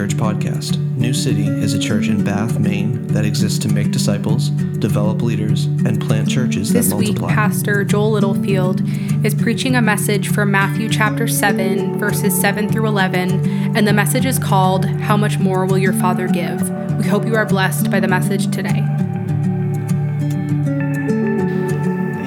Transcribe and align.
Church 0.00 0.16
podcast. 0.16 0.78
New 0.96 1.12
City 1.12 1.46
is 1.46 1.74
a 1.74 1.78
church 1.78 2.08
in 2.08 2.24
Bath, 2.24 2.58
Maine 2.58 3.06
that 3.08 3.26
exists 3.26 3.58
to 3.58 3.68
make 3.68 3.90
disciples, 3.90 4.48
develop 4.48 5.20
leaders, 5.20 5.66
and 5.66 6.00
plant 6.00 6.26
churches 6.26 6.72
This 6.72 6.88
that 6.88 6.94
multiply. 6.94 7.28
This 7.28 7.28
week. 7.28 7.36
Pastor 7.36 7.84
Joel 7.84 8.12
Littlefield 8.12 8.80
is 9.26 9.34
preaching 9.34 9.76
a 9.76 9.82
message 9.82 10.32
from 10.32 10.50
Matthew 10.50 10.88
chapter 10.88 11.28
7, 11.28 11.98
verses 11.98 12.34
7 12.40 12.70
through 12.72 12.86
11, 12.86 13.76
and 13.76 13.86
the 13.86 13.92
message 13.92 14.24
is 14.24 14.38
called, 14.38 14.86
How 14.86 15.18
Much 15.18 15.38
More 15.38 15.66
Will 15.66 15.76
Your 15.76 15.92
Father 15.92 16.28
Give? 16.28 16.70
We 16.96 17.06
hope 17.06 17.26
you 17.26 17.36
are 17.36 17.44
blessed 17.44 17.90
by 17.90 18.00
the 18.00 18.08
message 18.08 18.50
today. 18.50 18.82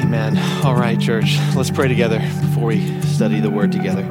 Amen. 0.03 0.37
All 0.63 0.75
right, 0.75 0.99
church, 0.99 1.39
let's 1.55 1.71
pray 1.71 1.87
together 1.87 2.19
before 2.19 2.65
we 2.65 3.01
study 3.01 3.39
the 3.39 3.49
word 3.49 3.71
together. 3.71 4.03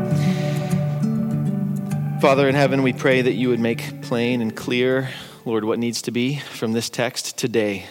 Father 2.22 2.48
in 2.48 2.54
heaven, 2.54 2.84
we 2.84 2.92
pray 2.92 3.20
that 3.20 3.32
you 3.32 3.48
would 3.48 3.58
make 3.58 4.00
plain 4.02 4.40
and 4.40 4.54
clear, 4.54 5.08
Lord, 5.44 5.64
what 5.64 5.80
needs 5.80 6.02
to 6.02 6.12
be 6.12 6.36
from 6.36 6.70
this 6.70 6.88
text 6.88 7.36
today. 7.36 7.86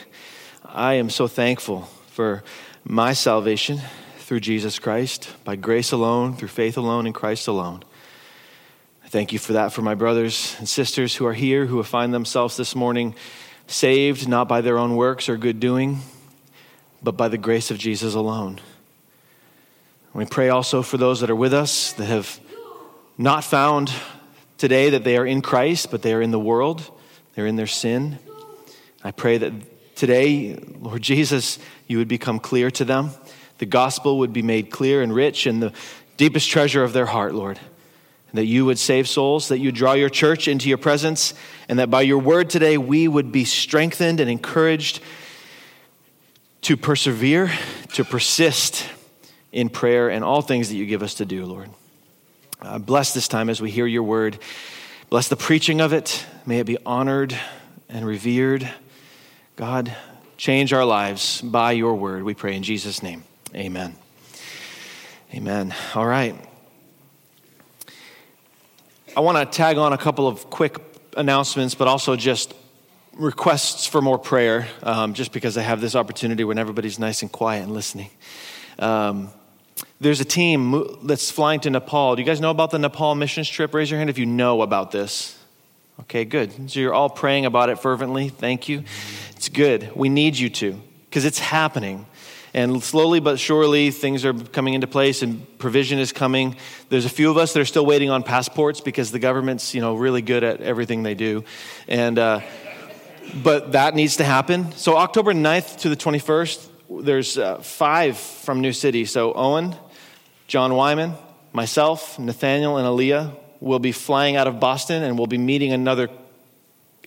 I 0.64 0.94
am 0.94 1.10
so 1.10 1.28
thankful 1.28 1.82
for 2.12 2.42
my 2.86 3.12
salvation 3.12 3.82
through 4.20 4.40
Jesus 4.40 4.80
Christ, 4.80 5.36
by 5.44 5.58
grace 5.58 5.92
alone, 5.92 6.38
through 6.38 6.48
faith 6.48 6.78
alone, 6.78 7.08
in 7.08 7.12
Christ 7.12 7.50
alone. 7.50 7.84
I 9.04 9.10
thank 9.10 9.34
you 9.34 9.38
for 9.38 9.52
that 9.52 9.74
for 9.74 9.82
my 9.82 9.96
brothers 9.96 10.56
and 10.60 10.70
sisters 10.70 11.14
who 11.14 11.26
are 11.26 11.34
here, 11.34 11.66
who 11.66 11.84
find 11.84 12.14
themselves 12.14 12.56
this 12.56 12.74
morning 12.74 13.16
saved 13.68 14.30
not 14.30 14.48
by 14.48 14.62
their 14.62 14.78
own 14.78 14.96
works 14.96 15.28
or 15.28 15.36
good 15.36 15.60
doing, 15.60 16.00
but 17.04 17.18
by 17.18 17.28
the 17.28 17.38
grace 17.38 17.70
of 17.70 17.78
Jesus 17.78 18.14
alone. 18.14 18.62
We 20.14 20.24
pray 20.24 20.48
also 20.48 20.84
for 20.84 20.96
those 20.96 21.20
that 21.20 21.30
are 21.30 21.36
with 21.36 21.54
us 21.54 21.92
that 21.92 22.06
have 22.06 22.40
not 23.18 23.44
found 23.44 23.92
today 24.62 24.92
that 24.92 25.04
they 25.04 25.18
are 25.18 25.26
in 25.26 25.42
Christ, 25.42 25.90
but 25.90 26.04
they 26.04 26.14
are 26.14 26.22
in 26.22 26.30
the 26.30 26.40
world, 26.40 26.84
they're 27.34 27.48
in 27.48 27.56
their 27.56 27.66
sin. 27.66 28.20
I 29.04 29.10
pray 29.10 29.40
that 29.40 29.52
today, 29.96 30.54
Lord 30.80 31.02
Jesus, 31.02 31.58
you 31.88 31.98
would 31.98 32.08
become 32.08 32.40
clear 32.40 32.70
to 32.70 32.86
them. 32.86 33.10
The 33.58 33.66
gospel 33.66 34.20
would 34.20 34.32
be 34.32 34.44
made 34.44 34.70
clear 34.70 35.02
and 35.02 35.16
rich 35.16 35.48
in 35.48 35.62
the 35.62 35.74
deepest 36.16 36.48
treasure 36.48 36.84
of 36.84 36.94
their 36.94 37.08
heart, 37.08 37.34
Lord. 37.34 37.60
That 38.36 38.46
you 38.46 38.66
would 38.66 38.78
save 38.78 39.10
souls, 39.10 39.48
that 39.48 39.58
you 39.58 39.72
draw 39.72 39.94
your 39.94 40.10
church 40.10 40.48
into 40.48 40.70
your 40.70 40.78
presence, 40.78 41.34
and 41.68 41.80
that 41.80 41.90
by 41.90 42.04
your 42.04 42.20
word 42.20 42.52
today 42.52 42.78
we 42.78 43.08
would 43.08 43.32
be 43.32 43.46
strengthened 43.46 44.20
and 44.20 44.30
encouraged 44.30 45.02
to 46.62 46.78
persevere, 46.78 47.52
to 47.94 48.06
persist 48.06 48.88
in 49.52 49.70
prayer 49.70 50.10
and 50.10 50.24
all 50.24 50.44
things 50.44 50.70
that 50.70 50.76
you 50.76 50.86
give 50.86 51.02
us 51.02 51.16
to 51.16 51.26
do, 51.26 51.46
Lord. 51.46 51.72
Uh, 52.64 52.78
bless 52.78 53.12
this 53.16 53.28
time 53.28 53.50
as 53.50 53.60
we 53.60 53.72
hear 53.72 53.88
your 53.88 54.04
word. 54.04 54.38
Bless 55.10 55.28
the 55.30 55.36
preaching 55.36 55.82
of 55.82 55.94
it. 55.94 56.24
May 56.46 56.60
it 56.60 56.68
be 56.68 56.78
honored 56.86 57.36
and 57.90 58.06
revered. 58.06 58.70
God, 59.56 59.96
change 60.38 60.72
our 60.72 60.86
lives 60.86 61.42
by 61.42 61.72
your 61.72 61.96
word, 61.96 62.22
we 62.22 62.36
pray 62.36 62.56
in 62.56 62.62
Jesus' 62.62 63.02
name. 63.02 63.24
Amen. 63.56 63.96
Amen. 65.34 65.74
All 65.96 66.06
right. 66.06 66.36
I 69.18 69.22
want 69.22 69.40
to 69.40 69.58
tag 69.58 69.78
on 69.78 69.92
a 69.92 69.98
couple 69.98 70.28
of 70.28 70.52
quick 70.52 70.78
announcements, 71.18 71.74
but 71.74 71.88
also 71.88 72.16
just 72.16 72.54
requests 73.14 73.88
for 73.88 74.04
more 74.04 74.20
prayer, 74.20 74.68
um, 74.84 75.16
just 75.16 75.32
because 75.32 75.58
I 75.58 75.64
have 75.64 75.82
this 75.82 75.96
opportunity 75.96 76.44
when 76.44 76.60
everybody's 76.60 77.00
nice 77.00 77.24
and 77.24 77.32
quiet 77.32 77.64
and 77.64 77.74
listening. 77.74 78.12
Um, 78.78 79.32
there's 80.02 80.20
a 80.20 80.26
team 80.26 80.98
that's 81.04 81.30
flying 81.30 81.60
to 81.60 81.70
Nepal. 81.70 82.16
Do 82.16 82.24
you 82.24 82.26
guys 82.26 82.42
know 82.42 82.50
about 82.50 82.72
the 82.72 82.80
Nepal 82.80 83.14
missions 83.14 83.48
trip? 83.48 83.72
Raise 83.72 83.92
your 83.92 84.00
hand 84.00 84.10
if 84.10 84.18
you 84.18 84.26
know 84.26 84.64
about 84.64 84.90
this. 84.90 85.38
Okay, 86.02 86.26
good. 86.26 86.72
So 86.72 86.80
you're 86.80 86.94
all 86.94 87.10
praying 87.10 87.46
about 87.46 87.70
it 87.70 87.78
fervently. 87.78 88.30
Thank 88.30 88.68
you. 88.68 88.84
It's 89.36 89.48
good. 89.48 89.96
We 89.96 90.10
need 90.10 90.40
you 90.40 90.50
to, 90.50 90.82
because 91.06 91.24
it's 91.24 91.38
happening. 91.38 92.08
And 92.56 92.82
slowly 92.82 93.20
but 93.20 93.40
surely, 93.40 93.92
things 93.92 94.26
are 94.26 94.34
coming 94.34 94.74
into 94.74 94.88
place 94.88 95.22
and 95.22 95.46
provision 95.60 96.00
is 96.00 96.12
coming. 96.12 96.56
There's 96.90 97.06
a 97.06 97.10
few 97.10 97.30
of 97.30 97.38
us 97.38 97.54
that 97.54 97.60
are 97.60 97.66
still 97.66 97.86
waiting 97.86 98.10
on 98.10 98.24
passports 98.24 98.82
because 98.82 99.12
the 99.12 99.20
government's, 99.20 99.76
you 99.76 99.82
know, 99.82 99.94
really 99.94 100.24
good 100.24 100.44
at 100.44 100.62
everything 100.62 101.04
they 101.04 101.14
do. 101.14 101.44
And, 101.88 102.18
uh, 102.18 102.42
but 103.44 103.74
that 103.74 103.94
needs 103.94 104.18
to 104.18 104.24
happen. 104.24 104.72
So 104.72 104.98
October 104.98 105.32
9th 105.32 105.82
to 105.82 105.90
the 105.90 105.96
21st, 105.96 106.70
there's 107.04 107.38
uh, 107.38 107.58
five 107.58 108.18
from 108.18 108.62
New 108.62 108.74
City. 108.74 109.06
So 109.06 109.32
Owen, 109.34 109.76
John 110.52 110.76
Wyman, 110.76 111.14
myself, 111.54 112.20
Nathaniel, 112.20 112.76
and 112.76 112.86
Aaliyah 112.86 113.38
will 113.62 113.80
be 113.80 113.94
flying 113.94 114.36
out 114.36 114.48
of 114.48 114.60
Boston 114.60 115.02
and 115.02 115.18
we'll 115.18 115.26
be 115.26 115.38
meeting 115.38 115.72
another. 115.72 116.10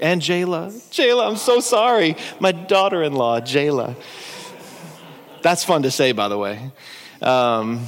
And 0.01 0.23
Jayla. 0.23 0.73
Jayla, 0.91 1.29
I'm 1.29 1.37
so 1.37 1.61
sorry. 1.61 2.17
My 2.41 2.53
daughter 2.53 3.03
in 3.03 3.13
law, 3.13 3.41
Jayla. 3.41 3.97
That's 5.43 5.63
fun 5.63 5.83
to 5.83 5.91
say, 5.91 6.13
by 6.13 6.29
the 6.29 6.39
way. 6.39 6.73
Um, 7.21 7.85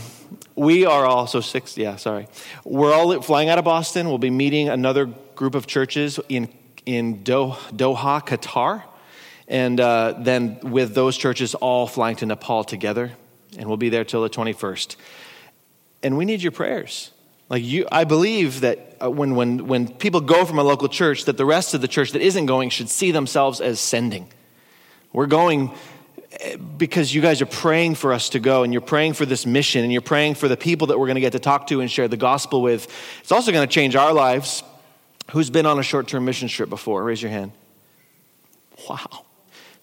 we 0.56 0.84
are 0.84 1.06
also 1.06 1.40
six, 1.40 1.78
yeah, 1.78 1.96
sorry. 1.96 2.28
We're 2.62 2.92
all 2.92 3.22
flying 3.22 3.48
out 3.48 3.56
of 3.56 3.64
Boston. 3.64 4.08
We'll 4.10 4.18
be 4.18 4.28
meeting 4.28 4.68
another 4.68 5.06
group 5.06 5.54
of 5.54 5.66
churches 5.66 6.20
in, 6.28 6.50
in 6.84 7.24
Doha, 7.24 8.26
Qatar. 8.26 8.82
And 9.48 9.80
uh, 9.80 10.16
then 10.18 10.60
with 10.60 10.94
those 10.94 11.16
churches 11.16 11.54
all 11.54 11.86
flying 11.86 12.16
to 12.16 12.26
Nepal 12.26 12.62
together. 12.62 13.12
And 13.56 13.68
we'll 13.68 13.78
be 13.78 13.88
there 13.88 14.04
till 14.04 14.22
the 14.22 14.28
21st. 14.28 14.96
And 16.06 16.16
we 16.16 16.24
need 16.24 16.40
your 16.40 16.52
prayers. 16.52 17.10
Like 17.48 17.64
you, 17.64 17.88
I 17.90 18.04
believe 18.04 18.60
that 18.60 18.96
uh, 19.02 19.10
when, 19.10 19.34
when, 19.34 19.66
when 19.66 19.88
people 19.88 20.20
go 20.20 20.44
from 20.44 20.60
a 20.60 20.62
local 20.62 20.88
church, 20.88 21.24
that 21.24 21.36
the 21.36 21.44
rest 21.44 21.74
of 21.74 21.80
the 21.80 21.88
church 21.88 22.12
that 22.12 22.22
isn't 22.22 22.46
going 22.46 22.70
should 22.70 22.88
see 22.88 23.10
themselves 23.10 23.60
as 23.60 23.80
sending. 23.80 24.28
We're 25.12 25.26
going 25.26 25.72
because 26.76 27.12
you 27.12 27.20
guys 27.20 27.42
are 27.42 27.46
praying 27.46 27.96
for 27.96 28.12
us 28.12 28.28
to 28.28 28.38
go 28.38 28.62
and 28.62 28.72
you're 28.72 28.82
praying 28.82 29.14
for 29.14 29.26
this 29.26 29.46
mission 29.46 29.82
and 29.82 29.92
you're 29.92 30.00
praying 30.00 30.36
for 30.36 30.46
the 30.46 30.56
people 30.56 30.88
that 30.88 30.98
we're 30.98 31.06
going 31.06 31.16
to 31.16 31.20
get 31.20 31.32
to 31.32 31.40
talk 31.40 31.66
to 31.66 31.80
and 31.80 31.90
share 31.90 32.06
the 32.06 32.16
gospel 32.16 32.62
with. 32.62 32.86
It's 33.20 33.32
also 33.32 33.50
going 33.50 33.66
to 33.66 33.72
change 33.72 33.96
our 33.96 34.12
lives. 34.12 34.62
Who's 35.32 35.50
been 35.50 35.66
on 35.66 35.80
a 35.80 35.82
short 35.82 36.06
term 36.06 36.24
mission 36.24 36.46
trip 36.46 36.68
before? 36.68 37.02
Raise 37.02 37.20
your 37.20 37.32
hand. 37.32 37.50
Wow. 38.88 39.24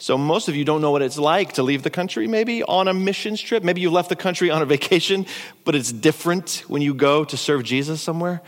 So, 0.03 0.18
most 0.18 0.50
of 0.50 0.56
you 0.58 0.66
don't 0.66 0.81
know 0.81 0.91
what 0.91 1.02
it's 1.02 1.18
like 1.18 1.53
to 1.53 1.64
leave 1.64 1.81
the 1.81 1.90
country, 1.90 2.28
maybe 2.28 2.62
on 2.62 2.90
a 2.90 2.94
missions 2.94 3.40
trip. 3.40 3.64
Maybe 3.64 3.80
you 3.80 3.90
left 3.90 4.09
the 4.09 4.18
country 4.18 4.52
on 4.52 4.62
a 4.62 4.66
vacation, 4.75 5.25
but 5.64 5.75
it's 5.75 5.94
different 5.94 6.66
when 6.68 6.81
you 6.81 6.94
go 6.94 7.24
to 7.24 7.38
serve 7.38 7.64
Jesus 7.64 8.02
somewhere. 8.02 8.42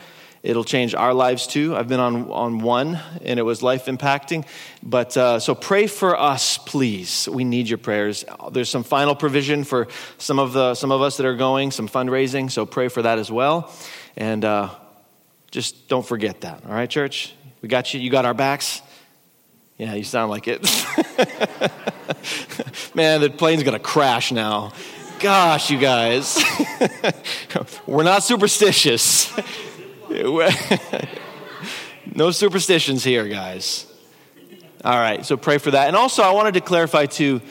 It'll 0.44 0.66
change 0.66 0.94
our 0.94 1.14
lives 1.14 1.48
too. 1.48 1.74
I've 1.74 1.88
been 1.88 2.02
on, 2.02 2.30
on 2.30 2.60
one 2.60 3.00
and 3.24 3.40
it 3.40 3.44
was 3.44 3.64
life 3.64 3.86
impacting. 3.86 4.46
But 4.84 5.16
uh, 5.16 5.40
so 5.40 5.56
pray 5.56 5.88
for 5.88 6.20
us, 6.20 6.58
please. 6.58 7.30
We 7.32 7.46
need 7.46 7.70
your 7.70 7.78
prayers. 7.78 8.26
There's 8.52 8.70
some 8.70 8.84
final 8.84 9.16
provision 9.16 9.64
for 9.64 9.88
some 10.18 10.40
of, 10.40 10.52
the, 10.52 10.76
some 10.76 10.92
of 10.92 11.02
us 11.02 11.16
that 11.16 11.26
are 11.26 11.38
going, 11.38 11.72
some 11.72 11.88
fundraising. 11.88 12.52
So 12.52 12.66
pray 12.66 12.90
for 12.90 13.02
that 13.04 13.18
as 13.18 13.32
well. 13.32 13.74
And 14.18 14.44
uh, 14.44 14.72
just 15.52 15.88
don't 15.88 16.06
forget 16.06 16.42
that. 16.42 16.66
All 16.66 16.74
right, 16.74 16.90
church? 16.90 17.34
We 17.62 17.70
got 17.70 17.94
you. 17.94 18.02
You 18.02 18.10
got 18.10 18.26
our 18.26 18.34
backs? 18.34 18.82
Yeah, 19.78 19.94
you 19.94 20.04
sound 20.04 20.32
like 20.32 20.48
it. 20.48 20.62
Man, 22.96 23.22
the 23.22 23.30
plane's 23.30 23.64
to 23.64 23.80
crash 23.80 24.32
now. 24.32 24.72
Gosh, 25.20 25.70
you 25.70 25.78
guys. 25.78 26.44
We're 27.88 28.04
not 28.04 28.24
superstitious. 28.24 29.32
no 30.10 30.50
superstitions 32.32 33.04
here, 33.04 33.28
guys. 33.28 33.92
All 34.84 34.98
right, 34.98 35.26
so 35.26 35.36
pray 35.36 35.58
for 35.58 35.72
that. 35.72 35.88
And 35.88 35.96
also, 35.96 36.24
I 36.24 36.32
wanted 36.32 36.54
to 36.54 36.62
clarify 36.62 37.06
too 37.06 37.42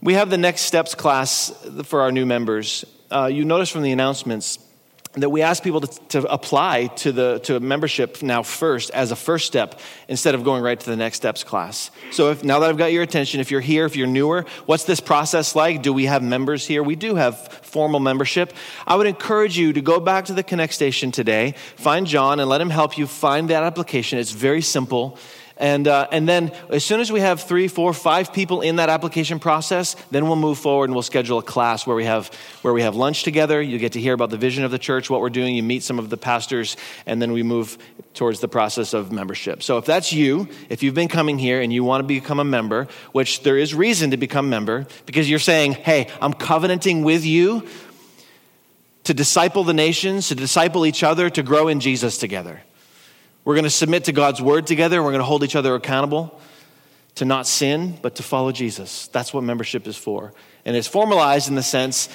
we 0.00 0.14
have 0.14 0.30
the 0.30 0.38
Next 0.38 0.62
Steps 0.62 0.94
class 0.94 1.50
for 1.84 2.02
our 2.02 2.12
new 2.12 2.24
members. 2.24 2.84
Uh, 3.10 3.28
you 3.32 3.44
notice 3.44 3.68
from 3.68 3.82
the 3.82 3.92
announcements 3.92 4.58
that 5.22 5.30
we 5.30 5.42
ask 5.42 5.62
people 5.62 5.80
to, 5.80 6.00
to 6.08 6.32
apply 6.32 6.86
to 6.86 7.12
the 7.12 7.38
to 7.40 7.60
membership 7.60 8.22
now 8.22 8.42
first 8.42 8.90
as 8.90 9.10
a 9.10 9.16
first 9.16 9.46
step 9.46 9.80
instead 10.08 10.34
of 10.34 10.44
going 10.44 10.62
right 10.62 10.78
to 10.78 10.90
the 10.90 10.96
next 10.96 11.16
steps 11.18 11.44
class. 11.44 11.90
So 12.10 12.30
if 12.30 12.44
now 12.44 12.58
that 12.60 12.68
i've 12.68 12.76
got 12.76 12.92
your 12.92 13.02
attention 13.02 13.40
if 13.40 13.50
you're 13.50 13.60
here 13.60 13.84
if 13.84 13.96
you're 13.96 14.06
newer 14.06 14.46
what's 14.66 14.84
this 14.84 15.00
process 15.00 15.54
like? 15.54 15.82
Do 15.82 15.92
we 15.92 16.06
have 16.06 16.22
members 16.22 16.66
here? 16.66 16.82
We 16.82 16.96
do 16.96 17.14
have 17.14 17.48
formal 17.48 18.00
membership. 18.00 18.52
I 18.86 18.96
would 18.96 19.06
encourage 19.06 19.58
you 19.58 19.72
to 19.72 19.80
go 19.80 20.00
back 20.00 20.26
to 20.26 20.34
the 20.34 20.42
connect 20.42 20.74
station 20.74 21.12
today 21.12 21.54
find 21.76 22.06
john 22.06 22.40
and 22.40 22.48
let 22.48 22.60
him 22.60 22.70
help 22.70 22.98
you 22.98 23.06
find 23.06 23.50
that 23.50 23.62
application. 23.62 24.18
It's 24.18 24.32
very 24.32 24.62
simple 24.62 25.18
and, 25.58 25.88
uh, 25.88 26.06
and 26.12 26.28
then 26.28 26.52
as 26.70 26.84
soon 26.84 27.00
as 27.00 27.10
we 27.10 27.20
have 27.20 27.42
three, 27.42 27.66
four, 27.66 27.92
five 27.92 28.32
people 28.32 28.60
in 28.60 28.76
that 28.76 28.88
application 28.88 29.40
process, 29.40 29.96
then 30.10 30.26
we'll 30.26 30.36
move 30.36 30.58
forward 30.58 30.84
and 30.84 30.94
we'll 30.94 31.02
schedule 31.02 31.38
a 31.38 31.42
class 31.42 31.86
where 31.86 31.96
we 31.96 32.04
have, 32.04 32.28
where 32.62 32.72
we 32.72 32.82
have 32.82 32.94
lunch 32.94 33.24
together. 33.24 33.60
You 33.60 33.78
get 33.78 33.92
to 33.92 34.00
hear 34.00 34.14
about 34.14 34.30
the 34.30 34.36
vision 34.36 34.64
of 34.64 34.70
the 34.70 34.78
church, 34.78 35.10
what 35.10 35.20
we're 35.20 35.30
doing. 35.30 35.56
You 35.56 35.64
meet 35.64 35.82
some 35.82 35.98
of 35.98 36.10
the 36.10 36.16
pastors, 36.16 36.76
and 37.06 37.20
then 37.20 37.32
we 37.32 37.42
move 37.42 37.76
towards 38.14 38.40
the 38.40 38.48
process 38.48 38.94
of 38.94 39.10
membership. 39.10 39.62
So 39.62 39.78
if 39.78 39.84
that's 39.84 40.12
you, 40.12 40.48
if 40.68 40.82
you've 40.82 40.94
been 40.94 41.08
coming 41.08 41.38
here 41.38 41.60
and 41.60 41.72
you 41.72 41.82
want 41.82 42.02
to 42.02 42.06
become 42.06 42.38
a 42.38 42.44
member, 42.44 42.86
which 43.12 43.42
there 43.42 43.58
is 43.58 43.74
reason 43.74 44.12
to 44.12 44.16
become 44.16 44.48
member, 44.48 44.86
because 45.06 45.28
you're 45.28 45.38
saying, 45.38 45.72
hey, 45.72 46.08
I'm 46.22 46.32
covenanting 46.32 47.02
with 47.02 47.24
you 47.24 47.66
to 49.04 49.14
disciple 49.14 49.64
the 49.64 49.74
nations, 49.74 50.28
to 50.28 50.34
disciple 50.34 50.86
each 50.86 51.02
other, 51.02 51.30
to 51.30 51.42
grow 51.42 51.68
in 51.68 51.80
Jesus 51.80 52.18
together. 52.18 52.62
We're 53.48 53.54
going 53.54 53.64
to 53.64 53.70
submit 53.70 54.04
to 54.04 54.12
God's 54.12 54.42
word 54.42 54.66
together. 54.66 55.02
We're 55.02 55.08
going 55.08 55.20
to 55.20 55.24
hold 55.24 55.42
each 55.42 55.56
other 55.56 55.74
accountable 55.74 56.38
to 57.14 57.24
not 57.24 57.46
sin, 57.46 57.98
but 58.02 58.16
to 58.16 58.22
follow 58.22 58.52
Jesus. 58.52 59.08
That's 59.08 59.32
what 59.32 59.42
membership 59.42 59.86
is 59.86 59.96
for. 59.96 60.34
And 60.66 60.76
it's 60.76 60.86
formalized 60.86 61.48
in 61.48 61.54
the 61.54 61.62
sense 61.62 62.10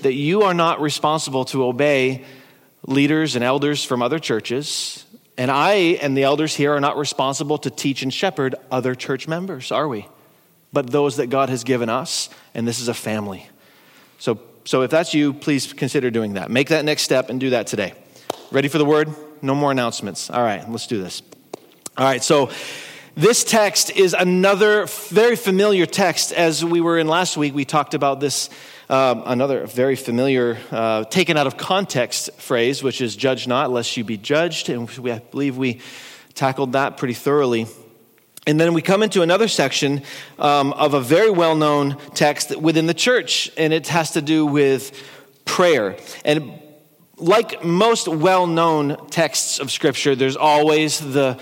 that 0.00 0.14
you 0.14 0.44
are 0.44 0.54
not 0.54 0.80
responsible 0.80 1.44
to 1.44 1.64
obey 1.66 2.24
leaders 2.86 3.36
and 3.36 3.44
elders 3.44 3.84
from 3.84 4.00
other 4.00 4.18
churches. 4.18 5.04
And 5.36 5.50
I 5.50 5.98
and 6.00 6.16
the 6.16 6.22
elders 6.22 6.54
here 6.54 6.72
are 6.72 6.80
not 6.80 6.96
responsible 6.96 7.58
to 7.58 7.68
teach 7.68 8.02
and 8.02 8.10
shepherd 8.10 8.54
other 8.70 8.94
church 8.94 9.28
members, 9.28 9.70
are 9.70 9.86
we? 9.86 10.08
But 10.72 10.88
those 10.88 11.18
that 11.18 11.26
God 11.26 11.50
has 11.50 11.62
given 11.62 11.90
us, 11.90 12.30
and 12.54 12.66
this 12.66 12.80
is 12.80 12.88
a 12.88 12.94
family. 12.94 13.46
So, 14.18 14.40
so 14.64 14.80
if 14.80 14.90
that's 14.90 15.12
you, 15.12 15.34
please 15.34 15.74
consider 15.74 16.10
doing 16.10 16.32
that. 16.32 16.50
Make 16.50 16.70
that 16.70 16.86
next 16.86 17.02
step 17.02 17.28
and 17.28 17.38
do 17.38 17.50
that 17.50 17.66
today. 17.66 17.92
Ready 18.50 18.68
for 18.68 18.78
the 18.78 18.86
word? 18.86 19.14
No 19.42 19.54
more 19.54 19.70
announcements. 19.70 20.30
All 20.30 20.42
right, 20.42 20.68
let's 20.68 20.86
do 20.86 21.02
this. 21.02 21.22
All 21.96 22.04
right, 22.04 22.22
so 22.22 22.50
this 23.14 23.44
text 23.44 23.90
is 23.96 24.14
another 24.14 24.86
very 24.86 25.36
familiar 25.36 25.86
text. 25.86 26.32
As 26.32 26.64
we 26.64 26.80
were 26.80 26.98
in 26.98 27.08
last 27.08 27.36
week, 27.36 27.54
we 27.54 27.64
talked 27.64 27.94
about 27.94 28.20
this, 28.20 28.50
um, 28.88 29.22
another 29.26 29.66
very 29.66 29.96
familiar, 29.96 30.58
uh, 30.70 31.04
taken 31.04 31.36
out 31.36 31.46
of 31.46 31.56
context 31.56 32.32
phrase, 32.34 32.82
which 32.82 33.00
is 33.00 33.16
judge 33.16 33.46
not, 33.46 33.70
lest 33.70 33.96
you 33.96 34.04
be 34.04 34.16
judged. 34.16 34.68
And 34.68 34.90
we, 34.90 35.12
I 35.12 35.18
believe 35.18 35.56
we 35.56 35.80
tackled 36.34 36.72
that 36.72 36.96
pretty 36.96 37.14
thoroughly. 37.14 37.66
And 38.46 38.58
then 38.58 38.72
we 38.72 38.82
come 38.82 39.02
into 39.02 39.22
another 39.22 39.46
section 39.46 40.02
um, 40.38 40.72
of 40.72 40.94
a 40.94 41.00
very 41.00 41.30
well 41.30 41.54
known 41.54 41.96
text 42.14 42.56
within 42.56 42.86
the 42.86 42.94
church, 42.94 43.50
and 43.56 43.72
it 43.72 43.88
has 43.88 44.12
to 44.12 44.22
do 44.22 44.46
with 44.46 44.92
prayer. 45.44 45.96
And 46.24 46.57
like 47.18 47.64
most 47.64 48.08
well 48.08 48.46
known 48.46 49.08
texts 49.08 49.58
of 49.58 49.70
Scripture, 49.70 50.14
there's 50.14 50.36
always 50.36 50.98
the, 50.98 51.38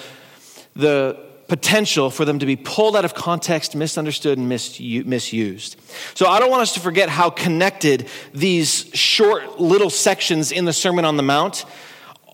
the 0.75 1.19
potential 1.49 2.11
for 2.11 2.25
them 2.25 2.39
to 2.39 2.47
be 2.47 2.57
pulled 2.57 2.97
out 2.97 3.05
of 3.05 3.15
context, 3.15 3.77
misunderstood, 3.77 4.39
and 4.39 4.49
misused. 4.49 5.77
So 6.15 6.27
I 6.27 6.41
don't 6.41 6.51
want 6.51 6.63
us 6.63 6.75
to 6.75 6.81
forget 6.81 7.09
how 7.09 7.31
connected 7.31 8.09
these 8.33 8.91
short 8.95 9.61
little 9.61 9.91
sections 9.91 10.53
in 10.53 10.65
the 10.65 10.73
Sermon 10.73 11.05
on 11.05 11.17
the 11.17 11.23
Mount 11.23 11.65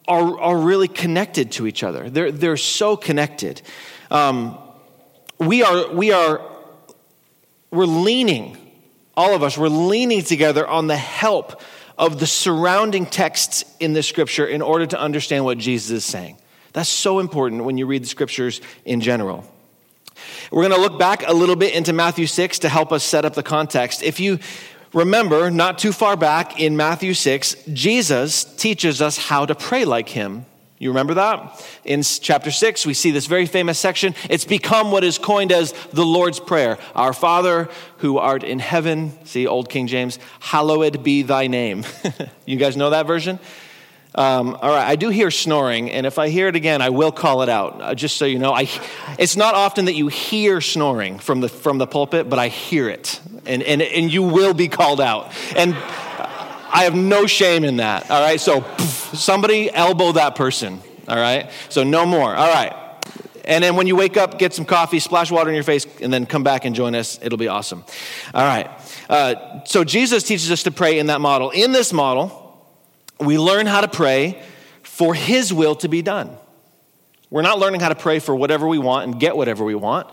are, 0.09 0.41
are 0.41 0.57
really 0.57 0.89
connected 0.89 1.53
to 1.53 1.67
each 1.67 1.83
other. 1.83 2.11
They're, 2.11 2.33
they're 2.33 2.57
so 2.57 2.97
connected. 2.97 3.63
Um, 4.11 4.59
we 5.39 5.63
are, 5.63 5.93
we 5.93 6.13
are, 6.13 6.41
we're 7.71 7.85
leaning, 7.85 8.57
all 9.17 9.35
of 9.35 9.43
us, 9.43 9.59
we're 9.59 9.69
leaning 9.69 10.23
together 10.23 10.67
on 10.67 10.87
the 10.87 10.97
help 10.97 11.61
of 12.03 12.19
the 12.19 12.27
surrounding 12.27 13.07
texts 13.07 13.65
in 13.79 13.93
the 13.93 14.03
scripture 14.03 14.45
in 14.45 14.61
order 14.61 14.85
to 14.85 14.99
understand 14.99 15.45
what 15.45 15.57
Jesus 15.57 15.93
is 15.93 16.05
saying. 16.05 16.37
That's 16.73 16.89
so 16.89 17.21
important 17.21 17.63
when 17.63 17.79
you 17.79 17.87
read 17.87 18.03
the 18.03 18.09
scriptures 18.09 18.61
in 18.85 19.01
general. 19.01 19.45
We're 20.51 20.69
going 20.69 20.75
to 20.75 20.81
look 20.81 20.99
back 20.99 21.23
a 21.29 21.33
little 21.33 21.55
bit 21.55 21.75
into 21.75 21.93
Matthew 21.93 22.27
6 22.27 22.59
to 22.61 22.69
help 22.69 22.91
us 22.91 23.05
set 23.05 23.25
up 23.25 23.35
the 23.35 23.45
context. 23.45 24.03
If 24.03 24.19
you 24.19 24.41
remember, 24.93 25.49
not 25.49 25.79
too 25.79 25.93
far 25.93 26.17
back 26.17 26.59
in 26.59 26.77
Matthew 26.77 27.15
6, 27.15 27.55
Jesus 27.73 28.43
teaches 28.43 29.01
us 29.01 29.17
how 29.17 29.47
to 29.47 29.55
pray 29.55 29.85
like 29.85 30.09
him. 30.09 30.45
You 30.83 30.89
remember 30.89 31.15
that? 31.15 31.65
In 31.85 32.03
chapter 32.03 32.51
6, 32.51 32.87
we 32.87 32.95
see 32.95 33.13
this 33.13 33.27
very 33.27 33.47
famous 33.47 33.79
section. 33.79 34.17
It's 34.29 34.45
become 34.45 34.91
what 34.91 35.05
is 35.05 35.17
coined 35.17 35.53
as 35.53 35.71
the 35.93 36.05
Lord's 36.05 36.41
Prayer 36.41 36.77
Our 36.97 37.13
Father 37.13 37.69
who 37.99 38.19
art 38.19 38.43
in 38.43 38.59
heaven, 38.59 39.13
see 39.25 39.47
Old 39.47 39.71
King 39.71 39.87
James, 39.87 40.19
hallowed 40.41 41.05
be 41.05 41.23
thy 41.23 41.47
name. 41.47 41.85
you 42.47 42.57
guys 42.57 42.77
know 42.77 42.91
that 42.91 43.07
version? 43.07 43.39
Um, 44.17 44.59
all 44.61 44.71
right, 44.71 44.89
I 44.89 44.97
do 44.97 45.11
hear 45.11 45.31
snoring, 45.31 45.89
and 45.89 46.05
if 46.05 46.19
I 46.19 46.31
hear 46.31 46.49
it 46.49 46.57
again, 46.57 46.83
I 46.83 46.91
will 46.91 47.13
call 47.13 47.43
it 47.43 47.49
out. 47.49 47.81
Uh, 47.81 47.95
just 47.95 48.17
so 48.17 48.25
you 48.25 48.41
know, 48.41 48.53
I, 48.53 48.69
it's 49.21 49.37
not 49.37 49.55
often 49.55 49.85
that 49.85 49.95
you 49.95 50.09
hear 50.09 50.61
snoring 50.61 51.21
from 51.21 51.41
the 51.41 51.49
from 51.49 51.79
the 51.79 51.87
pulpit, 51.87 52.29
but 52.29 52.41
I 52.41 52.49
hear 52.49 52.89
it, 52.89 53.21
and 53.47 53.63
and 53.63 53.81
and 53.81 54.13
you 54.13 54.25
will 54.25 54.53
be 54.53 54.67
called 54.67 55.01
out. 55.01 55.33
And 55.55 55.77
I 56.73 56.85
have 56.85 56.95
no 56.95 57.27
shame 57.27 57.65
in 57.65 57.77
that. 57.77 58.11
All 58.11 58.23
right, 58.23 58.41
so 58.41 58.61
poof, 58.63 59.11
somebody 59.15 59.71
elbow 59.71 60.13
that 60.13 60.35
person. 60.35 60.81
All 61.07 61.17
right, 61.17 61.51
so 61.69 61.85
no 61.85 62.07
more. 62.07 62.35
All 62.35 62.49
right, 62.49 62.73
and 63.45 63.63
then 63.63 63.77
when 63.77 63.87
you 63.87 63.97
wake 63.97 64.17
up, 64.17 64.39
get 64.39 64.55
some 64.55 64.65
coffee, 64.65 64.99
splash 64.99 65.31
water 65.31 65.51
in 65.51 65.55
your 65.55 65.65
face, 65.65 65.87
and 66.01 66.13
then 66.13 66.27
come 66.27 66.45
back 66.45 66.65
and 66.65 66.75
join 66.75 66.95
us. 66.95 67.19
It'll 67.23 67.39
be 67.39 67.49
awesome. 67.49 67.85
All 68.33 68.45
right. 68.45 68.71
Uh, 69.09 69.65
so 69.65 69.85
Jesus 69.85 70.23
teaches 70.23 70.51
us 70.51 70.63
to 70.65 70.71
pray 70.71 70.99
in 70.99 71.07
that 71.07 71.21
model. 71.21 71.51
In 71.51 71.73
this 71.73 71.93
model, 71.93 72.39
we 73.19 73.39
learn 73.39 73.67
how 73.67 73.81
to 73.81 73.89
pray 73.89 74.43
for 74.83 75.15
His 75.15 75.53
will 75.53 75.75
to 75.77 75.89
be 75.89 76.03
done. 76.03 76.37
We're 77.31 77.43
not 77.43 77.59
learning 77.59 77.81
how 77.81 77.89
to 77.89 77.95
pray 77.95 78.19
for 78.19 78.35
whatever 78.35 78.67
we 78.69 78.79
want 78.79 79.11
and 79.11 79.19
get 79.19 79.37
whatever 79.37 79.65
we 79.65 79.75
want. 79.75 80.09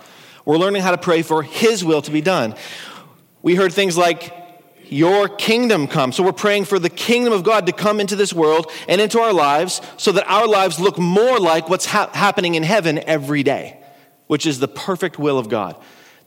We're 0.46 0.58
learning 0.58 0.82
how 0.82 0.92
to 0.92 0.98
pray 0.98 1.22
for 1.22 1.44
His 1.44 1.86
will 1.86 2.02
to 2.02 2.12
be 2.12 2.22
done. 2.22 2.56
We 3.42 3.56
heard 3.56 3.74
things 3.74 3.96
like, 3.96 4.34
Your 4.90 5.30
kingdom 5.30 5.88
come. 5.88 6.12
So 6.12 6.24
we're 6.24 6.32
praying 6.32 6.66
for 6.66 6.80
the 6.80 6.90
kingdom 6.90 7.32
of 7.32 7.44
God 7.44 7.68
to 7.68 7.72
come 7.72 8.00
into 8.00 8.16
this 8.16 8.34
world 8.34 8.72
and 8.88 9.00
into 9.00 9.20
our 9.20 9.34
lives 9.34 9.82
so 9.98 10.12
that 10.12 10.28
our 10.28 10.48
lives 10.48 10.80
look 10.80 10.98
more 10.98 11.40
like 11.40 11.70
what's 11.70 11.86
ha- 11.86 12.10
happening 12.14 12.56
in 12.56 12.64
heaven 12.64 13.00
every 13.00 13.44
day, 13.44 13.80
which 14.28 14.46
is 14.46 14.60
the 14.60 14.68
perfect 14.68 15.20
will 15.20 15.38
of 15.38 15.48
God. 15.48 15.76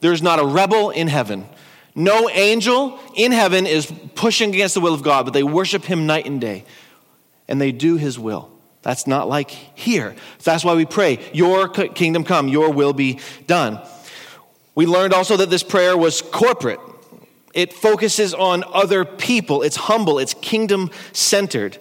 There's 0.00 0.22
not 0.22 0.38
a 0.38 0.44
rebel 0.44 0.90
in 0.90 1.08
heaven. 1.08 1.46
No 1.94 2.28
angel 2.30 2.98
in 3.14 3.32
heaven 3.32 3.66
is 3.66 3.92
pushing 4.14 4.54
against 4.54 4.74
the 4.74 4.80
will 4.80 4.94
of 4.94 5.02
God, 5.02 5.24
but 5.24 5.34
they 5.34 5.42
worship 5.42 5.84
him 5.84 6.06
night 6.06 6.26
and 6.26 6.40
day. 6.40 6.64
And 7.48 7.60
they 7.60 7.72
do 7.72 7.96
his 7.96 8.18
will. 8.18 8.48
That's 8.82 9.06
not 9.06 9.28
like 9.28 9.50
here. 9.50 10.14
That's 10.42 10.64
why 10.64 10.74
we 10.74 10.86
pray, 10.86 11.18
Your 11.32 11.68
kingdom 11.68 12.24
come, 12.24 12.48
your 12.48 12.70
will 12.70 12.92
be 12.92 13.20
done. 13.46 13.80
We 14.74 14.86
learned 14.86 15.12
also 15.12 15.36
that 15.36 15.50
this 15.50 15.62
prayer 15.62 15.96
was 15.96 16.22
corporate. 16.22 16.80
It 17.52 17.72
focuses 17.72 18.32
on 18.34 18.64
other 18.72 19.04
people. 19.04 19.62
It's 19.62 19.76
humble. 19.76 20.18
It's 20.18 20.34
kingdom 20.34 20.90
centered. 21.12 21.78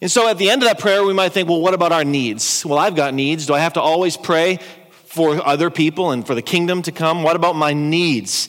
And 0.00 0.10
so 0.10 0.28
at 0.28 0.38
the 0.38 0.48
end 0.48 0.62
of 0.62 0.68
that 0.68 0.78
prayer, 0.78 1.04
we 1.04 1.12
might 1.12 1.32
think, 1.32 1.48
well, 1.48 1.60
what 1.60 1.74
about 1.74 1.92
our 1.92 2.04
needs? 2.04 2.64
Well, 2.64 2.78
I've 2.78 2.96
got 2.96 3.12
needs. 3.12 3.46
Do 3.46 3.54
I 3.54 3.58
have 3.58 3.74
to 3.74 3.80
always 3.80 4.16
pray 4.16 4.58
for 5.06 5.46
other 5.46 5.70
people 5.70 6.12
and 6.12 6.26
for 6.26 6.34
the 6.34 6.42
kingdom 6.42 6.82
to 6.82 6.92
come? 6.92 7.22
What 7.22 7.36
about 7.36 7.56
my 7.56 7.74
needs? 7.74 8.48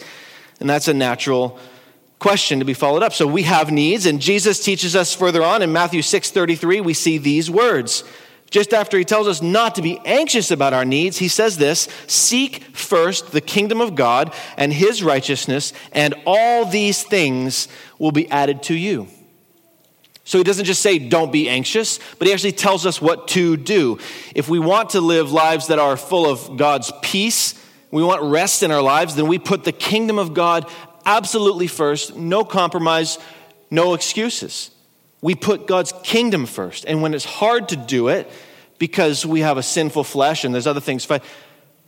And 0.59 0.69
that's 0.69 0.87
a 0.87 0.93
natural 0.93 1.59
question 2.19 2.59
to 2.59 2.65
be 2.65 2.75
followed 2.75 3.03
up. 3.03 3.13
So 3.13 3.25
we 3.25 3.43
have 3.43 3.71
needs, 3.71 4.05
and 4.05 4.21
Jesus 4.21 4.63
teaches 4.63 4.95
us 4.95 5.13
further 5.13 5.43
on 5.43 5.63
in 5.63 5.73
Matthew 5.73 6.03
6 6.03 6.29
33, 6.29 6.79
we 6.79 6.93
see 6.93 7.17
these 7.17 7.49
words. 7.49 8.03
Just 8.51 8.73
after 8.73 8.97
he 8.97 9.05
tells 9.05 9.27
us 9.27 9.41
not 9.41 9.75
to 9.75 9.81
be 9.81 9.99
anxious 10.05 10.51
about 10.51 10.73
our 10.73 10.85
needs, 10.85 11.17
he 11.17 11.27
says 11.27 11.57
this 11.57 11.87
Seek 12.05 12.63
first 12.75 13.31
the 13.31 13.41
kingdom 13.41 13.81
of 13.81 13.95
God 13.95 14.33
and 14.57 14.71
his 14.71 15.01
righteousness, 15.01 15.73
and 15.91 16.13
all 16.27 16.65
these 16.65 17.01
things 17.01 17.67
will 17.97 18.11
be 18.11 18.29
added 18.29 18.61
to 18.63 18.75
you. 18.75 19.07
So 20.23 20.37
he 20.37 20.43
doesn't 20.43 20.65
just 20.65 20.83
say, 20.83 20.99
don't 20.99 21.31
be 21.31 21.49
anxious, 21.49 21.99
but 22.19 22.27
he 22.27 22.33
actually 22.33 22.51
tells 22.51 22.85
us 22.85 23.01
what 23.01 23.27
to 23.29 23.57
do. 23.57 23.97
If 24.35 24.47
we 24.47 24.59
want 24.59 24.91
to 24.91 25.01
live 25.01 25.31
lives 25.31 25.67
that 25.67 25.79
are 25.79 25.97
full 25.97 26.29
of 26.29 26.57
God's 26.57 26.91
peace 27.01 27.55
we 27.91 28.03
want 28.03 28.21
rest 28.23 28.63
in 28.63 28.71
our 28.71 28.81
lives, 28.81 29.15
then 29.15 29.27
we 29.27 29.37
put 29.37 29.65
the 29.65 29.73
kingdom 29.73 30.17
of 30.17 30.33
God 30.33 30.69
absolutely 31.05 31.67
first, 31.67 32.15
no 32.15 32.45
compromise, 32.45 33.19
no 33.69 33.93
excuses. 33.93 34.71
We 35.21 35.35
put 35.35 35.67
God's 35.67 35.93
kingdom 36.03 36.45
first. 36.45 36.85
And 36.85 37.01
when 37.01 37.13
it's 37.13 37.25
hard 37.25 37.69
to 37.69 37.75
do 37.75 38.07
it 38.07 38.29
because 38.79 39.25
we 39.25 39.41
have 39.41 39.57
a 39.57 39.63
sinful 39.63 40.03
flesh 40.03 40.43
and 40.43 40.53
there's 40.53 40.67
other 40.67 40.79
things, 40.81 41.07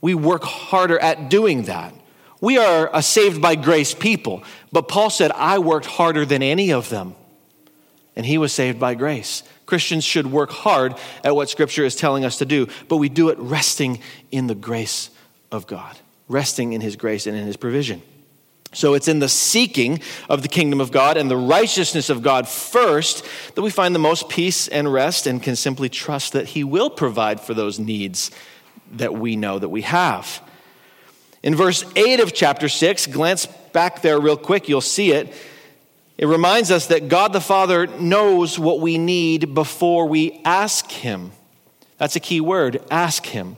we 0.01 0.13
work 0.13 0.43
harder 0.43 0.99
at 0.99 1.29
doing 1.29 1.63
that. 1.63 1.93
We 2.39 2.57
are 2.57 2.89
a 2.93 3.01
saved 3.01 3.41
by 3.41 3.55
grace 3.55 3.93
people, 3.93 4.43
but 4.71 4.87
Paul 4.87 5.09
said, 5.09 5.31
I 5.31 5.59
worked 5.59 5.85
harder 5.85 6.25
than 6.25 6.43
any 6.43 6.73
of 6.73 6.89
them. 6.89 7.15
And 8.15 8.25
he 8.25 8.37
was 8.37 8.53
saved 8.53 8.79
by 8.79 8.93
grace. 8.95 9.43
Christians 9.65 10.03
should 10.03 10.27
work 10.27 10.51
hard 10.51 10.95
at 11.23 11.35
what 11.35 11.49
Scripture 11.49 11.85
is 11.85 11.95
telling 11.95 12.25
us 12.25 12.37
to 12.39 12.45
do, 12.45 12.67
but 12.89 12.97
we 12.97 13.09
do 13.09 13.29
it 13.29 13.39
resting 13.39 14.01
in 14.29 14.47
the 14.47 14.55
grace 14.55 15.09
of 15.51 15.65
God, 15.65 15.97
resting 16.27 16.73
in 16.73 16.81
His 16.81 16.95
grace 16.95 17.25
and 17.25 17.35
in 17.35 17.47
His 17.47 17.57
provision. 17.57 18.01
So 18.73 18.93
it's 18.93 19.07
in 19.07 19.19
the 19.19 19.29
seeking 19.29 20.01
of 20.29 20.41
the 20.41 20.47
kingdom 20.47 20.81
of 20.81 20.91
God 20.91 21.15
and 21.15 21.29
the 21.29 21.37
righteousness 21.37 22.09
of 22.09 22.21
God 22.21 22.47
first 22.47 23.25
that 23.55 23.61
we 23.61 23.69
find 23.69 23.93
the 23.93 23.99
most 23.99 24.29
peace 24.29 24.67
and 24.67 24.91
rest 24.91 25.27
and 25.27 25.41
can 25.41 25.55
simply 25.55 25.89
trust 25.89 26.33
that 26.33 26.47
He 26.49 26.63
will 26.63 26.89
provide 26.89 27.39
for 27.39 27.53
those 27.53 27.79
needs 27.79 28.31
that 28.93 29.13
we 29.13 29.35
know 29.35 29.59
that 29.59 29.69
we 29.69 29.81
have. 29.83 30.41
In 31.41 31.55
verse 31.55 31.83
8 31.95 32.19
of 32.19 32.33
chapter 32.33 32.69
6, 32.69 33.07
glance 33.07 33.45
back 33.45 34.01
there 34.01 34.19
real 34.19 34.37
quick, 34.37 34.69
you'll 34.69 34.81
see 34.81 35.11
it. 35.11 35.33
It 36.17 36.27
reminds 36.27 36.71
us 36.71 36.87
that 36.87 37.09
God 37.09 37.33
the 37.33 37.41
Father 37.41 37.87
knows 37.87 38.57
what 38.57 38.79
we 38.79 38.97
need 38.97 39.53
before 39.53 40.07
we 40.07 40.41
ask 40.45 40.89
Him. 40.91 41.31
That's 41.97 42.15
a 42.15 42.19
key 42.19 42.39
word 42.39 42.81
ask 42.89 43.25
Him. 43.25 43.57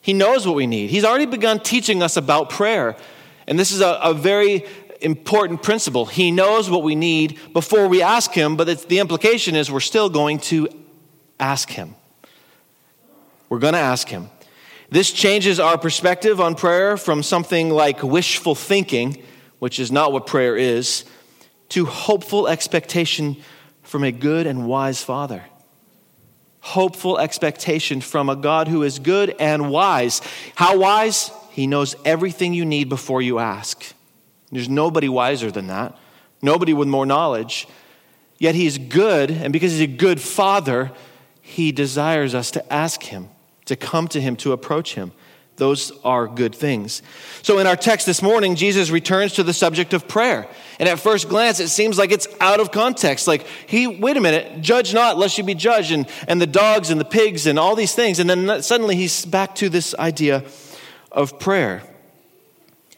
He 0.00 0.12
knows 0.12 0.46
what 0.46 0.56
we 0.56 0.66
need. 0.66 0.90
He's 0.90 1.04
already 1.04 1.26
begun 1.26 1.60
teaching 1.60 2.02
us 2.02 2.16
about 2.16 2.50
prayer. 2.50 2.96
And 3.46 3.58
this 3.58 3.72
is 3.72 3.80
a, 3.80 3.98
a 4.02 4.14
very 4.14 4.64
important 5.00 5.62
principle. 5.62 6.06
He 6.06 6.30
knows 6.30 6.70
what 6.70 6.82
we 6.82 6.94
need 6.94 7.38
before 7.52 7.88
we 7.88 8.02
ask 8.02 8.32
Him, 8.32 8.56
but 8.56 8.88
the 8.88 8.98
implication 8.98 9.56
is 9.56 9.70
we're 9.70 9.80
still 9.80 10.08
going 10.08 10.38
to 10.40 10.68
ask 11.40 11.68
Him. 11.68 11.94
We're 13.48 13.58
going 13.58 13.74
to 13.74 13.80
ask 13.80 14.08
Him. 14.08 14.30
This 14.90 15.10
changes 15.10 15.58
our 15.58 15.78
perspective 15.78 16.40
on 16.40 16.54
prayer 16.54 16.96
from 16.96 17.22
something 17.22 17.70
like 17.70 18.02
wishful 18.02 18.54
thinking, 18.54 19.22
which 19.58 19.78
is 19.78 19.90
not 19.90 20.12
what 20.12 20.26
prayer 20.26 20.56
is, 20.56 21.04
to 21.70 21.86
hopeful 21.86 22.46
expectation 22.46 23.36
from 23.82 24.04
a 24.04 24.12
good 24.12 24.46
and 24.46 24.66
wise 24.66 25.02
Father. 25.02 25.42
Hopeful 26.60 27.18
expectation 27.18 28.00
from 28.00 28.28
a 28.28 28.36
God 28.36 28.68
who 28.68 28.82
is 28.82 28.98
good 28.98 29.34
and 29.40 29.70
wise. 29.70 30.20
How 30.54 30.78
wise? 30.78 31.30
He 31.52 31.66
knows 31.66 31.94
everything 32.04 32.54
you 32.54 32.64
need 32.64 32.88
before 32.88 33.22
you 33.22 33.38
ask. 33.38 33.94
There's 34.50 34.68
nobody 34.68 35.08
wiser 35.08 35.50
than 35.50 35.68
that, 35.68 35.96
nobody 36.42 36.72
with 36.72 36.88
more 36.88 37.06
knowledge. 37.06 37.68
Yet 38.38 38.54
He's 38.56 38.76
good, 38.76 39.30
and 39.30 39.52
because 39.52 39.72
He's 39.72 39.82
a 39.82 39.86
good 39.86 40.20
Father, 40.20 40.90
He 41.40 41.70
desires 41.70 42.34
us 42.34 42.50
to 42.52 42.72
ask 42.72 43.02
Him 43.04 43.28
to 43.66 43.76
come 43.76 44.08
to 44.08 44.20
him, 44.20 44.36
to 44.36 44.52
approach 44.52 44.94
him. 44.94 45.12
Those 45.56 45.92
are 46.02 46.26
good 46.26 46.54
things. 46.54 47.02
So, 47.42 47.58
in 47.58 47.66
our 47.66 47.76
text 47.76 48.06
this 48.06 48.22
morning, 48.22 48.56
Jesus 48.56 48.90
returns 48.90 49.34
to 49.34 49.42
the 49.42 49.52
subject 49.52 49.92
of 49.92 50.08
prayer. 50.08 50.48
And 50.80 50.88
at 50.88 50.98
first 50.98 51.28
glance, 51.28 51.60
it 51.60 51.68
seems 51.68 51.98
like 51.98 52.10
it's 52.10 52.26
out 52.40 52.58
of 52.58 52.72
context. 52.72 53.28
Like, 53.28 53.46
he, 53.66 53.86
wait 53.86 54.16
a 54.16 54.20
minute, 54.20 54.62
judge 54.62 54.94
not, 54.94 55.18
lest 55.18 55.36
you 55.36 55.44
be 55.44 55.54
judged, 55.54 55.92
and, 55.92 56.08
and 56.26 56.40
the 56.40 56.46
dogs 56.46 56.90
and 56.90 56.98
the 56.98 57.04
pigs 57.04 57.46
and 57.46 57.58
all 57.58 57.76
these 57.76 57.94
things. 57.94 58.18
And 58.18 58.28
then 58.28 58.62
suddenly 58.62 58.96
he's 58.96 59.26
back 59.26 59.54
to 59.56 59.68
this 59.68 59.94
idea 59.96 60.42
of 61.12 61.38
prayer. 61.38 61.82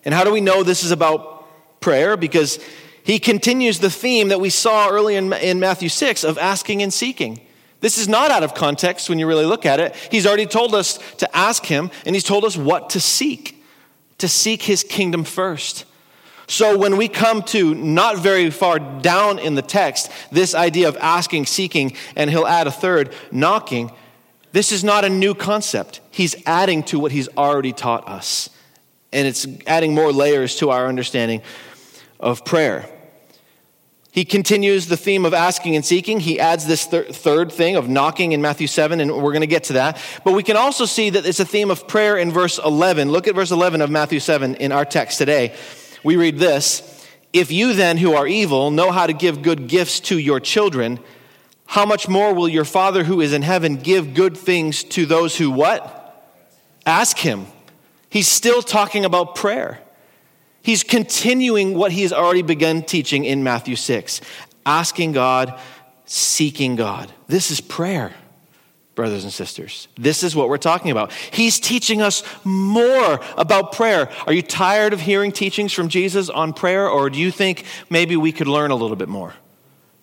And 0.04 0.14
how 0.14 0.24
do 0.24 0.32
we 0.32 0.40
know 0.40 0.62
this 0.62 0.82
is 0.82 0.90
about 0.90 1.80
prayer? 1.80 2.16
Because 2.16 2.58
he 3.04 3.18
continues 3.18 3.80
the 3.80 3.90
theme 3.90 4.28
that 4.28 4.40
we 4.40 4.50
saw 4.50 4.88
early 4.88 5.16
in, 5.16 5.32
in 5.34 5.60
Matthew 5.60 5.88
6 5.88 6.24
of 6.24 6.38
asking 6.38 6.82
and 6.82 6.92
seeking. 6.92 7.40
This 7.80 7.98
is 7.98 8.08
not 8.08 8.30
out 8.30 8.42
of 8.42 8.54
context 8.54 9.08
when 9.08 9.18
you 9.18 9.26
really 9.26 9.44
look 9.44 9.66
at 9.66 9.80
it. 9.80 9.94
He's 10.10 10.26
already 10.26 10.46
told 10.46 10.74
us 10.74 10.98
to 11.18 11.36
ask 11.36 11.66
him, 11.66 11.90
and 12.06 12.16
he's 12.16 12.24
told 12.24 12.44
us 12.44 12.56
what 12.56 12.90
to 12.90 13.00
seek 13.00 13.54
to 14.18 14.28
seek 14.28 14.62
his 14.62 14.82
kingdom 14.82 15.24
first. 15.24 15.84
So 16.46 16.76
when 16.76 16.96
we 16.96 17.08
come 17.08 17.42
to 17.44 17.74
not 17.74 18.18
very 18.18 18.50
far 18.50 18.78
down 18.78 19.38
in 19.38 19.54
the 19.54 19.62
text, 19.62 20.10
this 20.30 20.54
idea 20.54 20.88
of 20.88 20.96
asking, 20.98 21.46
seeking, 21.46 21.96
and 22.16 22.30
he'll 22.30 22.46
add 22.46 22.66
a 22.66 22.70
third, 22.70 23.14
knocking, 23.32 23.90
this 24.54 24.70
is 24.70 24.84
not 24.84 25.04
a 25.04 25.10
new 25.10 25.34
concept. 25.34 26.00
He's 26.12 26.36
adding 26.46 26.84
to 26.84 27.00
what 27.00 27.10
he's 27.10 27.28
already 27.36 27.72
taught 27.72 28.06
us. 28.06 28.48
And 29.12 29.26
it's 29.26 29.48
adding 29.66 29.94
more 29.94 30.12
layers 30.12 30.54
to 30.58 30.70
our 30.70 30.86
understanding 30.86 31.42
of 32.20 32.44
prayer. 32.44 32.88
He 34.12 34.24
continues 34.24 34.86
the 34.86 34.96
theme 34.96 35.24
of 35.24 35.34
asking 35.34 35.74
and 35.74 35.84
seeking. 35.84 36.20
He 36.20 36.38
adds 36.38 36.68
this 36.68 36.86
thir- 36.86 37.02
third 37.02 37.50
thing 37.50 37.74
of 37.74 37.88
knocking 37.88 38.30
in 38.30 38.40
Matthew 38.40 38.68
7, 38.68 39.00
and 39.00 39.10
we're 39.10 39.32
going 39.32 39.40
to 39.40 39.48
get 39.48 39.64
to 39.64 39.72
that. 39.72 40.00
But 40.22 40.34
we 40.34 40.44
can 40.44 40.56
also 40.56 40.84
see 40.84 41.10
that 41.10 41.26
it's 41.26 41.40
a 41.40 41.44
theme 41.44 41.72
of 41.72 41.88
prayer 41.88 42.16
in 42.16 42.30
verse 42.30 42.60
11. 42.64 43.10
Look 43.10 43.26
at 43.26 43.34
verse 43.34 43.50
11 43.50 43.80
of 43.80 43.90
Matthew 43.90 44.20
7 44.20 44.54
in 44.54 44.70
our 44.70 44.84
text 44.84 45.18
today. 45.18 45.52
We 46.04 46.14
read 46.14 46.38
this 46.38 47.04
If 47.32 47.50
you 47.50 47.74
then, 47.74 47.96
who 47.96 48.14
are 48.14 48.28
evil, 48.28 48.70
know 48.70 48.92
how 48.92 49.08
to 49.08 49.12
give 49.12 49.42
good 49.42 49.66
gifts 49.66 49.98
to 50.00 50.16
your 50.16 50.38
children, 50.38 51.00
how 51.74 51.84
much 51.84 52.08
more 52.08 52.32
will 52.32 52.48
your 52.48 52.64
Father 52.64 53.02
who 53.02 53.20
is 53.20 53.32
in 53.32 53.42
heaven 53.42 53.74
give 53.74 54.14
good 54.14 54.36
things 54.36 54.84
to 54.84 55.04
those 55.04 55.36
who 55.36 55.50
what? 55.50 56.24
Ask 56.86 57.18
him. 57.18 57.46
He's 58.08 58.28
still 58.28 58.62
talking 58.62 59.04
about 59.04 59.34
prayer. 59.34 59.80
He's 60.62 60.84
continuing 60.84 61.76
what 61.76 61.90
he's 61.90 62.12
already 62.12 62.42
begun 62.42 62.82
teaching 62.82 63.24
in 63.24 63.42
Matthew 63.42 63.74
6 63.74 64.20
asking 64.64 65.12
God, 65.14 65.58
seeking 66.04 66.76
God. 66.76 67.12
This 67.26 67.50
is 67.50 67.60
prayer, 67.60 68.14
brothers 68.94 69.24
and 69.24 69.32
sisters. 69.32 69.88
This 69.96 70.22
is 70.22 70.36
what 70.36 70.48
we're 70.48 70.58
talking 70.58 70.92
about. 70.92 71.10
He's 71.10 71.58
teaching 71.58 72.00
us 72.00 72.22
more 72.44 73.18
about 73.36 73.72
prayer. 73.72 74.08
Are 74.28 74.32
you 74.32 74.42
tired 74.42 74.92
of 74.92 75.00
hearing 75.00 75.32
teachings 75.32 75.72
from 75.72 75.88
Jesus 75.88 76.30
on 76.30 76.52
prayer, 76.52 76.88
or 76.88 77.10
do 77.10 77.18
you 77.18 77.32
think 77.32 77.64
maybe 77.90 78.14
we 78.16 78.30
could 78.30 78.46
learn 78.46 78.70
a 78.70 78.76
little 78.76 78.94
bit 78.94 79.08
more? 79.08 79.34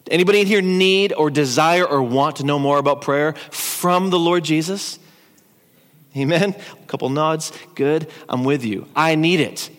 Anybody 0.09 0.41
in 0.41 0.47
here 0.47 0.61
need 0.61 1.13
or 1.13 1.29
desire 1.29 1.85
or 1.85 2.01
want 2.01 2.37
to 2.37 2.43
know 2.43 2.59
more 2.59 2.77
about 2.77 3.01
prayer 3.01 3.33
from 3.51 4.09
the 4.09 4.19
Lord 4.19 4.43
Jesus? 4.43 4.99
Amen. 6.15 6.55
A 6.71 6.85
couple 6.87 7.09
nods. 7.09 7.53
Good. 7.75 8.09
I'm 8.27 8.43
with 8.43 8.65
you. 8.65 8.87
I 8.95 9.15
need 9.15 9.39
it. 9.39 9.69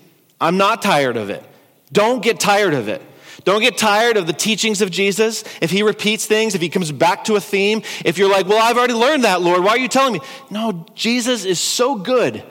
I'm 0.40 0.56
not 0.56 0.82
tired 0.82 1.16
of 1.16 1.30
it. 1.30 1.44
Don't 1.92 2.22
get 2.22 2.40
tired 2.40 2.74
of 2.74 2.88
it. 2.88 3.02
Don't 3.44 3.60
get 3.60 3.76
tired 3.76 4.16
of 4.16 4.26
the 4.26 4.32
teachings 4.32 4.82
of 4.82 4.90
Jesus. 4.90 5.44
If 5.60 5.70
he 5.70 5.82
repeats 5.82 6.26
things, 6.26 6.54
if 6.54 6.60
he 6.60 6.68
comes 6.68 6.92
back 6.92 7.24
to 7.24 7.34
a 7.34 7.40
theme, 7.40 7.82
if 8.04 8.16
you're 8.16 8.30
like, 8.30 8.46
well, 8.46 8.62
I've 8.62 8.78
already 8.78 8.94
learned 8.94 9.24
that, 9.24 9.42
Lord, 9.42 9.64
why 9.64 9.70
are 9.70 9.78
you 9.78 9.88
telling 9.88 10.14
me? 10.14 10.20
No, 10.48 10.86
Jesus 10.94 11.44
is 11.44 11.58
so 11.58 11.96
good 11.96 12.42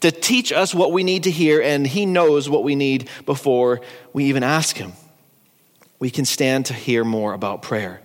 to 0.00 0.10
teach 0.10 0.52
us 0.52 0.74
what 0.74 0.92
we 0.92 1.02
need 1.02 1.24
to 1.24 1.30
hear, 1.30 1.60
and 1.60 1.86
he 1.86 2.06
knows 2.06 2.48
what 2.48 2.64
we 2.64 2.74
need 2.74 3.08
before 3.26 3.80
we 4.12 4.24
even 4.24 4.42
ask 4.42 4.76
him. 4.76 4.92
We 5.98 6.10
can 6.10 6.24
stand 6.24 6.66
to 6.66 6.74
hear 6.74 7.04
more 7.04 7.32
about 7.32 7.62
prayer. 7.62 8.00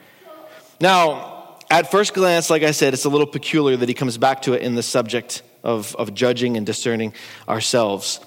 Now, 0.82 1.58
at 1.70 1.92
first 1.92 2.14
glance, 2.14 2.50
like 2.50 2.64
I 2.64 2.72
said, 2.72 2.94
it's 2.94 3.06
a 3.06 3.10
little 3.10 3.28
peculiar 3.28 3.78
that 3.78 3.90
he 3.90 3.96
comes 3.96 4.18
back 4.18 4.44
to 4.44 4.54
it 4.54 4.62
in 4.62 4.76
the 4.76 4.84
subject 4.84 5.44
of, 5.64 5.96
of 5.96 6.14
judging 6.14 6.58
and 6.58 6.66
discerning 6.66 7.14
ourselves. 7.48 8.20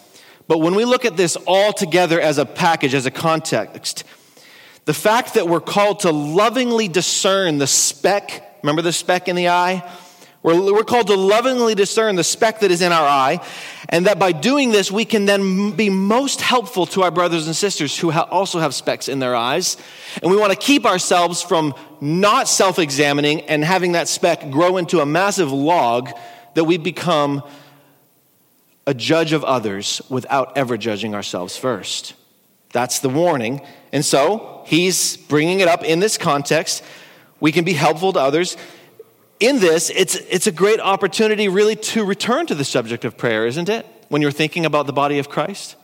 But 0.48 0.58
when 0.58 0.74
we 0.74 0.84
look 0.84 1.04
at 1.04 1.16
this 1.16 1.36
all 1.46 1.72
together 1.72 2.20
as 2.20 2.38
a 2.38 2.46
package, 2.46 2.94
as 2.94 3.06
a 3.06 3.10
context, 3.10 4.04
the 4.84 4.94
fact 4.94 5.34
that 5.34 5.48
we're 5.48 5.60
called 5.60 6.00
to 6.00 6.12
lovingly 6.12 6.86
discern 6.86 7.58
the 7.58 7.66
speck, 7.66 8.58
remember 8.62 8.82
the 8.82 8.92
speck 8.92 9.28
in 9.28 9.34
the 9.34 9.48
eye? 9.48 9.88
We're, 10.46 10.74
we're 10.74 10.84
called 10.84 11.08
to 11.08 11.16
lovingly 11.16 11.74
discern 11.74 12.14
the 12.14 12.22
speck 12.22 12.60
that 12.60 12.70
is 12.70 12.80
in 12.80 12.92
our 12.92 13.04
eye, 13.04 13.44
and 13.88 14.06
that 14.06 14.20
by 14.20 14.30
doing 14.30 14.70
this, 14.70 14.92
we 14.92 15.04
can 15.04 15.26
then 15.26 15.72
be 15.72 15.90
most 15.90 16.40
helpful 16.40 16.86
to 16.86 17.02
our 17.02 17.10
brothers 17.10 17.48
and 17.48 17.56
sisters 17.56 17.98
who 17.98 18.12
ha- 18.12 18.28
also 18.30 18.60
have 18.60 18.72
specks 18.72 19.08
in 19.08 19.18
their 19.18 19.34
eyes. 19.34 19.76
And 20.22 20.30
we 20.30 20.36
want 20.36 20.52
to 20.52 20.58
keep 20.58 20.86
ourselves 20.86 21.42
from 21.42 21.74
not 22.00 22.46
self 22.46 22.78
examining 22.78 23.40
and 23.42 23.64
having 23.64 23.92
that 23.92 24.06
speck 24.06 24.48
grow 24.52 24.76
into 24.76 25.00
a 25.00 25.06
massive 25.06 25.50
log 25.50 26.10
that 26.54 26.62
we 26.62 26.78
become 26.78 27.42
a 28.86 28.94
judge 28.94 29.32
of 29.32 29.42
others 29.42 30.00
without 30.08 30.56
ever 30.56 30.78
judging 30.78 31.16
ourselves 31.16 31.56
first. 31.56 32.14
That's 32.70 33.00
the 33.00 33.08
warning. 33.08 33.62
And 33.92 34.04
so 34.04 34.62
he's 34.66 35.16
bringing 35.16 35.58
it 35.58 35.66
up 35.66 35.82
in 35.82 35.98
this 35.98 36.16
context. 36.16 36.84
We 37.40 37.50
can 37.50 37.64
be 37.64 37.72
helpful 37.72 38.12
to 38.12 38.20
others. 38.20 38.56
In 39.38 39.60
this, 39.60 39.90
it's, 39.90 40.14
it's 40.14 40.46
a 40.46 40.52
great 40.52 40.80
opportunity 40.80 41.48
really 41.48 41.76
to 41.76 42.04
return 42.04 42.46
to 42.46 42.54
the 42.54 42.64
subject 42.64 43.04
of 43.04 43.16
prayer, 43.18 43.46
isn't 43.46 43.68
it? 43.68 43.86
When 44.08 44.22
you're 44.22 44.30
thinking 44.30 44.64
about 44.64 44.86
the 44.86 44.92
body 44.92 45.18
of 45.18 45.28
Christ. 45.28 45.76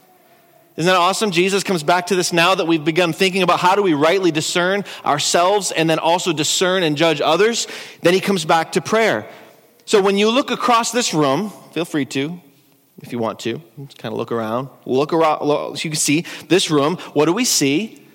Isn't 0.77 0.91
that 0.91 0.97
awesome? 0.97 1.33
Jesus 1.33 1.63
comes 1.63 1.83
back 1.83 2.07
to 2.07 2.17
this 2.17 2.33
now 2.33 2.55
that 2.55 2.67
we've 2.67 2.85
begun 2.85 3.13
thinking 3.13 3.43
about 3.43 3.61
how 3.61 3.75
do 3.75 3.83
we 3.83 3.93
rightly 3.93 4.31
discern 4.31 4.85
ourselves 5.05 5.71
and 5.71 5.91
then 5.91 5.99
also 5.99 6.33
discern 6.33 6.83
and 6.83 6.97
judge 6.97 7.21
others. 7.21 7.67
Then 8.01 8.15
he 8.15 8.21
comes 8.21 8.47
back 8.47 8.73
to 8.73 8.81
prayer. 8.81 9.29
So 9.85 10.01
when 10.01 10.17
you 10.17 10.31
look 10.31 10.51
across 10.51 10.91
this 10.91 11.13
room, 11.13 11.51
feel 11.73 11.85
free 11.85 12.07
to, 12.07 12.41
if 13.03 13.13
you 13.13 13.19
want 13.19 13.41
to. 13.41 13.61
Just 13.85 13.99
kind 13.99 14.13
of 14.13 14.19
look 14.19 14.33
around. 14.33 14.71
Look 14.87 15.13
around. 15.13 15.41
so 15.41 15.75
you 15.75 15.91
can 15.91 15.97
see 15.97 16.25
this 16.49 16.71
room. 16.71 16.97
What 17.13 17.27
do 17.27 17.35
we 17.35 17.45
see? 17.45 18.07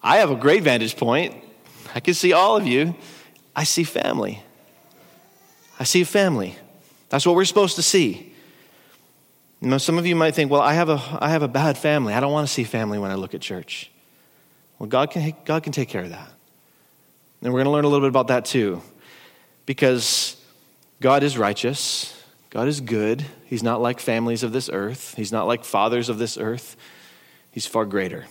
I 0.00 0.18
have 0.18 0.30
a 0.30 0.36
great 0.36 0.62
vantage 0.62 0.96
point. 0.96 1.34
I 1.96 2.00
can 2.00 2.14
see 2.14 2.32
all 2.32 2.56
of 2.56 2.66
you. 2.66 2.94
I 3.54 3.64
see 3.64 3.84
family. 3.84 4.42
I 5.78 5.84
see 5.84 6.04
family. 6.04 6.56
That's 7.08 7.26
what 7.26 7.34
we're 7.34 7.44
supposed 7.44 7.76
to 7.76 7.82
see. 7.82 8.32
Know, 9.60 9.78
some 9.78 9.96
of 9.96 10.06
you 10.06 10.14
might 10.14 10.34
think, 10.34 10.50
well, 10.50 10.60
I 10.60 10.74
have 10.74 10.90
a, 10.90 11.00
I 11.20 11.30
have 11.30 11.42
a 11.42 11.48
bad 11.48 11.78
family. 11.78 12.12
I 12.12 12.20
don't 12.20 12.32
want 12.32 12.46
to 12.46 12.52
see 12.52 12.64
family 12.64 12.98
when 12.98 13.10
I 13.10 13.14
look 13.14 13.34
at 13.34 13.40
church. 13.40 13.90
Well, 14.78 14.88
God 14.88 15.10
can, 15.10 15.34
God 15.44 15.62
can 15.62 15.72
take 15.72 15.88
care 15.88 16.02
of 16.02 16.10
that. 16.10 16.28
And 17.42 17.52
we're 17.52 17.60
going 17.60 17.66
to 17.66 17.70
learn 17.70 17.84
a 17.84 17.88
little 17.88 18.04
bit 18.04 18.10
about 18.10 18.28
that 18.28 18.44
too. 18.44 18.82
Because 19.64 20.36
God 21.00 21.22
is 21.22 21.38
righteous 21.38 22.14
God 22.54 22.68
is 22.68 22.80
good. 22.80 23.24
He's 23.46 23.64
not 23.64 23.80
like 23.82 23.98
families 23.98 24.44
of 24.44 24.52
this 24.52 24.70
earth, 24.72 25.14
He's 25.16 25.32
not 25.32 25.46
like 25.48 25.64
fathers 25.64 26.08
of 26.08 26.18
this 26.18 26.38
earth. 26.38 26.76
He's 27.50 27.66
far 27.66 27.84
greater. 27.84 28.26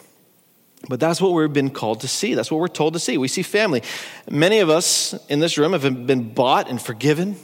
But 0.90 1.00
that's 1.00 1.22
what 1.22 1.32
we've 1.32 1.52
been 1.52 1.70
called 1.70 2.02
to 2.02 2.08
see. 2.08 2.34
That's 2.34 2.52
what 2.52 2.60
we're 2.60 2.68
told 2.68 2.94
to 2.94 3.00
see. 3.00 3.18
We 3.18 3.30
see 3.30 3.42
family. 3.42 3.84
Many 4.30 4.60
of 4.60 4.70
us 4.70 5.14
in 5.30 5.40
this 5.40 5.58
room 5.58 5.72
have 5.72 6.06
been 6.06 6.34
bought 6.34 6.70
and 6.70 6.82
forgiven 6.82 7.38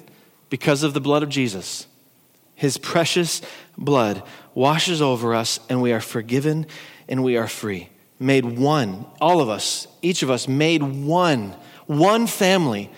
because 0.49 0.83
of 0.83 0.93
the 0.93 1.01
blood 1.01 1.23
of 1.23 1.29
Jesus. 1.29 1.87
His 2.55 2.77
precious 2.77 3.41
blood 3.77 4.21
washes 4.53 5.01
over 5.01 5.33
us, 5.33 5.61
and 5.69 5.81
we 5.81 5.93
are 5.93 6.01
forgiven 6.01 6.65
and 7.07 7.23
we 7.23 7.37
are 7.37 7.47
free. 7.47 7.89
Made 8.19 8.43
one, 8.43 9.05
all 9.21 9.39
of 9.39 9.47
us, 9.47 9.87
each 10.01 10.23
of 10.23 10.29
us, 10.29 10.47
made 10.47 10.83
one, 10.83 11.55
one 11.85 12.27
family 12.27 12.91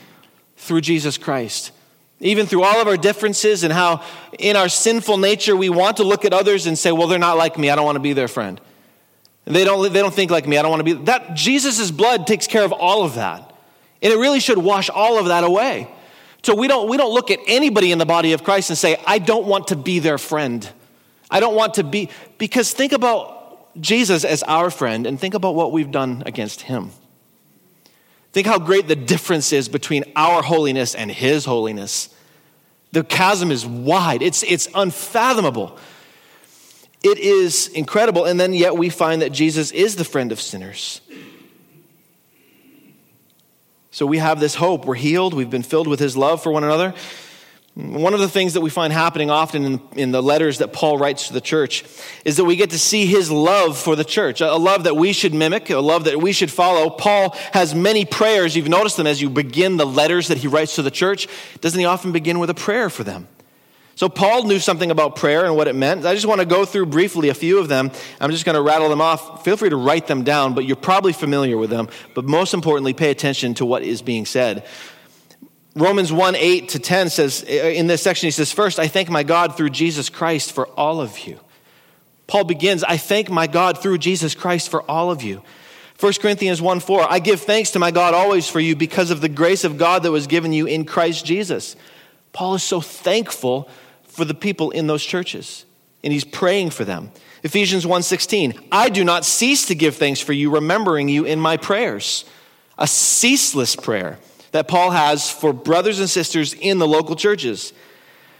through 0.57 0.81
Jesus 0.81 1.19
Christ. 1.19 1.71
Even 2.19 2.47
through 2.47 2.63
all 2.63 2.81
of 2.81 2.87
our 2.87 2.97
differences 2.97 3.63
and 3.63 3.71
how 3.71 4.03
in 4.39 4.55
our 4.55 4.69
sinful 4.69 5.17
nature 5.17 5.55
we 5.55 5.69
want 5.69 5.97
to 5.97 6.03
look 6.03 6.25
at 6.25 6.33
others 6.33 6.65
and 6.65 6.77
say, 6.77 6.91
well, 6.91 7.07
they're 7.07 7.19
not 7.19 7.37
like 7.37 7.57
me. 7.57 7.69
I 7.69 7.75
don't 7.75 7.85
want 7.85 7.95
to 7.95 8.01
be 8.01 8.13
their 8.13 8.27
friend. 8.27 8.59
They 9.45 9.63
don't, 9.63 9.91
they 9.91 9.99
don't 9.99 10.13
think 10.13 10.31
like 10.31 10.47
me. 10.47 10.57
I 10.57 10.61
don't 10.61 10.71
want 10.71 10.85
to 10.85 10.95
be. 10.95 11.03
That 11.05 11.33
Jesus' 11.33 11.91
blood 11.91 12.27
takes 12.27 12.47
care 12.47 12.63
of 12.63 12.71
all 12.71 13.03
of 13.03 13.15
that. 13.15 13.55
And 14.01 14.13
it 14.13 14.17
really 14.17 14.39
should 14.39 14.57
wash 14.57 14.89
all 14.89 15.19
of 15.19 15.27
that 15.27 15.43
away. 15.43 15.87
So 16.43 16.55
we 16.55 16.67
don't, 16.67 16.89
we 16.89 16.97
don't 16.97 17.13
look 17.13 17.29
at 17.29 17.39
anybody 17.47 17.91
in 17.91 17.97
the 17.97 18.05
body 18.05 18.33
of 18.33 18.43
Christ 18.43 18.69
and 18.69 18.77
say, 18.77 18.97
I 19.05 19.19
don't 19.19 19.45
want 19.45 19.67
to 19.67 19.75
be 19.75 19.99
their 19.99 20.17
friend. 20.17 20.67
I 21.29 21.39
don't 21.39 21.55
want 21.55 21.75
to 21.75 21.83
be, 21.83 22.09
because 22.37 22.73
think 22.73 22.91
about 22.91 23.79
Jesus 23.79 24.25
as 24.25 24.43
our 24.43 24.69
friend 24.69 25.05
and 25.05 25.19
think 25.19 25.33
about 25.33 25.55
what 25.55 25.71
we've 25.71 25.91
done 25.91 26.23
against 26.25 26.61
him. 26.61 26.91
Think 28.33 28.47
how 28.47 28.59
great 28.59 28.87
the 28.87 28.95
difference 28.95 29.53
is 29.53 29.69
between 29.69 30.03
our 30.15 30.41
holiness 30.41 30.95
and 30.95 31.11
his 31.11 31.45
holiness. 31.45 32.09
The 32.91 33.03
chasm 33.03 33.51
is 33.51 33.65
wide, 33.65 34.21
it's, 34.21 34.43
it's 34.43 34.67
unfathomable. 34.73 35.77
It 37.03 37.17
is 37.17 37.67
incredible. 37.69 38.25
And 38.25 38.39
then 38.39 38.53
yet 38.53 38.77
we 38.77 38.89
find 38.89 39.21
that 39.21 39.31
Jesus 39.31 39.71
is 39.71 39.95
the 39.95 40.05
friend 40.05 40.31
of 40.31 40.39
sinners. 40.39 41.01
So 43.91 44.05
we 44.05 44.19
have 44.19 44.39
this 44.39 44.55
hope. 44.55 44.85
We're 44.85 44.95
healed. 44.95 45.33
We've 45.33 45.49
been 45.49 45.63
filled 45.63 45.87
with 45.87 45.99
his 45.99 46.15
love 46.15 46.41
for 46.41 46.51
one 46.51 46.63
another. 46.63 46.93
One 47.73 48.13
of 48.13 48.19
the 48.19 48.27
things 48.27 48.53
that 48.53 48.61
we 48.61 48.69
find 48.69 48.91
happening 48.91 49.31
often 49.31 49.63
in, 49.63 49.81
in, 49.93 50.11
the 50.11 50.21
letters 50.21 50.57
that 50.57 50.73
Paul 50.73 50.97
writes 50.97 51.27
to 51.27 51.33
the 51.33 51.39
church 51.39 51.85
is 52.25 52.35
that 52.35 52.43
we 52.43 52.57
get 52.57 52.71
to 52.71 52.79
see 52.79 53.05
his 53.05 53.31
love 53.31 53.77
for 53.77 53.95
the 53.95 54.03
church, 54.03 54.41
a 54.41 54.55
love 54.55 54.83
that 54.83 54.97
we 54.97 55.13
should 55.13 55.33
mimic, 55.33 55.69
a 55.69 55.79
love 55.79 56.03
that 56.03 56.21
we 56.21 56.33
should 56.33 56.51
follow. 56.51 56.89
Paul 56.89 57.33
has 57.53 57.73
many 57.73 58.03
prayers. 58.03 58.57
You've 58.57 58.67
noticed 58.67 58.97
them 58.97 59.07
as 59.07 59.21
you 59.21 59.29
begin 59.29 59.77
the 59.77 59.85
letters 59.85 60.27
that 60.27 60.37
he 60.37 60.47
writes 60.47 60.75
to 60.75 60.81
the 60.81 60.91
church. 60.91 61.29
Doesn't 61.61 61.79
he 61.79 61.85
often 61.85 62.11
begin 62.11 62.39
with 62.39 62.49
a 62.49 62.53
prayer 62.53 62.89
for 62.89 63.05
them? 63.05 63.29
So, 63.95 64.09
Paul 64.09 64.43
knew 64.43 64.59
something 64.59 64.89
about 64.89 65.15
prayer 65.15 65.45
and 65.45 65.55
what 65.55 65.67
it 65.67 65.75
meant. 65.75 66.05
I 66.05 66.13
just 66.13 66.25
want 66.25 66.39
to 66.39 66.45
go 66.45 66.65
through 66.65 66.87
briefly 66.87 67.29
a 67.29 67.33
few 67.33 67.59
of 67.59 67.67
them. 67.67 67.91
I'm 68.19 68.31
just 68.31 68.45
going 68.45 68.55
to 68.55 68.61
rattle 68.61 68.89
them 68.89 69.01
off. 69.01 69.43
Feel 69.43 69.57
free 69.57 69.69
to 69.69 69.75
write 69.75 70.07
them 70.07 70.23
down, 70.23 70.53
but 70.53 70.65
you're 70.65 70.75
probably 70.75 71.13
familiar 71.13 71.57
with 71.57 71.69
them. 71.69 71.89
But 72.15 72.25
most 72.25 72.53
importantly, 72.53 72.93
pay 72.93 73.11
attention 73.11 73.53
to 73.55 73.65
what 73.65 73.83
is 73.83 74.01
being 74.01 74.25
said. 74.25 74.65
Romans 75.75 76.11
1 76.11 76.35
8 76.35 76.69
to 76.69 76.79
10 76.79 77.09
says, 77.09 77.43
in 77.43 77.87
this 77.87 78.01
section, 78.01 78.27
he 78.27 78.31
says, 78.31 78.51
First, 78.51 78.79
I 78.79 78.87
thank 78.87 79.09
my 79.09 79.23
God 79.23 79.55
through 79.55 79.69
Jesus 79.69 80.09
Christ 80.09 80.51
for 80.51 80.67
all 80.69 80.99
of 80.99 81.19
you. 81.19 81.39
Paul 82.27 82.43
begins, 82.45 82.83
I 82.83 82.97
thank 82.97 83.29
my 83.29 83.47
God 83.47 83.77
through 83.77 83.97
Jesus 83.97 84.35
Christ 84.35 84.69
for 84.69 84.89
all 84.89 85.11
of 85.11 85.21
you. 85.21 85.43
1 85.99 86.13
Corinthians 86.13 86.61
1 86.61 86.79
4, 86.79 87.11
I 87.11 87.19
give 87.19 87.41
thanks 87.41 87.71
to 87.71 87.79
my 87.79 87.91
God 87.91 88.13
always 88.13 88.49
for 88.49 88.59
you 88.59 88.75
because 88.75 89.11
of 89.11 89.21
the 89.21 89.29
grace 89.29 89.63
of 89.63 89.77
God 89.77 90.03
that 90.03 90.11
was 90.11 90.27
given 90.27 90.51
you 90.51 90.65
in 90.65 90.83
Christ 90.83 91.25
Jesus. 91.25 91.75
Paul 92.33 92.55
is 92.55 92.63
so 92.63 92.81
thankful 92.81 93.69
for 94.21 94.25
the 94.25 94.35
people 94.35 94.69
in 94.69 94.85
those 94.85 95.03
churches 95.03 95.65
and 96.03 96.13
he's 96.13 96.23
praying 96.23 96.69
for 96.69 96.85
them. 96.85 97.11
Ephesians 97.41 97.87
1:16 97.87 98.53
I 98.71 98.87
do 98.89 99.03
not 99.03 99.25
cease 99.25 99.65
to 99.65 99.73
give 99.73 99.95
thanks 99.95 100.19
for 100.19 100.31
you 100.31 100.51
remembering 100.51 101.09
you 101.09 101.25
in 101.25 101.39
my 101.39 101.57
prayers. 101.57 102.23
A 102.77 102.85
ceaseless 102.85 103.75
prayer 103.75 104.19
that 104.51 104.67
Paul 104.67 104.91
has 104.91 105.31
for 105.31 105.53
brothers 105.53 105.99
and 105.99 106.07
sisters 106.07 106.53
in 106.53 106.77
the 106.77 106.87
local 106.87 107.15
churches. 107.15 107.73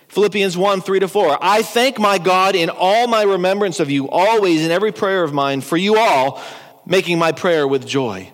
Philippians 0.10 0.56
1 0.56 0.82
3 0.82 1.00
to 1.00 1.08
4. 1.08 1.40
I 1.42 1.64
thank 1.64 1.98
my 1.98 2.20
God 2.20 2.56
in 2.56 2.70
all 2.70 3.08
my 3.08 3.24
remembrance 3.24 3.80
of 3.80 3.90
you, 3.90 4.08
always 4.08 4.64
in 4.64 4.70
every 4.70 4.92
prayer 4.92 5.24
of 5.24 5.34
mine, 5.34 5.62
for 5.62 5.78
you 5.78 5.98
all, 5.98 6.40
making 6.86 7.18
my 7.18 7.32
prayer 7.32 7.68
with 7.68 7.88
joy. 7.88 8.32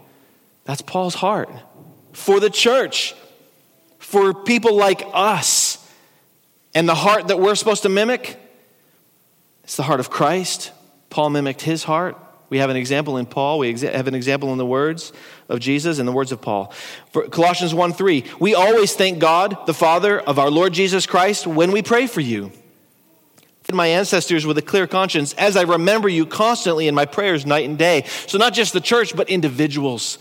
That's 0.66 0.82
Paul's 0.82 1.16
heart. 1.16 1.50
For 2.12 2.42
the 2.42 2.50
church, 2.50 3.16
for 4.00 4.34
people 4.34 4.76
like 4.76 5.02
us. 5.14 5.67
And 6.78 6.88
the 6.88 6.94
heart 6.94 7.30
that 7.30 7.40
we're 7.40 7.56
supposed 7.56 7.82
to 7.82 7.90
mimic, 7.90 8.40
it's 9.64 9.78
the 9.78 9.82
heart 9.82 10.00
of 10.00 10.12
Christ. 10.12 10.72
Paul 11.10 11.32
mimicked 11.32 11.64
his 11.64 11.84
heart. 11.84 12.16
We 12.52 12.60
have 12.60 12.70
an 12.70 12.76
example 12.76 13.18
in 13.18 13.26
Paul. 13.26 13.58
We 13.58 13.74
have 13.74 14.06
an 14.06 14.14
example 14.14 14.52
in 14.52 14.60
the 14.60 14.66
words 14.66 15.12
of 15.50 15.60
Jesus 15.60 15.98
and 15.98 16.08
the 16.08 16.12
words 16.12 16.32
of 16.32 16.40
Paul. 16.40 16.72
For 17.10 17.28
Colossians 17.30 17.74
1 17.74 17.94
3, 17.94 18.26
we 18.40 18.54
always 18.54 18.94
thank 18.94 19.18
God, 19.18 19.66
the 19.66 19.74
Father 19.74 20.20
of 20.20 20.38
our 20.38 20.52
Lord 20.52 20.72
Jesus 20.72 21.08
Christ, 21.08 21.48
when 21.48 21.72
we 21.72 21.82
pray 21.82 22.06
for 22.06 22.22
you. 22.22 22.52
My 23.74 23.88
ancestors 23.88 24.46
with 24.46 24.60
a 24.60 24.62
clear 24.62 24.86
conscience, 24.86 25.34
as 25.34 25.58
I 25.58 25.64
remember 25.64 26.08
you 26.08 26.28
constantly 26.28 26.88
in 26.88 26.94
my 26.94 27.06
prayers 27.06 27.44
night 27.44 27.68
and 27.68 27.76
day. 27.76 28.04
So, 28.28 28.38
not 28.38 28.54
just 28.54 28.74
the 28.74 28.82
church, 28.82 29.16
but 29.16 29.32
individuals, 29.32 30.20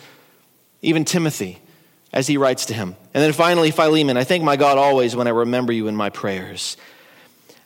even 0.80 1.04
Timothy 1.04 1.60
as 2.16 2.26
he 2.26 2.38
writes 2.38 2.64
to 2.64 2.74
him. 2.74 2.96
And 3.12 3.22
then 3.22 3.34
finally, 3.34 3.70
Philemon, 3.70 4.16
I 4.16 4.24
thank 4.24 4.42
my 4.42 4.56
God 4.56 4.78
always 4.78 5.14
when 5.14 5.26
I 5.26 5.30
remember 5.30 5.70
you 5.70 5.86
in 5.86 5.94
my 5.94 6.08
prayers. 6.08 6.78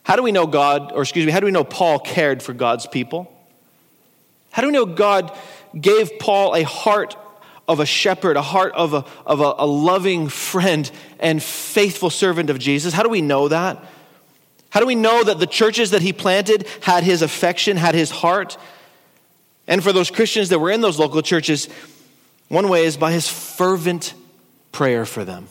How 0.02 0.16
do 0.16 0.24
we 0.24 0.32
know 0.32 0.48
God, 0.48 0.90
or 0.90 1.02
excuse 1.02 1.24
me, 1.24 1.30
how 1.30 1.38
do 1.38 1.46
we 1.46 1.52
know 1.52 1.62
Paul 1.62 2.00
cared 2.00 2.42
for 2.42 2.52
God's 2.52 2.84
people? 2.88 3.32
How 4.50 4.62
do 4.62 4.66
we 4.66 4.72
know 4.72 4.86
God 4.86 5.38
gave 5.80 6.18
Paul 6.18 6.56
a 6.56 6.64
heart 6.64 7.16
of 7.68 7.78
a 7.78 7.86
shepherd, 7.86 8.36
a 8.36 8.42
heart 8.42 8.72
of 8.72 8.92
a, 8.92 9.04
of 9.24 9.40
a, 9.40 9.54
a 9.58 9.66
loving 9.66 10.28
friend 10.28 10.90
and 11.20 11.40
faithful 11.40 12.10
servant 12.10 12.50
of 12.50 12.58
Jesus? 12.58 12.92
How 12.92 13.04
do 13.04 13.08
we 13.08 13.22
know 13.22 13.46
that? 13.46 13.84
How 14.70 14.80
do 14.80 14.86
we 14.86 14.96
know 14.96 15.22
that 15.22 15.38
the 15.38 15.46
churches 15.46 15.92
that 15.92 16.02
he 16.02 16.12
planted 16.12 16.66
had 16.80 17.04
his 17.04 17.22
affection, 17.22 17.76
had 17.76 17.94
his 17.94 18.10
heart? 18.10 18.58
And 19.68 19.80
for 19.80 19.92
those 19.92 20.10
Christians 20.10 20.48
that 20.48 20.58
were 20.58 20.72
in 20.72 20.80
those 20.80 20.98
local 20.98 21.22
churches, 21.22 21.68
one 22.48 22.68
way 22.68 22.84
is 22.84 22.96
by 22.96 23.12
his 23.12 23.28
fervent 23.28 24.14
prayer 24.72 25.04
for 25.04 25.24
them. 25.24 25.48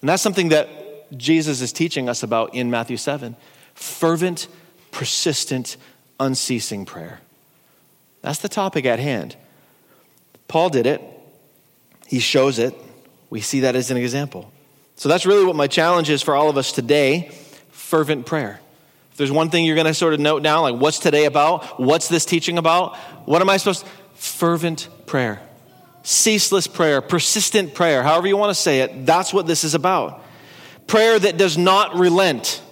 And 0.00 0.08
that's 0.08 0.22
something 0.22 0.50
that 0.50 0.68
Jesus 1.16 1.60
is 1.60 1.72
teaching 1.72 2.08
us 2.08 2.22
about 2.22 2.54
in 2.54 2.70
Matthew 2.70 2.96
7 2.96 3.36
fervent, 3.74 4.48
persistent, 4.90 5.76
unceasing 6.18 6.84
prayer. 6.84 7.20
That's 8.22 8.40
the 8.40 8.48
topic 8.48 8.86
at 8.86 8.98
hand. 8.98 9.36
Paul 10.48 10.68
did 10.68 10.86
it, 10.86 11.00
he 12.06 12.18
shows 12.18 12.58
it. 12.58 12.74
We 13.30 13.40
see 13.40 13.60
that 13.60 13.76
as 13.76 13.90
an 13.90 13.98
example. 13.98 14.50
So 14.96 15.08
that's 15.08 15.26
really 15.26 15.44
what 15.44 15.54
my 15.54 15.66
challenge 15.66 16.10
is 16.10 16.22
for 16.22 16.34
all 16.34 16.48
of 16.48 16.56
us 16.56 16.72
today 16.72 17.30
fervent 17.70 18.26
prayer. 18.26 18.58
If 19.12 19.18
there's 19.18 19.30
one 19.30 19.50
thing 19.50 19.64
you're 19.64 19.76
going 19.76 19.86
to 19.86 19.94
sort 19.94 20.14
of 20.14 20.20
note 20.20 20.42
down, 20.42 20.62
like 20.62 20.80
what's 20.80 20.98
today 20.98 21.26
about? 21.26 21.78
What's 21.78 22.08
this 22.08 22.24
teaching 22.24 22.58
about? 22.58 22.96
What 23.26 23.42
am 23.42 23.50
I 23.50 23.58
supposed 23.58 23.84
to? 23.84 23.90
Fervent 24.14 24.88
prayer 25.06 25.40
ceaseless 26.02 26.66
prayer, 26.66 27.00
persistent 27.00 27.74
prayer, 27.74 28.02
however 28.02 28.26
you 28.26 28.36
want 28.36 28.50
to 28.50 28.60
say 28.60 28.80
it, 28.80 29.06
that's 29.06 29.32
what 29.32 29.46
this 29.46 29.64
is 29.64 29.74
about. 29.74 30.24
Prayer 30.86 31.18
that 31.18 31.36
does 31.36 31.58
not 31.58 31.96
relent. 31.96 32.62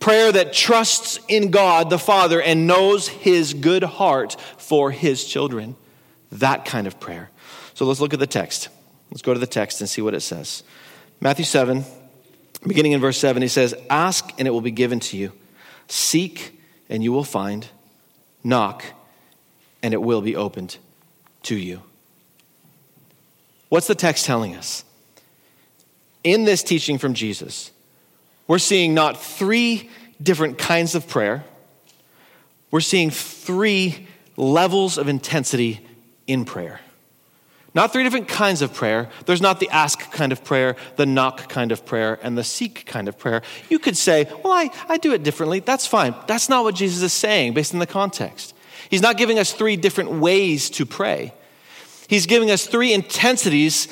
Prayer 0.00 0.32
that 0.32 0.52
trusts 0.52 1.20
in 1.28 1.50
God 1.50 1.90
the 1.90 1.98
Father 1.98 2.40
and 2.40 2.66
knows 2.66 3.06
his 3.06 3.54
good 3.54 3.84
heart 3.84 4.36
for 4.58 4.90
his 4.90 5.24
children. 5.24 5.76
That 6.32 6.64
kind 6.64 6.86
of 6.86 6.98
prayer. 6.98 7.30
So 7.74 7.84
let's 7.84 8.00
look 8.00 8.14
at 8.14 8.18
the 8.18 8.26
text. 8.26 8.68
Let's 9.10 9.22
go 9.22 9.34
to 9.34 9.40
the 9.40 9.46
text 9.46 9.80
and 9.80 9.88
see 9.88 10.02
what 10.02 10.14
it 10.14 10.20
says. 10.20 10.62
Matthew 11.20 11.44
7, 11.44 11.84
beginning 12.66 12.92
in 12.92 13.00
verse 13.00 13.18
7, 13.18 13.42
he 13.42 13.48
says, 13.48 13.74
Ask 13.88 14.30
and 14.38 14.48
it 14.48 14.50
will 14.50 14.60
be 14.60 14.70
given 14.70 15.00
to 15.00 15.16
you. 15.16 15.32
Seek 15.88 16.60
and 16.88 17.02
you 17.04 17.12
will 17.12 17.24
find. 17.24 17.68
Knock 18.42 18.84
and 19.82 19.92
it 19.92 20.00
will 20.00 20.22
be 20.22 20.36
opened 20.36 20.78
to 21.42 21.56
you. 21.56 21.82
What's 23.70 23.86
the 23.86 23.94
text 23.94 24.26
telling 24.26 24.54
us? 24.56 24.84
In 26.22 26.44
this 26.44 26.62
teaching 26.62 26.98
from 26.98 27.14
Jesus, 27.14 27.70
we're 28.46 28.58
seeing 28.58 28.92
not 28.92 29.22
three 29.22 29.88
different 30.22 30.58
kinds 30.58 30.94
of 30.94 31.08
prayer, 31.08 31.44
we're 32.70 32.80
seeing 32.80 33.10
three 33.10 34.06
levels 34.36 34.98
of 34.98 35.08
intensity 35.08 35.80
in 36.26 36.44
prayer. 36.44 36.80
Not 37.72 37.92
three 37.92 38.02
different 38.02 38.26
kinds 38.26 38.62
of 38.62 38.74
prayer. 38.74 39.08
There's 39.26 39.40
not 39.40 39.60
the 39.60 39.68
ask 39.70 40.10
kind 40.10 40.32
of 40.32 40.42
prayer, 40.42 40.74
the 40.96 41.06
knock 41.06 41.48
kind 41.48 41.70
of 41.70 41.86
prayer, 41.86 42.18
and 42.20 42.36
the 42.36 42.42
seek 42.42 42.84
kind 42.84 43.06
of 43.06 43.16
prayer. 43.16 43.42
You 43.68 43.78
could 43.78 43.96
say, 43.96 44.28
well, 44.42 44.52
I, 44.52 44.70
I 44.88 44.98
do 44.98 45.12
it 45.12 45.22
differently. 45.22 45.60
That's 45.60 45.86
fine. 45.86 46.14
That's 46.26 46.48
not 46.48 46.64
what 46.64 46.74
Jesus 46.74 47.02
is 47.02 47.12
saying 47.12 47.54
based 47.54 47.72
on 47.72 47.78
the 47.78 47.86
context. 47.86 48.54
He's 48.88 49.02
not 49.02 49.16
giving 49.16 49.38
us 49.38 49.52
three 49.52 49.76
different 49.76 50.10
ways 50.10 50.68
to 50.70 50.84
pray. 50.84 51.32
He's 52.10 52.26
giving 52.26 52.50
us 52.50 52.66
three 52.66 52.92
intensities 52.92 53.86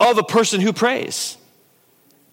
of 0.00 0.16
a 0.16 0.22
person 0.22 0.62
who 0.62 0.72
prays 0.72 1.36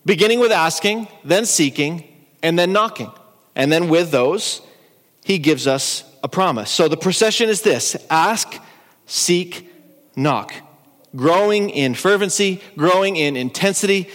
beginning 0.06 0.40
with 0.40 0.54
asking, 0.54 1.10
then 1.26 1.46
seeking, 1.46 2.08
and 2.42 2.58
then 2.58 2.72
knocking. 2.72 3.12
And 3.54 3.70
then 3.70 3.90
with 3.90 4.10
those, 4.10 4.62
he 5.26 5.38
gives 5.38 5.68
us 5.68 6.06
a 6.24 6.30
promise. 6.30 6.72
So 6.72 6.88
the 6.88 6.96
procession 6.96 7.50
is 7.50 7.62
this 7.62 7.98
ask, 8.10 8.58
seek, 9.06 9.70
knock. 10.16 10.54
Growing 11.14 11.72
in 11.72 11.94
fervency, 11.94 12.62
growing 12.78 13.18
in 13.18 13.36
intensity 13.36 14.10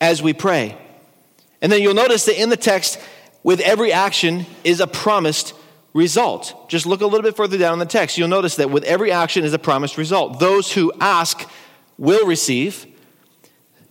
as 0.00 0.22
we 0.22 0.32
pray. 0.32 0.78
And 1.60 1.70
then 1.70 1.82
you'll 1.82 1.92
notice 1.92 2.24
that 2.24 2.40
in 2.40 2.48
the 2.48 2.56
text, 2.56 2.98
with 3.42 3.60
every 3.60 3.92
action 3.92 4.46
is 4.64 4.80
a 4.80 4.86
promised 4.86 5.52
result. 5.96 6.68
Just 6.68 6.84
look 6.84 7.00
a 7.00 7.06
little 7.06 7.22
bit 7.22 7.34
further 7.34 7.56
down 7.56 7.72
in 7.72 7.78
the 7.78 7.86
text. 7.86 8.18
You'll 8.18 8.28
notice 8.28 8.56
that 8.56 8.70
with 8.70 8.84
every 8.84 9.10
action 9.10 9.44
is 9.44 9.54
a 9.54 9.58
promised 9.58 9.96
result. 9.96 10.38
Those 10.38 10.72
who 10.72 10.92
ask 11.00 11.48
will 11.96 12.26
receive, 12.26 12.86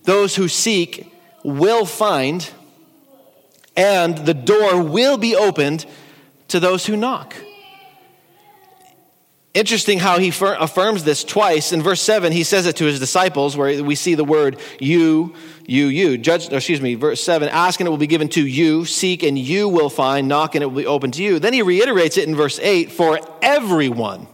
those 0.03 0.35
who 0.35 0.47
seek 0.47 1.11
will 1.43 1.85
find, 1.85 2.49
and 3.75 4.19
the 4.19 4.35
door 4.35 4.81
will 4.83 5.17
be 5.17 5.35
opened 5.35 5.85
to 6.49 6.59
those 6.59 6.85
who 6.85 6.95
knock. 6.95 7.35
Interesting 9.55 9.99
how 9.99 10.19
he 10.19 10.33
affirms 10.37 11.05
this 11.05 11.23
twice. 11.23 11.71
In 11.71 11.81
verse 11.81 12.01
7, 12.01 12.33
he 12.33 12.43
says 12.43 12.65
it 12.65 12.75
to 12.75 12.83
his 12.83 12.99
disciples, 12.99 13.55
where 13.55 13.81
we 13.81 13.95
see 13.95 14.13
the 14.13 14.25
word 14.25 14.59
you, 14.81 15.33
you, 15.65 15.85
you. 15.85 16.17
Judge, 16.17 16.51
excuse 16.51 16.81
me, 16.81 16.95
verse 16.95 17.23
7 17.23 17.47
ask 17.47 17.79
and 17.79 17.87
it 17.87 17.89
will 17.89 17.97
be 17.97 18.05
given 18.05 18.27
to 18.29 18.45
you, 18.45 18.83
seek 18.83 19.23
and 19.23 19.39
you 19.39 19.69
will 19.69 19.89
find, 19.89 20.27
knock 20.27 20.55
and 20.55 20.61
it 20.61 20.67
will 20.67 20.81
be 20.81 20.85
open 20.85 21.09
to 21.11 21.23
you. 21.23 21.39
Then 21.39 21.53
he 21.53 21.61
reiterates 21.61 22.17
it 22.17 22.27
in 22.27 22.35
verse 22.35 22.59
8 22.59 22.91
for 22.91 23.17
everyone, 23.41 24.27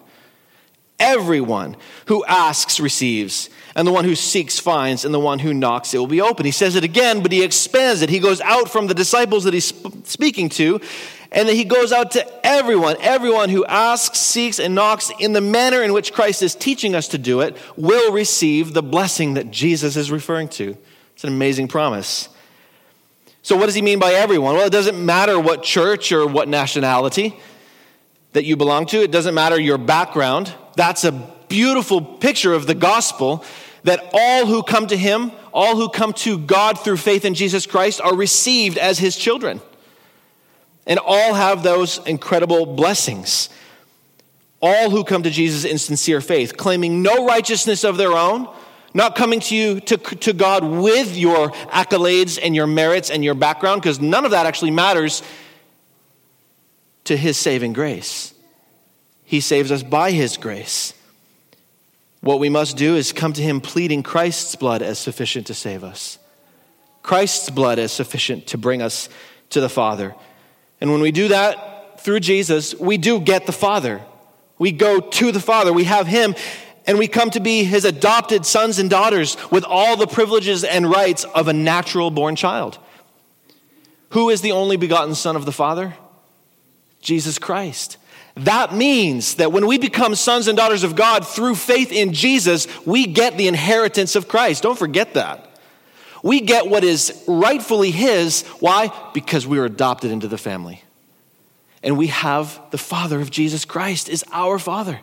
everyone 1.00 1.78
who 2.08 2.26
asks 2.26 2.80
receives, 2.80 3.52
and 3.76 3.88
the 3.88 3.92
one 3.92 4.06
who 4.06 4.16
seeks 4.16 4.58
finds, 4.58 5.06
and 5.06 5.14
the 5.14 5.20
one 5.20 5.38
who 5.38 5.54
knocks 5.54 5.94
it 5.94 6.00
will 6.00 6.08
be 6.08 6.20
open. 6.20 6.48
He 6.48 6.52
says 6.52 6.76
it 6.76 6.84
again, 6.84 7.22
but 7.22 7.32
he 7.32 7.44
expands 7.44 8.02
it. 8.02 8.10
He 8.10 8.18
goes 8.18 8.42
out 8.42 8.72
from 8.72 8.88
the 8.88 8.96
disciples 8.96 9.44
that 9.44 9.54
he's 9.54 9.72
speaking 10.06 10.50
to 10.50 10.82
and 11.32 11.48
that 11.48 11.54
he 11.54 11.64
goes 11.64 11.94
out 11.94 12.12
to 12.12 12.46
everyone. 12.46 12.98
Everyone 13.00 13.50
who 13.50 13.66
asks, 13.66 14.20
seeks, 14.20 14.60
and 14.60 14.76
knocks 14.76 15.12
in 15.20 15.34
the 15.34 15.42
manner 15.42 15.82
in 15.82 15.94
which 15.94 16.12
Christ 16.12 16.44
is 16.44 16.56
teaching 16.56 16.94
us 16.94 17.08
to 17.10 17.18
do 17.18 17.40
it 17.42 17.56
will 17.78 18.12
receive 18.12 18.74
the 18.74 18.84
blessing 18.84 19.36
that 19.36 19.50
Jesus 19.50 19.96
is 19.96 20.12
referring 20.12 20.50
to. 20.50 20.76
It's 21.14 21.24
an 21.24 21.30
amazing 21.30 21.70
promise. 21.70 22.28
So, 23.44 23.56
what 23.56 23.68
does 23.68 23.76
he 23.76 23.82
mean 23.82 24.00
by 24.00 24.12
everyone? 24.12 24.56
Well, 24.56 24.68
it 24.68 24.72
doesn't 24.72 25.04
matter 25.04 25.40
what 25.40 25.64
church 25.64 26.12
or 26.12 26.28
what 26.28 26.48
nationality 26.48 27.40
that 28.34 28.46
you 28.46 28.56
belong 28.56 28.86
to, 28.88 29.02
it 29.02 29.12
doesn't 29.12 29.34
matter 29.34 29.60
your 29.60 29.78
background. 29.78 30.54
That's 30.76 31.04
a 31.04 31.12
beautiful 31.50 32.02
picture 32.02 32.54
of 32.54 32.66
the 32.66 32.76
gospel 32.76 33.44
that 33.84 34.10
all 34.14 34.46
who 34.46 34.64
come 34.64 34.88
to 34.88 34.96
him, 34.96 35.32
all 35.54 35.76
who 35.76 35.90
come 35.90 36.14
to 36.14 36.38
God 36.38 36.80
through 36.80 36.98
faith 36.98 37.26
in 37.26 37.34
Jesus 37.34 37.66
Christ, 37.66 38.00
are 38.00 38.16
received 38.16 38.78
as 38.78 39.00
his 39.00 39.18
children 39.18 39.60
and 40.86 41.00
all 41.00 41.34
have 41.34 41.64
those 41.64 42.00
incredible 42.06 42.66
blessings. 42.66 43.50
All 44.62 44.90
who 44.90 45.04
come 45.04 45.24
to 45.24 45.30
Jesus 45.30 45.66
in 45.66 45.78
sincere 45.78 46.22
faith, 46.22 46.58
claiming 46.58 47.02
no 47.02 47.26
righteousness 47.26 47.84
of 47.84 47.98
their 47.98 48.14
own, 48.14 48.48
not 48.94 49.16
coming 49.16 49.40
to 49.40 49.56
you 49.56 49.80
to, 49.82 49.98
to 49.98 50.34
God 50.34 50.64
with 50.64 51.16
your 51.16 51.50
accolades 51.50 52.38
and 52.42 52.56
your 52.56 52.68
merits 52.68 53.10
and 53.10 53.24
your 53.24 53.34
background, 53.34 53.82
because 53.82 54.00
none 54.00 54.26
of 54.26 54.32
that 54.32 54.46
actually 54.46 54.72
matters 54.72 55.24
to 57.06 57.18
His 57.18 57.38
saving 57.38 57.74
grace. 57.74 58.34
He 59.24 59.40
saves 59.40 59.72
us 59.72 59.82
by 59.82 60.12
His 60.12 60.38
grace. 60.38 60.94
What 62.20 62.40
we 62.40 62.50
must 62.50 62.78
do 62.78 62.96
is 62.96 63.14
come 63.14 63.34
to 63.34 63.42
Him 63.42 63.62
pleading 63.62 64.04
Christ's 64.04 64.56
blood 64.56 64.82
as 64.82 65.00
sufficient 65.00 65.48
to 65.48 65.54
save 65.54 65.84
us, 65.84 66.20
Christ's 67.02 67.50
blood 67.50 67.80
as 67.80 67.92
sufficient 67.92 68.48
to 68.48 68.58
bring 68.58 68.82
us 68.82 69.10
to 69.52 69.62
the 69.62 69.70
Father. 69.70 70.14
And 70.82 70.92
when 70.92 71.02
we 71.02 71.12
do 71.12 71.30
that 71.30 72.02
through 72.02 72.20
Jesus, 72.20 72.76
we 72.76 72.98
do 72.98 73.22
get 73.22 73.46
the 73.46 73.52
Father. 73.52 74.02
We 74.58 74.72
go 74.72 75.00
to 75.00 75.32
the 75.32 75.40
Father, 75.40 75.72
we 75.72 75.86
have 75.86 76.08
Him, 76.08 76.36
and 76.86 76.98
we 76.98 77.08
come 77.08 77.30
to 77.32 77.40
be 77.40 77.64
His 77.64 77.86
adopted 77.86 78.46
sons 78.46 78.80
and 78.80 78.90
daughters 78.90 79.38
with 79.52 79.64
all 79.64 79.96
the 79.96 80.08
privileges 80.08 80.64
and 80.64 80.90
rights 80.90 81.24
of 81.24 81.48
a 81.48 81.54
natural 81.54 82.12
born 82.12 82.36
child. 82.36 82.80
Who 84.10 84.30
is 84.30 84.42
the 84.42 84.52
only 84.52 84.78
begotten 84.78 85.16
Son 85.16 85.36
of 85.36 85.46
the 85.46 85.52
Father? 85.52 85.96
Jesus 87.02 87.40
Christ. 87.40 87.98
That 88.36 88.74
means 88.74 89.36
that 89.36 89.52
when 89.52 89.68
we 89.68 89.78
become 89.78 90.16
sons 90.16 90.48
and 90.48 90.58
daughters 90.58 90.84
of 90.84 90.96
God 90.96 91.28
through 91.28 91.56
faith 91.56 91.92
in 91.92 92.14
Jesus, 92.14 92.68
we 92.86 93.06
get 93.08 93.38
the 93.38 93.48
inheritance 93.48 94.16
of 94.16 94.28
Christ. 94.28 94.64
Don't 94.64 94.78
forget 94.78 95.14
that. 95.16 95.51
We 96.24 96.42
get 96.42 96.68
what 96.68 96.84
is 96.84 97.24
rightfully 97.28 97.92
His. 97.92 98.44
Why? 98.60 98.92
Because 99.14 99.48
we 99.48 99.60
are 99.60 99.66
adopted 99.66 100.12
into 100.12 100.28
the 100.28 100.38
family. 100.38 100.84
And 101.84 101.98
we 101.98 102.08
have 102.08 102.60
the 102.72 102.78
Father 102.78 103.20
of 103.20 103.32
Jesus 103.32 103.66
Christ 103.66 104.08
is 104.08 104.24
our 104.32 104.60
Father. 104.60 105.00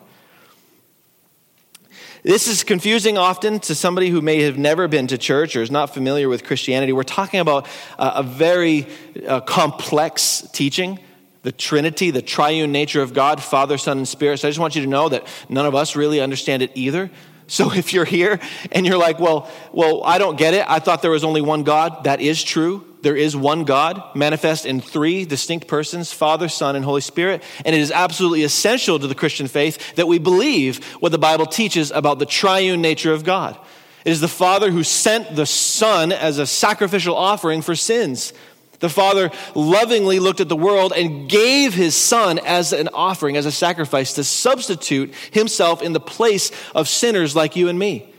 This 2.23 2.47
is 2.47 2.63
confusing 2.63 3.17
often 3.17 3.59
to 3.61 3.75
somebody 3.75 4.09
who 4.09 4.21
may 4.21 4.41
have 4.41 4.57
never 4.57 4.89
been 4.89 5.07
to 5.07 5.17
church 5.17 5.55
or 5.55 5.61
is 5.61 5.71
not 5.71 5.93
familiar 5.93 6.27
with 6.27 6.43
Christianity. 6.43 6.91
We're 6.91 7.03
talking 7.03 7.39
about 7.39 7.67
a 7.97 8.23
very 8.23 8.87
uh, 9.25 9.39
complex 9.41 10.47
teaching 10.51 10.99
the 11.43 11.51
Trinity, 11.53 12.11
the 12.11 12.21
triune 12.21 12.71
nature 12.73 13.01
of 13.01 13.13
God, 13.13 13.41
Father, 13.41 13.77
Son, 13.77 13.97
and 13.97 14.07
Spirit. 14.07 14.39
So 14.39 14.47
I 14.47 14.51
just 14.51 14.59
want 14.59 14.75
you 14.75 14.81
to 14.81 14.89
know 14.89 15.09
that 15.09 15.25
none 15.47 15.65
of 15.65 15.73
us 15.73 15.95
really 15.95 16.19
understand 16.19 16.61
it 16.61 16.71
either. 16.75 17.09
So 17.49 17.73
if 17.73 17.93
you're 17.93 18.05
here 18.05 18.39
and 18.71 18.85
you're 18.85 18.97
like, 18.97 19.19
well, 19.19 19.49
well, 19.73 20.03
I 20.03 20.19
don't 20.19 20.37
get 20.37 20.53
it. 20.53 20.63
I 20.67 20.79
thought 20.79 21.01
there 21.01 21.11
was 21.11 21.23
only 21.23 21.41
one 21.41 21.63
God. 21.63 22.03
That 22.03 22.21
is 22.21 22.43
true. 22.43 22.85
There 23.01 23.15
is 23.15 23.35
one 23.35 23.63
God 23.63 24.03
manifest 24.15 24.65
in 24.65 24.81
three 24.81 25.25
distinct 25.25 25.67
persons 25.67 26.13
Father, 26.13 26.47
Son, 26.47 26.75
and 26.75 26.85
Holy 26.85 27.01
Spirit. 27.01 27.41
And 27.65 27.75
it 27.75 27.81
is 27.81 27.91
absolutely 27.91 28.43
essential 28.43 28.99
to 28.99 29.07
the 29.07 29.15
Christian 29.15 29.47
faith 29.47 29.95
that 29.95 30.07
we 30.07 30.19
believe 30.19 30.83
what 31.01 31.11
the 31.11 31.17
Bible 31.17 31.47
teaches 31.47 31.91
about 31.91 32.19
the 32.19 32.25
triune 32.25 32.81
nature 32.81 33.13
of 33.13 33.23
God. 33.23 33.57
It 34.05 34.11
is 34.11 34.21
the 34.21 34.27
Father 34.27 34.71
who 34.71 34.83
sent 34.83 35.35
the 35.35 35.45
Son 35.45 36.11
as 36.11 36.37
a 36.37 36.45
sacrificial 36.45 37.15
offering 37.15 37.61
for 37.61 37.75
sins. 37.75 38.31
The 38.79 38.89
Father 38.89 39.29
lovingly 39.55 40.19
looked 40.19 40.39
at 40.39 40.49
the 40.49 40.55
world 40.55 40.93
and 40.95 41.29
gave 41.29 41.73
His 41.73 41.95
Son 41.95 42.39
as 42.39 42.71
an 42.71 42.89
offering, 42.93 43.35
as 43.35 43.45
a 43.45 43.51
sacrifice, 43.51 44.13
to 44.13 44.23
substitute 44.23 45.13
Himself 45.31 45.81
in 45.81 45.93
the 45.93 45.99
place 45.99 46.51
of 46.73 46.87
sinners 46.87 47.35
like 47.35 47.55
you 47.55 47.67
and 47.67 47.77
me. 47.77 48.13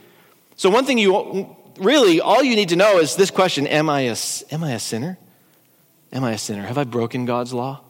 So, 0.57 0.69
one 0.69 0.85
thing 0.85 0.99
you 0.99 1.57
really, 1.79 2.21
all 2.21 2.43
you 2.43 2.55
need 2.57 2.69
to 2.69 2.77
know 2.77 2.99
is 2.99 3.17
this 3.17 3.31
question 3.31 3.67
Am 3.67 3.89
I 3.89 4.03
a, 4.03 4.17
am 4.51 4.63
I 4.63 4.73
a 4.73 4.79
sinner? 4.79 5.19
Am 6.13 6.25
I 6.25 6.33
a 6.33 6.39
sinner? 6.39 6.67
Have 6.67 6.79
I 6.79 6.85
broken 6.85 7.25
God's 7.25 7.53
law? 7.55 7.81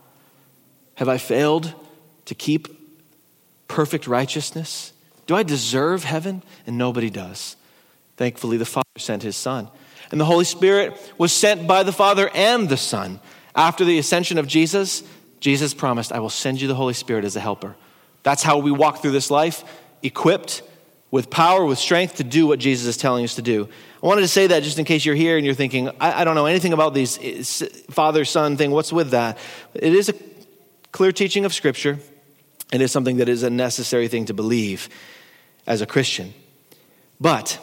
Have 0.95 1.09
I 1.09 1.19
failed 1.19 1.75
to 2.27 2.35
keep 2.35 2.69
perfect 3.67 4.07
righteousness? 4.07 4.93
Do 5.27 5.35
I 5.35 5.43
deserve 5.43 6.05
heaven? 6.05 6.43
And 6.67 6.77
nobody 6.77 7.11
does. 7.11 7.57
Thankfully, 8.17 8.59
the 8.59 8.67
Father 8.67 8.85
sent 8.99 9.23
His 9.23 9.37
Son. 9.37 9.69
And 10.11 10.21
the 10.21 10.25
Holy 10.25 10.45
Spirit 10.45 10.99
was 11.19 11.33
sent 11.33 11.67
by 11.67 11.83
the 11.83 11.93
Father 11.93 12.31
and 12.35 12.69
the 12.69 12.77
Son. 12.77 13.21
After 13.55 13.85
the 13.85 13.99
ascension 13.99 14.39
of 14.39 14.47
Jesus, 14.47 15.03
Jesus 15.41 15.75
promised, 15.75 16.13
I 16.13 16.21
will 16.21 16.31
send 16.31 16.61
you 16.61 16.69
the 16.69 16.75
Holy 16.75 16.95
Spirit 16.95 17.25
as 17.25 17.37
a 17.37 17.41
helper. 17.41 17.77
That's 18.23 18.43
how 18.43 18.59
we 18.59 18.71
walk 18.71 19.03
through 19.03 19.13
this 19.13 19.31
life, 19.31 19.65
equipped 20.03 20.63
with 21.11 21.31
power, 21.31 21.65
with 21.65 21.79
strength 21.79 22.17
to 22.17 22.25
do 22.25 22.47
what 22.47 22.59
Jesus 22.59 22.87
is 22.87 22.97
telling 22.97 23.25
us 23.25 23.35
to 23.37 23.43
do. 23.43 23.69
I 24.03 24.07
wanted 24.07 24.21
to 24.23 24.29
say 24.29 24.47
that 24.49 24.63
just 24.63 24.79
in 24.79 24.85
case 24.85 25.05
you're 25.05 25.15
here 25.15 25.37
and 25.37 25.45
you're 25.45 25.55
thinking, 25.55 25.89
I, 26.01 26.21
I 26.21 26.25
don't 26.25 26.35
know 26.35 26.47
anything 26.47 26.73
about 26.73 26.95
these 26.95 27.19
eh, 27.21 27.69
father 27.91 28.25
son 28.25 28.57
thing. 28.57 28.71
What's 28.71 28.93
with 28.93 29.11
that? 29.11 29.39
It 29.75 29.95
is 29.95 30.09
a 30.09 30.15
clear 30.93 31.13
teaching 31.13 31.45
of 31.45 31.53
Scripture. 31.53 31.99
It 32.73 32.81
is 32.81 32.93
something 32.93 33.17
that 33.17 33.29
is 33.29 33.43
a 33.43 33.51
necessary 33.51 34.07
thing 34.07 34.27
to 34.27 34.35
believe 34.35 34.89
as 35.67 35.81
a 35.81 35.87
Christian. 35.87 36.33
But 37.21 37.59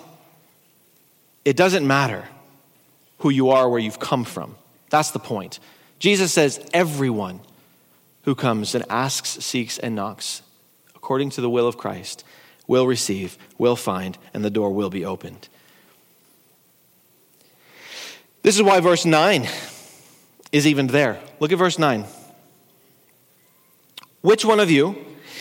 it 1.46 1.56
doesn't 1.56 1.88
matter 1.88 2.28
who 3.20 3.30
you 3.30 3.50
are, 3.50 3.70
where 3.70 3.80
you've 3.80 4.00
come 4.00 4.24
from. 4.24 4.56
That's 4.90 5.12
the 5.12 5.20
point. 5.20 5.60
Jesus 6.00 6.32
says, 6.32 6.66
everyone 6.74 7.42
who 8.24 8.36
comes 8.36 8.76
and 8.76 8.84
asks, 8.90 9.30
seeks, 9.44 9.78
and 9.80 9.96
knocks, 9.96 10.42
according 10.96 11.32
to 11.32 11.42
the 11.42 11.50
will 11.50 11.68
of 11.68 11.78
Christ, 11.78 12.24
will 12.68 12.86
receive, 12.86 13.38
will 13.58 13.76
find, 13.76 14.18
and 14.34 14.44
the 14.44 14.50
door 14.50 14.72
will 14.72 14.90
be 14.90 15.06
opened. 15.06 15.48
This 18.44 18.56
is 18.56 18.64
why 18.64 18.80
verse 18.80 19.06
9 19.06 19.48
is 20.52 20.68
even 20.68 20.88
there. 20.88 21.20
Look 21.40 21.52
at 21.52 21.58
verse 21.58 21.80
9. 21.80 22.06
Which 24.22 24.46
one 24.46 24.60
of 24.60 24.70
you, 24.70 24.98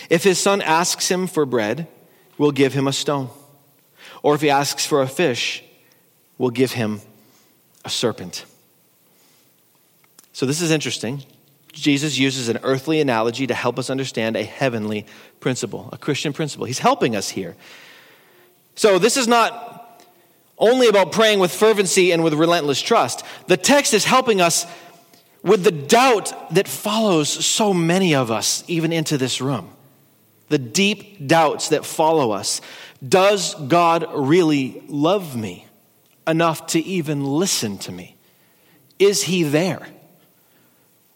if 0.09 0.23
his 0.23 0.39
son 0.39 0.61
asks 0.61 1.09
him 1.09 1.27
for 1.27 1.45
bread, 1.45 1.87
will 2.37 2.51
give 2.51 2.73
him 2.73 2.87
a 2.87 2.93
stone? 2.93 3.29
Or 4.23 4.35
if 4.35 4.41
he 4.41 4.49
asks 4.49 4.85
for 4.85 5.01
a 5.01 5.07
fish, 5.07 5.63
will 6.37 6.49
give 6.49 6.71
him 6.71 7.01
a 7.87 7.89
serpent. 7.89 8.45
So, 10.33 10.45
this 10.45 10.61
is 10.61 10.71
interesting. 10.71 11.23
Jesus 11.71 12.17
uses 12.17 12.49
an 12.49 12.59
earthly 12.63 12.99
analogy 12.99 13.47
to 13.47 13.53
help 13.53 13.79
us 13.79 13.89
understand 13.89 14.35
a 14.35 14.43
heavenly 14.43 15.05
principle, 15.39 15.89
a 15.93 15.97
Christian 15.97 16.33
principle. 16.33 16.65
He's 16.65 16.79
helping 16.79 17.15
us 17.15 17.29
here. 17.29 17.55
So, 18.75 18.99
this 18.99 19.15
is 19.15 19.27
not 19.27 20.03
only 20.57 20.87
about 20.87 21.13
praying 21.13 21.39
with 21.39 21.51
fervency 21.51 22.11
and 22.11 22.23
with 22.23 22.33
relentless 22.33 22.81
trust. 22.81 23.23
The 23.47 23.57
text 23.57 23.93
is 23.93 24.03
helping 24.03 24.41
us 24.41 24.65
with 25.43 25.63
the 25.63 25.71
doubt 25.71 26.53
that 26.53 26.67
follows 26.67 27.29
so 27.29 27.73
many 27.73 28.15
of 28.15 28.31
us, 28.31 28.65
even 28.67 28.91
into 28.91 29.17
this 29.17 29.39
room. 29.39 29.69
The 30.49 30.57
deep 30.57 31.25
doubts 31.25 31.69
that 31.69 31.85
follow 31.85 32.31
us. 32.31 32.59
Does 33.07 33.55
God 33.55 34.07
really 34.13 34.83
love 34.87 35.37
me? 35.37 35.66
Enough 36.27 36.67
to 36.67 36.79
even 36.79 37.23
listen 37.23 37.77
to 37.79 37.91
me? 37.91 38.15
Is 38.99 39.23
he 39.23 39.43
there? 39.43 39.87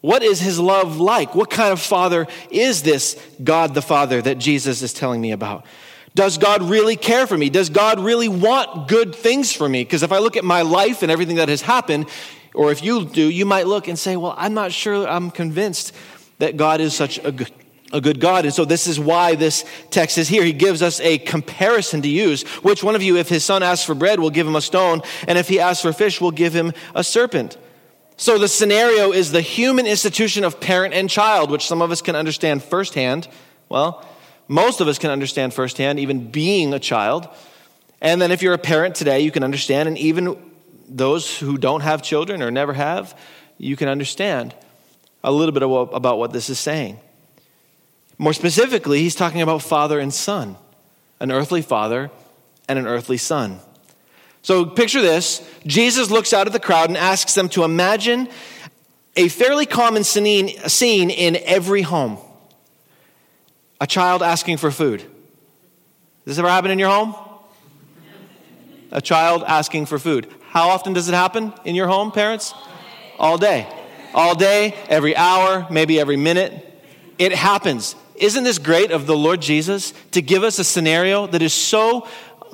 What 0.02 0.24
is 0.24 0.39
his 0.39 0.60
love 0.60 1.00
like? 1.00 1.36
What 1.36 1.50
kind 1.50 1.71
of 1.71 1.80
father 1.80 2.28
is 2.50 2.82
this 2.82 3.21
God 3.43 3.76
the 3.76 3.82
Father 3.82 4.21
that 4.21 4.39
Jesus 4.39 4.82
is 4.82 4.93
telling 4.93 5.21
me 5.21 5.32
about? 5.32 5.65
Does 6.13 6.38
God 6.38 6.63
really 6.63 6.95
care 6.95 7.26
for 7.26 7.38
me? 7.38 7.50
Does 7.50 7.69
God 7.69 8.00
really 8.00 8.28
want 8.28 8.88
good 8.88 9.15
things 9.15 9.54
for 9.54 9.69
me? 9.69 9.84
Because 9.84 10.04
if 10.04 10.12
I 10.12 10.17
look 10.17 10.36
at 10.36 10.43
my 10.43 10.63
life 10.63 11.04
and 11.04 11.12
everything 11.12 11.38
that 11.38 11.50
has 11.50 11.62
happened, 11.62 12.08
or 12.54 12.71
if 12.71 12.84
you 12.84 13.06
do, 13.06 13.30
you 13.30 13.45
might 13.45 13.67
look 13.67 13.88
and 13.88 13.97
say, 13.97 14.17
Well, 14.17 14.36
I'm 14.38 14.54
not 14.54 14.74
sure 14.74 15.08
I'm 15.08 15.32
convinced 15.32 15.93
that 16.39 16.58
God 16.58 16.82
is 16.82 16.93
such 16.93 17.19
a 17.24 17.32
good, 17.32 17.52
a 17.93 18.01
good 18.01 18.19
God. 18.19 18.45
And 18.45 18.54
so 18.54 18.65
this 18.65 18.88
is 18.88 18.99
why 18.99 19.36
this 19.36 19.65
text 19.89 20.17
is 20.17 20.27
here. 20.27 20.43
He 20.43 20.54
gives 20.54 20.82
us 20.82 20.99
a 21.01 21.17
comparison 21.17 22.01
to 22.04 22.08
use. 22.10 22.43
Which 22.63 22.84
one 22.84 22.95
of 22.95 23.04
you, 23.04 23.17
if 23.17 23.30
his 23.30 23.43
son 23.43 23.63
asks 23.63 23.86
for 23.86 23.95
bread, 23.95 24.19
will 24.19 24.30
give 24.30 24.47
him 24.47 24.56
a 24.56 24.62
stone, 24.62 25.01
and 25.27 25.38
if 25.38 25.47
he 25.47 25.60
asks 25.60 25.82
for 25.82 25.93
fish, 25.93 26.21
will 26.21 26.32
give 26.32 26.54
him 26.54 26.73
a 26.95 27.04
serpent? 27.04 27.58
So 28.17 28.38
the 28.38 28.47
scenario 28.47 29.12
is 29.12 29.32
the 29.32 29.41
human 29.41 29.88
institution 29.88 30.43
of 30.43 30.60
parent 30.60 30.93
and 30.93 31.10
child, 31.10 31.49
which 31.49 31.65
some 31.65 31.82
of 31.82 31.91
us 31.91 32.01
can 32.01 32.15
understand 32.15 32.63
firsthand. 32.63 33.27
Well, 33.67 34.06
most 34.47 34.80
of 34.80 34.88
us 34.88 34.99
can 34.99 35.10
understand 35.10 35.54
firsthand, 35.54 35.99
even 35.99 36.30
being 36.30 36.73
a 36.73 36.80
child. 36.80 37.27
And 37.99 38.21
then 38.21 38.32
if 38.32 38.41
you're 38.41 38.54
a 38.54 38.60
parent 38.60 38.95
today, 38.95 39.21
you 39.21 39.32
can 39.32 39.43
understand, 39.43 39.88
and 39.88 39.97
even 39.97 40.38
those 40.88 41.39
who 41.39 41.58
don't 41.58 41.82
have 41.82 42.04
children 42.04 42.41
or 42.41 42.51
never 42.51 42.73
have, 42.73 43.17
you 43.58 43.75
can 43.75 43.88
understand 43.88 44.54
a 45.23 45.32
little 45.32 45.51
bit 45.51 45.63
about 45.63 46.17
what 46.17 46.34
this 46.34 46.49
is 46.49 46.60
saying. 46.60 46.99
More 48.21 48.34
specifically, 48.34 48.99
he's 48.99 49.15
talking 49.15 49.41
about 49.41 49.63
father 49.63 49.99
and 49.99 50.13
son, 50.13 50.55
an 51.19 51.31
earthly 51.31 51.63
father 51.63 52.12
and 52.69 52.77
an 52.77 52.86
earthly 52.86 53.17
son. 53.17 53.60
So 54.43 54.63
picture 54.63 55.01
this 55.01 55.41
Jesus 55.65 56.12
looks 56.12 56.31
out 56.31 56.45
at 56.45 56.53
the 56.53 56.60
crowd 56.60 56.89
and 56.89 56.97
asks 56.97 57.34
them 57.34 57.49
to 57.49 57.63
imagine 57.63 58.29
a 59.15 59.27
fairly 59.27 59.65
common 59.65 60.03
scene 60.03 61.10
in 61.10 61.36
every 61.45 61.81
home 61.81 62.19
a 63.79 63.88
child 63.88 64.21
asking 64.21 64.57
for 64.57 64.69
food. 64.69 64.99
Does 64.99 65.07
this 66.25 66.38
ever 66.38 66.47
happen 66.47 66.69
in 66.69 66.77
your 66.77 66.91
home? 66.91 67.15
A 68.91 69.01
child 69.01 69.43
asking 69.47 69.88
for 69.88 69.97
food. 69.97 70.31
How 70.49 70.69
often 70.69 70.93
does 70.93 71.10
it 71.10 71.15
happen 71.15 71.55
in 71.65 71.73
your 71.73 71.88
home, 71.88 72.12
parents? 72.12 72.53
All 73.17 73.39
day. 73.39 73.67
All 74.13 74.36
day, 74.36 74.75
every 74.89 75.15
hour, 75.15 75.65
maybe 75.71 75.99
every 75.99 76.17
minute. 76.17 76.67
It 77.17 77.34
happens. 77.34 77.95
Isn't 78.21 78.43
this 78.43 78.60
great 78.60 78.91
of 78.91 79.07
the 79.07 79.17
Lord 79.17 79.41
Jesus 79.41 79.93
to 80.12 80.21
give 80.21 80.43
us 80.43 80.60
a 80.60 80.63
scenario 80.63 81.25
that 81.25 81.41
is 81.41 81.53
so 81.53 82.07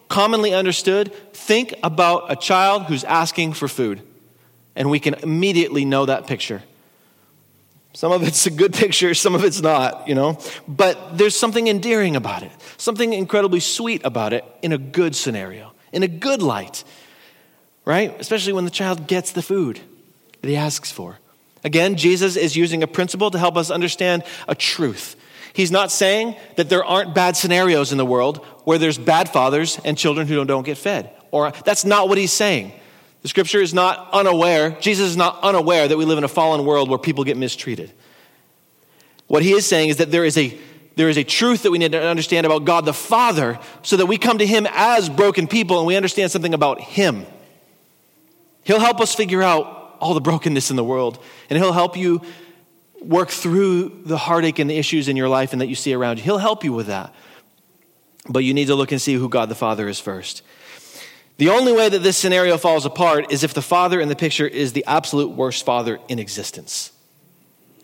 commonly 0.07 0.53
understood? 0.53 1.13
Think 1.33 1.73
about 1.83 2.31
a 2.31 2.37
child 2.37 2.83
who's 2.83 3.03
asking 3.03 3.51
for 3.51 3.67
food, 3.67 4.01
and 4.77 4.89
we 4.89 5.01
can 5.01 5.15
immediately 5.15 5.83
know 5.83 6.05
that 6.05 6.25
picture. 6.25 6.63
Some 7.93 8.13
of 8.13 8.23
it's 8.23 8.45
a 8.45 8.51
good 8.51 8.73
picture, 8.73 9.13
some 9.13 9.35
of 9.35 9.43
it's 9.43 9.61
not, 9.61 10.07
you 10.07 10.15
know. 10.15 10.39
But 10.69 11.17
there's 11.17 11.35
something 11.35 11.67
endearing 11.67 12.15
about 12.15 12.43
it, 12.43 12.51
something 12.77 13.11
incredibly 13.11 13.59
sweet 13.59 14.05
about 14.05 14.31
it 14.31 14.45
in 14.61 14.71
a 14.71 14.77
good 14.77 15.17
scenario, 15.17 15.73
in 15.91 16.01
a 16.01 16.07
good 16.07 16.41
light, 16.41 16.85
right? 17.83 18.15
Especially 18.21 18.53
when 18.53 18.63
the 18.63 18.71
child 18.71 19.05
gets 19.07 19.33
the 19.33 19.41
food 19.41 19.81
that 20.41 20.47
he 20.47 20.55
asks 20.55 20.93
for. 20.93 21.17
Again, 21.65 21.97
Jesus 21.97 22.37
is 22.37 22.55
using 22.55 22.83
a 22.83 22.87
principle 22.87 23.31
to 23.31 23.37
help 23.37 23.57
us 23.57 23.69
understand 23.69 24.23
a 24.47 24.55
truth. 24.55 25.17
He's 25.57 25.71
not 25.71 25.91
saying 25.91 26.35
that 26.55 26.69
there 26.69 26.85
aren't 26.85 27.15
bad 27.15 27.35
scenarios 27.35 27.91
in 27.91 27.97
the 27.97 28.05
world 28.05 28.45
where 28.63 28.77
there's 28.77 28.99
bad 28.99 29.27
fathers 29.27 29.79
and 29.83 29.97
children 29.97 30.27
who 30.27 30.45
don't 30.45 30.61
get 30.61 30.77
fed. 30.77 31.09
Or 31.31 31.49
that's 31.65 31.83
not 31.83 32.07
what 32.07 32.19
he's 32.19 32.31
saying. 32.31 32.73
The 33.23 33.27
scripture 33.27 33.59
is 33.59 33.73
not 33.73 34.07
unaware, 34.13 34.77
Jesus 34.79 35.09
is 35.09 35.17
not 35.17 35.39
unaware 35.41 35.87
that 35.87 35.97
we 35.97 36.05
live 36.05 36.19
in 36.19 36.23
a 36.23 36.27
fallen 36.27 36.63
world 36.63 36.91
where 36.91 36.99
people 36.99 37.23
get 37.23 37.37
mistreated. 37.37 37.91
What 39.25 39.41
he 39.41 39.53
is 39.53 39.65
saying 39.65 39.89
is 39.89 39.97
that 39.97 40.11
there 40.11 40.25
is 40.25 40.37
a 40.37 40.55
there 40.95 41.09
is 41.09 41.17
a 41.17 41.23
truth 41.23 41.63
that 41.63 41.71
we 41.71 41.79
need 41.79 41.93
to 41.93 42.03
understand 42.03 42.45
about 42.45 42.65
God 42.65 42.85
the 42.85 42.93
Father 42.93 43.57
so 43.81 43.97
that 43.97 44.05
we 44.05 44.19
come 44.19 44.37
to 44.37 44.45
him 44.45 44.67
as 44.69 45.09
broken 45.09 45.47
people 45.47 45.79
and 45.79 45.87
we 45.87 45.95
understand 45.95 46.29
something 46.29 46.53
about 46.53 46.81
him. 46.81 47.25
He'll 48.63 48.79
help 48.79 49.01
us 49.01 49.15
figure 49.15 49.41
out 49.41 49.97
all 49.99 50.13
the 50.13 50.21
brokenness 50.21 50.69
in 50.69 50.75
the 50.75 50.83
world 50.83 51.17
and 51.49 51.57
he'll 51.57 51.73
help 51.73 51.97
you 51.97 52.21
work 53.01 53.29
through 53.29 54.01
the 54.05 54.17
heartache 54.17 54.59
and 54.59 54.69
the 54.69 54.77
issues 54.77 55.07
in 55.07 55.15
your 55.15 55.29
life 55.29 55.53
and 55.53 55.61
that 55.61 55.67
you 55.67 55.75
see 55.75 55.93
around 55.93 56.17
you. 56.17 56.23
He'll 56.23 56.37
help 56.37 56.63
you 56.63 56.73
with 56.73 56.87
that. 56.87 57.13
But 58.29 58.39
you 58.39 58.53
need 58.53 58.67
to 58.67 58.75
look 58.75 58.91
and 58.91 59.01
see 59.01 59.13
who 59.13 59.29
God 59.29 59.49
the 59.49 59.55
Father 59.55 59.87
is 59.87 59.99
first. 59.99 60.41
The 61.37 61.49
only 61.49 61.71
way 61.71 61.87
that 61.87 61.99
this 61.99 62.17
scenario 62.17 62.57
falls 62.57 62.85
apart 62.85 63.31
is 63.31 63.43
if 63.43 63.53
the 63.53 63.61
father 63.61 64.01
in 64.01 64.09
the 64.09 64.15
picture 64.15 64.47
is 64.47 64.73
the 64.73 64.83
absolute 64.85 65.29
worst 65.29 65.65
father 65.65 65.99
in 66.07 66.17
existence. 66.17 66.91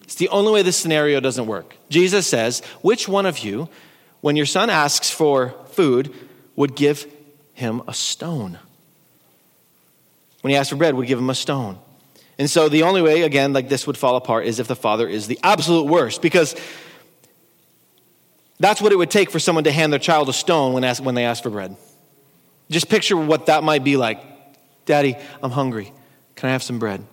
It's 0.04 0.16
the 0.16 0.30
only 0.30 0.52
way 0.52 0.64
this 0.64 0.78
scenario 0.78 1.20
doesn't 1.20 1.46
work. 1.46 1.78
Jesus 1.90 2.28
says, 2.28 2.62
Which 2.82 3.08
one 3.08 3.26
of 3.26 3.40
you, 3.40 3.70
when 4.22 4.36
your 4.36 4.48
son 4.48 4.70
asks 4.70 5.12
for 5.12 5.54
food, 5.68 6.14
would 6.56 6.76
give 6.76 7.06
him 7.54 7.84
a 7.88 7.94
stone? 7.94 8.58
When 10.42 10.52
he 10.52 10.58
asks 10.58 10.70
for 10.70 10.76
bread, 10.76 10.96
would 10.96 11.08
give 11.08 11.20
him 11.20 11.30
a 11.30 11.36
stone. 11.36 11.78
And 12.38 12.50
so 12.50 12.68
the 12.70 12.84
only 12.84 13.02
way, 13.02 13.22
again, 13.22 13.54
like 13.54 13.70
this 13.70 13.86
would 13.86 13.98
fall 13.98 14.16
apart 14.16 14.46
is 14.46 14.60
if 14.60 14.68
the 14.68 14.76
father 14.76 15.08
is 15.08 15.28
the 15.28 15.40
absolute 15.44 15.86
worst, 15.86 16.22
because 16.22 16.56
that's 18.60 18.82
what 18.82 18.92
it 18.92 18.96
would 18.96 19.12
take 19.12 19.30
for 19.30 19.40
someone 19.40 19.66
to 19.66 19.72
hand 19.72 19.92
their 19.92 20.00
child 20.00 20.30
a 20.30 20.34
stone 20.34 20.74
when, 20.74 20.84
ask, 20.84 21.04
when 21.04 21.16
they 21.16 21.26
ask 21.26 21.44
for 21.44 21.50
bread. 21.50 21.76
Just 22.70 22.90
picture 22.90 23.18
what 23.18 23.48
that 23.48 23.64
might 23.64 23.84
be 23.84 23.98
like. 23.98 24.24
Daddy, 24.86 25.16
I'm 25.42 25.52
hungry. 25.52 25.92
Can 26.36 26.50
I 26.50 26.54
have 26.54 26.64
some 26.64 26.80
bread? 26.80 27.06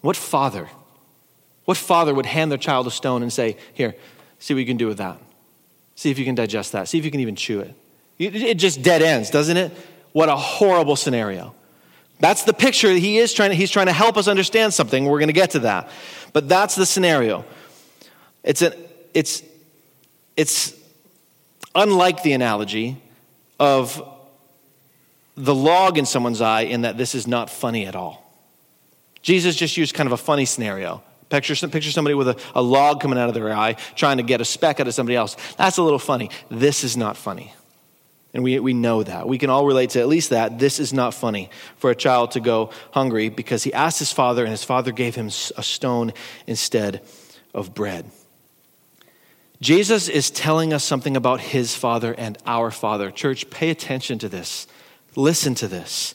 What 0.00 0.16
father, 0.16 0.68
what 1.64 1.76
father 1.76 2.14
would 2.14 2.26
hand 2.26 2.50
their 2.50 2.58
child 2.58 2.86
a 2.86 2.90
stone 2.90 3.22
and 3.22 3.32
say, 3.32 3.56
Here, 3.74 3.94
see 4.38 4.54
what 4.54 4.60
you 4.60 4.66
can 4.66 4.76
do 4.76 4.86
with 4.86 4.98
that? 4.98 5.18
See 5.96 6.10
if 6.10 6.18
you 6.18 6.24
can 6.24 6.34
digest 6.34 6.72
that. 6.72 6.88
See 6.88 6.98
if 6.98 7.04
you 7.04 7.10
can 7.10 7.20
even 7.20 7.36
chew 7.36 7.60
it. 7.60 7.74
It 8.18 8.54
just 8.54 8.82
dead 8.82 9.02
ends, 9.02 9.30
doesn't 9.30 9.56
it? 9.56 9.72
What 10.12 10.28
a 10.28 10.36
horrible 10.36 10.96
scenario. 10.96 11.54
That's 12.20 12.42
the 12.44 12.52
picture 12.52 12.90
he 12.90 13.18
is 13.18 13.32
trying 13.32 13.50
to, 13.50 13.56
he's 13.56 13.70
trying 13.70 13.86
to 13.86 13.92
help 13.92 14.16
us 14.16 14.26
understand 14.26 14.74
something. 14.74 15.04
We're 15.04 15.18
going 15.18 15.28
to 15.28 15.32
get 15.32 15.50
to 15.50 15.60
that. 15.60 15.88
But 16.32 16.48
that's 16.48 16.74
the 16.74 16.86
scenario. 16.86 17.44
It's, 18.42 18.62
an, 18.62 18.72
it's, 19.14 19.42
it's 20.36 20.74
unlike 21.74 22.22
the 22.22 22.32
analogy 22.32 23.00
of 23.60 24.02
the 25.36 25.54
log 25.54 25.98
in 25.98 26.06
someone's 26.06 26.40
eye 26.40 26.62
in 26.62 26.82
that 26.82 26.98
this 26.98 27.14
is 27.14 27.26
not 27.26 27.50
funny 27.50 27.86
at 27.86 27.94
all. 27.94 28.24
Jesus 29.22 29.54
just 29.54 29.76
used 29.76 29.94
kind 29.94 30.06
of 30.06 30.12
a 30.12 30.16
funny 30.16 30.44
scenario. 30.44 31.02
Picture, 31.28 31.54
picture 31.68 31.90
somebody 31.90 32.14
with 32.14 32.28
a, 32.28 32.40
a 32.54 32.62
log 32.62 33.00
coming 33.00 33.18
out 33.18 33.28
of 33.28 33.34
their 33.34 33.52
eye 33.52 33.74
trying 33.94 34.16
to 34.16 34.22
get 34.22 34.40
a 34.40 34.44
speck 34.44 34.80
out 34.80 34.88
of 34.88 34.94
somebody 34.94 35.14
else. 35.14 35.36
That's 35.56 35.76
a 35.76 35.82
little 35.82 35.98
funny. 35.98 36.30
This 36.48 36.82
is 36.82 36.96
not 36.96 37.16
funny. 37.16 37.52
And 38.34 38.44
we, 38.44 38.58
we 38.58 38.74
know 38.74 39.02
that. 39.02 39.26
We 39.26 39.38
can 39.38 39.48
all 39.48 39.66
relate 39.66 39.90
to 39.90 40.00
at 40.00 40.08
least 40.08 40.30
that. 40.30 40.58
This 40.58 40.78
is 40.78 40.92
not 40.92 41.14
funny 41.14 41.48
for 41.76 41.90
a 41.90 41.94
child 41.94 42.32
to 42.32 42.40
go 42.40 42.70
hungry 42.92 43.30
because 43.30 43.64
he 43.64 43.72
asked 43.72 43.98
his 43.98 44.12
father, 44.12 44.42
and 44.42 44.50
his 44.50 44.64
father 44.64 44.92
gave 44.92 45.14
him 45.14 45.28
a 45.28 45.62
stone 45.62 46.12
instead 46.46 47.02
of 47.54 47.74
bread. 47.74 48.10
Jesus 49.60 50.08
is 50.08 50.30
telling 50.30 50.72
us 50.72 50.84
something 50.84 51.16
about 51.16 51.40
his 51.40 51.74
father 51.74 52.14
and 52.14 52.38
our 52.46 52.70
father. 52.70 53.10
Church, 53.10 53.48
pay 53.50 53.70
attention 53.70 54.18
to 54.20 54.28
this. 54.28 54.66
Listen 55.16 55.54
to 55.56 55.66
this. 55.66 56.14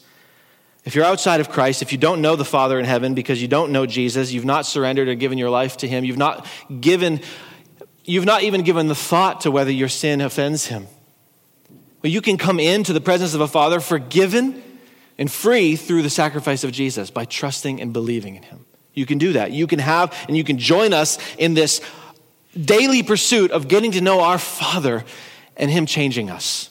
If 0.86 0.96
you're 0.96 1.06
outside 1.06 1.40
of 1.40 1.50
Christ, 1.50 1.82
if 1.82 1.92
you 1.92 1.98
don't 1.98 2.22
know 2.22 2.36
the 2.36 2.46
Father 2.46 2.78
in 2.78 2.86
heaven 2.86 3.14
because 3.14 3.42
you 3.42 3.48
don't 3.48 3.72
know 3.72 3.86
Jesus, 3.86 4.34
you've 4.34 4.46
not 4.46 4.66
surrendered 4.66 5.08
or 5.08 5.16
given 5.16 5.38
your 5.38 5.50
life 5.50 5.78
to 5.78 5.88
him, 5.88 6.04
you've 6.04 6.18
not 6.18 6.46
given 6.80 7.22
you've 8.06 8.26
not 8.26 8.44
even 8.44 8.64
given 8.64 8.88
the 8.88 8.96
thought 8.96 9.42
to 9.42 9.52
whether 9.52 9.72
your 9.72 9.88
sin 9.88 10.20
offends 10.20 10.68
him. 10.68 10.88
But 12.04 12.12
you 12.12 12.22
can 12.22 12.38
come 12.38 12.60
into 12.60 12.92
the 12.92 13.00
presence 13.00 13.34
of 13.34 13.40
a 13.40 13.48
Father 13.48 13.80
forgiven 13.80 14.62
and 15.18 15.32
free 15.32 15.78
through 15.78 16.02
the 16.02 16.10
sacrifice 16.10 16.66
of 16.66 16.74
Jesus 16.74 17.10
by 17.10 17.24
trusting 17.24 17.80
and 17.80 17.94
believing 17.94 18.36
in 18.36 18.44
Him. 18.44 18.66
You 18.94 19.06
can 19.06 19.18
do 19.18 19.34
that. 19.34 19.54
You 19.54 19.68
can 19.68 19.80
have 19.80 20.14
and 20.28 20.36
you 20.36 20.44
can 20.44 20.58
join 20.58 20.92
us 20.92 21.18
in 21.38 21.54
this 21.54 21.80
daily 22.60 23.04
pursuit 23.04 23.52
of 23.52 23.70
getting 23.70 23.94
to 23.94 24.02
know 24.02 24.20
our 24.20 24.38
Father 24.38 25.06
and 25.56 25.72
Him 25.72 25.86
changing 25.86 26.30
us. 26.30 26.70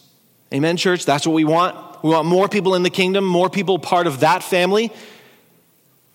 Amen, 0.53 0.77
church? 0.77 1.07
That's 1.07 1.27
what 1.27 1.33
we 1.33 1.45
want. 1.45 2.05
We 2.05 2.11
want 2.11 2.29
more 2.29 2.47
people 2.47 2.75
in 2.75 2.83
the 2.83 2.91
kingdom, 2.91 3.25
more 3.25 3.49
people 3.49 3.79
part 3.79 4.07
of 4.07 4.21
that 4.21 4.43
family. 4.43 4.93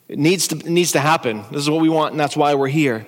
It 0.08 0.20
needs 0.20 0.50
to, 0.50 0.58
it 0.58 0.68
needs 0.68 0.92
to 0.92 1.00
happen. 1.00 1.44
This 1.50 1.62
is 1.62 1.72
what 1.72 1.82
we 1.82 1.90
want, 1.90 2.12
and 2.12 2.20
that's 2.20 2.38
why 2.38 2.54
we're 2.54 2.68
here. 2.68 3.08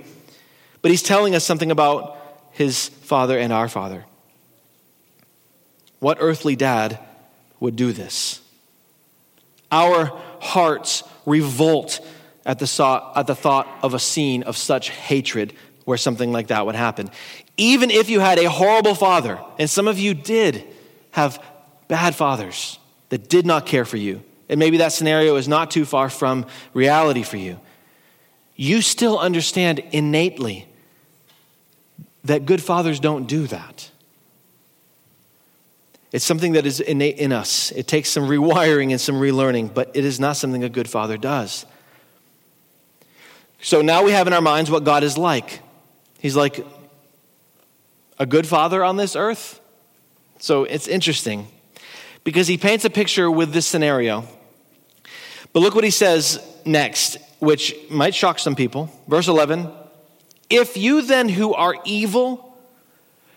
But 0.82 0.90
He's 0.90 1.04
telling 1.04 1.36
us 1.36 1.46
something 1.46 1.70
about 1.70 2.18
His 2.54 2.90
Father 2.90 3.38
and 3.38 3.54
our 3.54 3.70
Father. 3.70 4.06
What 6.00 6.18
earthly 6.20 6.56
dad 6.56 7.00
would 7.60 7.76
do 7.76 7.92
this? 7.92 8.42
Our 9.72 10.06
hearts 10.40 11.04
revolt 11.26 12.00
at 12.46 12.60
the, 12.60 12.68
thought, 12.68 13.14
at 13.16 13.28
the 13.28 13.36
thought 13.36 13.68
of 13.84 13.94
a 13.94 14.00
scene 14.00 14.44
of 14.44 14.58
such 14.58 14.90
hatred 14.90 15.54
where 15.86 15.98
something 15.98 16.32
like 16.32 16.48
that 16.48 16.66
would 16.66 16.76
happen. 16.76 17.10
Even 17.58 17.92
if 17.92 18.10
you 18.10 18.20
had 18.20 18.40
a 18.40 18.50
horrible 18.50 18.96
father, 18.96 19.40
and 19.58 19.70
some 19.70 19.88
of 19.88 20.00
you 20.00 20.14
did 20.14 20.66
have 21.12 21.44
bad 21.88 22.16
fathers 22.16 22.80
that 23.10 23.28
did 23.28 23.46
not 23.46 23.66
care 23.66 23.86
for 23.86 23.98
you, 23.98 24.24
and 24.48 24.60
maybe 24.60 24.78
that 24.78 24.92
scenario 24.92 25.36
is 25.36 25.48
not 25.48 25.70
too 25.70 25.86
far 25.86 26.10
from 26.10 26.46
reality 26.74 27.24
for 27.24 27.38
you, 27.38 27.60
you 28.56 28.82
still 28.82 29.18
understand 29.18 29.80
innately 29.92 30.68
that 32.24 32.46
good 32.46 32.62
fathers 32.62 33.00
don't 33.00 33.28
do 33.28 33.48
that. 33.48 33.89
It's 36.12 36.26
something 36.26 36.54
that 36.54 36.66
is 36.66 36.80
innate 36.80 37.18
in 37.18 37.32
us. 37.32 37.72
It 37.72 37.88
takes 37.88 38.10
some 38.10 38.24
rewiring 38.24 38.92
and 38.92 39.00
some 39.00 39.16
relearning, 39.16 39.74
but 39.74 39.92
it 39.94 40.06
is 40.06 40.20
not 40.20 40.38
something 40.38 40.64
a 40.64 40.70
good 40.70 40.90
father 40.90 41.18
does. 41.18 41.66
So 43.62 43.82
now 43.82 44.04
we 44.04 44.12
have 44.12 44.26
in 44.26 44.34
our 44.34 44.42
minds 44.42 44.72
what 44.72 44.84
God 44.84 45.04
is 45.04 45.18
like. 45.18 45.62
He's 46.20 46.36
like 46.36 46.66
a 48.20 48.26
good 48.26 48.46
father 48.46 48.84
on 48.84 48.98
this 48.98 49.16
earth? 49.16 49.60
So 50.40 50.66
it's 50.66 50.88
interesting 50.88 51.48
because 52.24 52.48
he 52.48 52.58
paints 52.58 52.86
a 52.86 52.90
picture 52.90 53.32
with 53.32 53.54
this 53.54 53.66
scenario. 53.66 54.26
But 55.54 55.62
look 55.62 55.74
what 55.74 55.84
he 55.84 55.90
says 55.90 56.46
next, 56.66 57.18
which 57.40 57.74
might 57.90 58.14
shock 58.14 58.40
some 58.40 58.56
people. 58.56 58.92
Verse 59.08 59.28
11 59.28 59.72
If 60.50 60.78
you 60.78 61.02
then 61.02 61.30
who 61.30 61.54
are 61.54 61.76
evil 61.86 62.49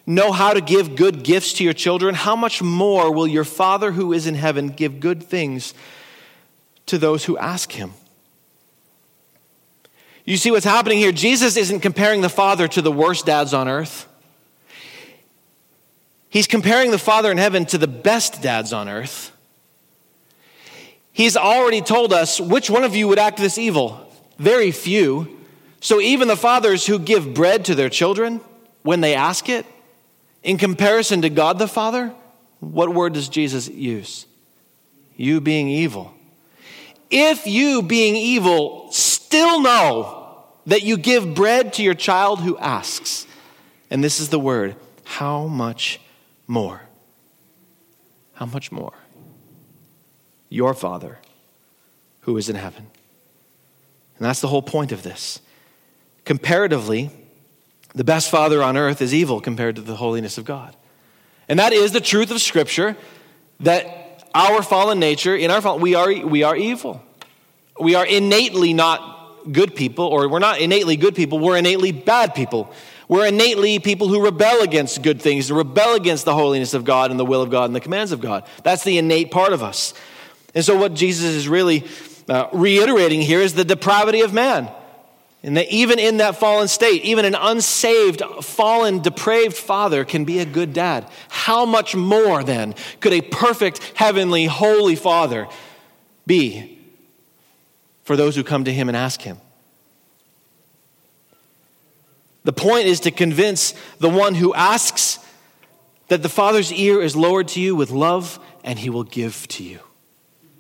know 0.07 0.33
how 0.33 0.53
to 0.53 0.61
give 0.61 0.97
good 0.97 1.23
gifts 1.23 1.55
to 1.55 1.65
your 1.65 1.73
children, 1.73 2.15
how 2.15 2.37
much 2.37 2.63
more 2.63 3.13
will 3.13 3.27
your 3.27 3.45
Father 3.45 3.93
who 3.93 4.13
is 4.13 4.27
in 4.27 4.35
heaven 4.35 4.69
give 4.69 5.01
good 5.01 5.23
things 5.23 5.75
to 6.87 6.99
those 6.99 7.25
who 7.25 7.39
ask 7.39 7.73
him? 7.73 7.93
You 10.25 10.37
see 10.37 10.51
what's 10.51 10.65
happening 10.65 10.99
here? 10.99 11.13
Jesus 11.13 11.57
isn't 11.57 11.81
comparing 11.81 12.21
the 12.21 12.29
Father 12.29 12.69
to 12.69 12.83
the 12.83 12.93
worst 12.93 13.27
dads 13.27 13.53
on 13.53 13.69
earth. 13.69 14.09
He's 16.31 16.47
comparing 16.47 16.91
the 16.91 16.99
Father 16.99 17.31
in 17.31 17.39
heaven 17.39 17.67
to 17.67 17.79
the 17.79 17.89
best 17.89 18.41
dads 18.41 18.73
on 18.73 18.89
earth. 18.89 19.33
He's 21.13 21.37
already 21.37 21.83
told 21.83 22.13
us 22.13 22.41
which 22.41 22.71
one 22.71 22.85
of 22.85 22.97
you 22.97 23.07
would 23.09 23.19
act 23.19 23.37
this 23.37 23.59
evil. 23.59 24.09
Very 24.39 24.71
few. 24.71 25.39
So 25.81 26.01
even 26.01 26.29
the 26.29 26.37
fathers 26.37 26.87
who 26.87 26.99
give 26.99 27.35
bread 27.35 27.67
to 27.67 27.75
their 27.75 27.91
children 27.91 28.41
when 28.83 29.01
they 29.01 29.15
ask 29.15 29.49
it, 29.49 29.67
in 30.43 30.59
comparison 30.59 31.23
to 31.23 31.31
God 31.31 31.59
the 31.59 31.69
Father, 31.69 32.13
what 32.61 32.93
word 32.95 33.15
does 33.15 33.29
Jesus 33.29 33.69
use? 33.69 34.27
You 35.17 35.41
being 35.41 35.69
evil. 35.69 36.15
If 37.11 37.47
you, 37.47 37.83
being 37.83 38.17
evil, 38.17 38.91
still 38.91 39.61
know 39.61 40.45
that 40.67 40.83
you 40.83 40.97
give 40.97 41.35
bread 41.35 41.75
to 41.75 41.83
your 41.83 41.95
child 41.95 42.41
who 42.41 42.57
asks, 42.59 43.27
and 43.91 44.03
this 44.03 44.21
is 44.21 44.31
the 44.31 44.39
word, 44.39 44.77
how 45.05 45.47
much 45.47 46.01
more? 46.47 46.83
How 48.35 48.47
much 48.47 48.73
more? 48.73 48.95
Your 50.49 50.75
Father 50.75 51.19
who 52.23 52.37
is 52.37 52.49
in 52.49 52.57
heaven. 52.57 52.87
And 54.17 54.27
that's 54.27 54.41
the 54.41 54.49
whole 54.49 54.63
point 54.63 54.93
of 54.93 55.03
this. 55.03 55.41
Comparatively, 56.25 57.11
the 57.95 58.05
best 58.05 58.31
father 58.31 58.63
on 58.63 58.77
earth 58.77 59.03
is 59.03 59.13
evil 59.13 59.41
compared 59.41 59.77
to 59.77 59.83
the 59.83 59.97
holiness 59.97 60.39
of 60.39 60.45
God. 60.45 60.75
And 61.49 61.59
that 61.59 61.73
is 61.73 61.93
the 61.93 62.01
truth 62.01 62.31
of 62.31 62.41
Scripture 62.41 62.97
that 63.61 64.25
our 64.35 64.63
fallen 64.63 64.99
nature, 64.99 65.37
in 65.37 65.51
our 65.51 65.61
fall, 65.61 65.79
we 65.79 65.95
are, 65.95 66.13
we 66.13 66.43
are 66.43 66.57
evil. 66.57 67.03
We 67.79 67.95
are 67.95 68.07
innately 68.07 68.73
not 68.73 69.53
good 69.53 69.75
people, 69.75 70.07
or 70.07 70.29
we're 70.29 70.39
not 70.39 70.61
innately 70.61 70.97
good 70.97 71.15
people, 71.15 71.39
we're 71.39 71.57
innately 71.57 71.93
bad 71.93 72.35
people. 72.35 72.73
We're 73.09 73.27
innately 73.27 73.79
people 73.79 74.09
who 74.09 74.25
rebel 74.25 74.63
against 74.63 75.03
good 75.03 75.21
things, 75.21 75.53
rebel 75.53 75.97
against 75.97 76.25
the 76.25 76.33
holiness 76.33 76.73
of 76.73 76.85
God 76.85 77.11
and 77.11 77.21
the 77.21 77.27
will 77.27 77.43
of 77.43 77.51
God 77.51 77.67
and 77.67 77.77
the 77.77 77.81
commands 77.81 78.11
of 78.11 78.23
God. 78.23 78.45
That's 78.63 78.85
the 78.85 78.97
innate 78.97 79.31
part 79.31 79.53
of 79.53 79.63
us. 79.63 79.93
And 80.55 80.65
so, 80.65 80.79
what 80.79 80.95
Jesus 80.95 81.27
is 81.27 81.47
really 81.47 81.85
uh, 82.27 82.49
reiterating 82.55 83.21
here 83.21 83.41
is 83.41 83.53
the 83.53 83.67
depravity 83.67 84.23
of 84.23 84.33
man. 84.33 84.71
And 85.45 85.57
that 85.57 85.69
even 85.71 85.99
in 85.99 86.19
that 86.19 86.37
fallen 86.37 86.69
state, 86.69 87.03
even 87.05 87.25
an 87.25 87.35
unsaved, 87.35 88.23
fallen, 88.43 89.01
depraved 89.01 89.57
father 89.57 90.05
can 90.05 90.25
be 90.25 90.39
a 90.39 90.45
good 90.45 90.73
dad. 90.73 91.09
How 91.29 91.67
much 91.67 91.97
more 91.97 92.45
then 92.45 92.77
could 93.01 93.13
a 93.13 93.23
perfect, 93.23 93.81
heavenly, 93.95 94.47
holy 94.47 94.95
father 94.95 95.49
be 96.27 96.79
for 98.05 98.17
those 98.17 98.37
who 98.37 98.45
come 98.45 98.65
to 98.65 98.73
him 98.73 98.89
and 98.89 98.97
ask 98.97 99.21
him? 99.21 99.39
The 102.45 102.53
point 102.53 102.87
is 102.87 103.01
to 103.01 103.11
convince 103.11 103.75
the 103.99 104.09
one 104.09 104.37
who 104.37 104.55
asks 104.55 105.19
that 106.09 106.23
the 106.23 106.29
father's 106.29 106.73
ear 106.73 107.01
is 107.01 107.17
lowered 107.17 107.49
to 107.49 107.61
you 107.61 107.75
with 107.75 107.91
love 107.91 108.39
and 108.63 108.79
he 108.79 108.91
will 108.91 109.05
give 109.05 109.49
to 109.49 109.65
you. 109.65 109.81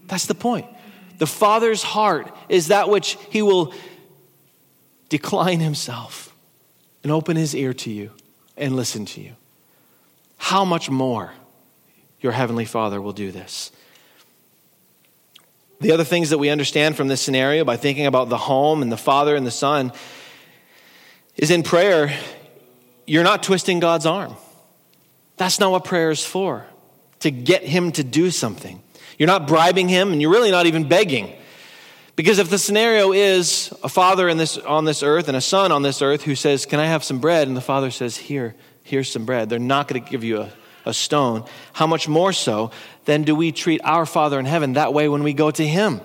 That's 0.07 0.27
the 0.27 0.35
point. 0.35 0.66
The 1.18 1.27
father's 1.27 1.83
heart 1.83 2.35
is 2.49 2.68
that 2.68 2.88
which 2.88 3.16
he 3.31 3.42
will 3.42 3.75
decline 5.12 5.61
himself 5.61 6.35
and 7.03 7.12
open 7.12 7.37
his 7.37 7.55
ear 7.55 7.75
to 7.75 7.90
you 7.90 8.11
and 8.57 8.75
listen 8.75 9.05
to 9.05 9.20
you. 9.20 9.35
How 10.38 10.64
much 10.64 10.88
more 10.88 11.35
your 12.22 12.33
heavenly 12.33 12.64
Father 12.64 12.98
will 12.98 13.12
do 13.12 13.31
this? 13.31 13.70
The 15.83 15.92
other 15.92 16.03
things 16.03 16.31
that 16.31 16.38
we 16.38 16.48
understand 16.48 16.96
from 16.96 17.09
this 17.09 17.20
scenario 17.20 17.62
by 17.62 17.77
thinking 17.77 18.07
about 18.07 18.31
the 18.31 18.38
home 18.38 18.81
and 18.81 18.90
the 18.90 18.96
Father 18.96 19.37
and 19.37 19.46
the 19.46 19.51
Son 19.51 19.92
is 21.37 21.51
in 21.51 21.62
prayer, 21.62 22.11
you're 23.07 23.22
not 23.22 23.42
twisting 23.42 23.81
God's 23.81 24.07
arm. 24.07 24.35
That's 25.37 25.61
not 25.61 25.72
what 25.72 25.85
prayer 25.85 26.11
is 26.11 26.25
for, 26.25 26.64
to 27.20 27.31
get 27.31 27.64
Him 27.64 27.92
to 27.92 28.03
do 28.03 28.31
something. 28.31 28.83
You're 29.18 29.27
not 29.27 29.46
bribing 29.46 29.90
Him, 29.90 30.11
and 30.11 30.22
you're 30.22 30.31
really 30.31 30.51
not 30.51 30.64
even 30.64 30.88
begging. 30.88 31.37
Because 32.14 32.38
if 32.38 32.51
the 32.51 32.59
scenario 32.59 33.12
is 33.12 33.72
a 33.83 33.88
father 33.88 34.29
in 34.29 34.37
this, 34.37 34.59
on 34.59 34.85
this 34.85 35.03
earth 35.03 35.29
and 35.29 35.37
a 35.37 35.40
son 35.40 35.72
on 35.72 35.83
this 35.83 36.03
earth 36.03 36.22
who 36.22 36.35
says, 36.35 36.66
Can 36.66 36.79
I 36.79 36.87
have 36.87 37.03
some 37.03 37.20
bread? 37.20 37.48
And 37.48 37.57
the 37.57 37.62
father 37.62 37.90
says, 37.90 38.16
Here, 38.16 38.55
here's 38.83 39.11
some 39.11 39.25
bread. 39.25 39.48
They're 39.48 39.59
not 39.59 39.88
going 39.88 40.03
to 40.03 40.11
give 40.11 40.22
you 40.22 40.42
a, 40.42 40.53
a 40.85 40.92
stone. 40.92 41.44
How 41.72 41.87
much 41.87 42.09
more 42.09 42.33
so 42.33 42.70
then 43.05 43.22
do 43.22 43.35
we 43.35 43.51
treat 43.51 43.81
our 43.83 44.07
Father 44.07 44.38
in 44.38 44.46
heaven 44.46 44.75
that 44.75 44.94
way 44.94 45.09
when 45.09 45.22
we 45.22 45.33
go 45.33 45.51
to 45.51 45.66
Him? 45.66 46.01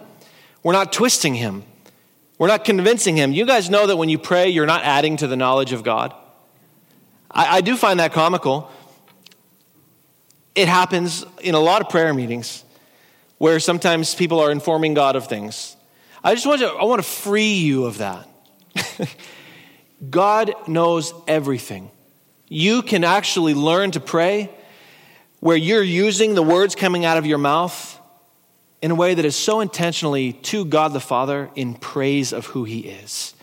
We're 0.63 0.73
not 0.73 0.93
twisting 0.93 1.35
Him, 1.35 1.63
we're 2.37 2.47
not 2.47 2.63
convincing 2.65 3.17
Him. 3.17 3.33
You 3.33 3.45
guys 3.45 3.69
know 3.69 3.87
that 3.87 3.97
when 3.97 4.09
you 4.09 4.17
pray, 4.17 4.49
you're 4.49 4.65
not 4.65 4.83
adding 4.83 5.17
to 5.17 5.27
the 5.27 5.35
knowledge 5.35 5.73
of 5.73 5.83
God. 5.83 6.13
I, 7.29 7.57
I 7.57 7.61
do 7.61 7.75
find 7.75 7.99
that 7.99 8.13
comical. 8.13 8.71
It 10.55 10.67
happens 10.67 11.23
in 11.41 11.53
a 11.53 11.59
lot 11.59 11.81
of 11.81 11.89
prayer 11.89 12.13
meetings 12.13 12.63
where 13.37 13.59
sometimes 13.59 14.15
people 14.15 14.39
are 14.39 14.51
informing 14.51 14.95
God 14.95 15.15
of 15.15 15.27
things 15.27 15.76
I 16.23 16.33
just 16.33 16.45
want 16.45 16.61
to, 16.61 16.67
I 16.67 16.83
want 16.85 17.01
to 17.01 17.07
free 17.07 17.53
you 17.53 17.85
of 17.85 17.99
that. 17.99 18.27
God 20.09 20.53
knows 20.67 21.13
everything. 21.27 21.91
You 22.47 22.81
can 22.81 23.03
actually 23.03 23.53
learn 23.53 23.91
to 23.91 23.99
pray 23.99 24.49
where 25.39 25.57
you're 25.57 25.83
using 25.83 26.33
the 26.33 26.43
words 26.43 26.75
coming 26.75 27.05
out 27.05 27.17
of 27.17 27.25
your 27.25 27.37
mouth 27.37 27.99
in 28.81 28.91
a 28.91 28.95
way 28.95 29.13
that 29.13 29.25
is 29.25 29.35
so 29.35 29.59
intentionally 29.59 30.33
to 30.33 30.65
God 30.65 30.93
the 30.93 30.99
Father 30.99 31.49
in 31.55 31.73
praise 31.73 32.31
of 32.31 32.47
who 32.47 32.63
He 32.63 32.79
is. 32.79 33.33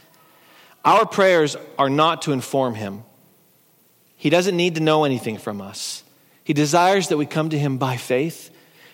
Our 0.85 1.07
prayers 1.07 1.57
are 1.79 1.91
not 1.91 2.23
to 2.23 2.33
inform 2.33 2.75
Him, 2.75 3.05
He 4.17 4.31
doesn't 4.31 4.57
need 4.57 4.77
to 4.77 4.81
know 4.81 5.05
anything 5.05 5.39
from 5.39 5.61
us. 5.61 6.03
He 6.45 6.53
desires 6.53 7.09
that 7.09 7.17
we 7.17 7.27
come 7.27 7.49
to 7.51 7.59
Him 7.59 7.79
by 7.79 7.97
faith, 7.97 8.51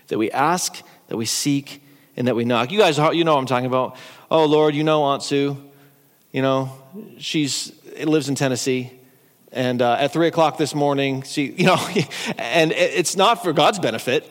that 0.09 0.19
we 0.19 0.31
ask, 0.31 0.83
that 1.09 1.17
we 1.17 1.27
seek, 1.27 1.80
and 2.21 2.29
that 2.29 2.37
we 2.37 2.45
knock. 2.45 2.71
You 2.71 2.79
guys, 2.79 2.99
you 2.99 3.25
know 3.25 3.33
what 3.33 3.41
I'm 3.41 3.47
talking 3.47 3.65
about. 3.65 3.97
Oh, 4.31 4.45
Lord, 4.45 4.75
you 4.75 4.85
know 4.85 5.05
Aunt 5.05 5.23
Sue. 5.23 5.57
You 6.33 6.43
know, 6.43 6.71
she's 7.17 7.73
lives 7.99 8.29
in 8.29 8.35
Tennessee. 8.35 8.93
And 9.53 9.81
uh, 9.81 9.95
at 9.95 10.13
three 10.13 10.29
o'clock 10.29 10.59
this 10.59 10.75
morning, 10.75 11.23
she, 11.23 11.47
you 11.47 11.65
know, 11.65 11.79
and 12.37 12.73
it's 12.73 13.17
not 13.17 13.43
for 13.43 13.55
God's 13.55 13.79
benefit. 13.79 14.31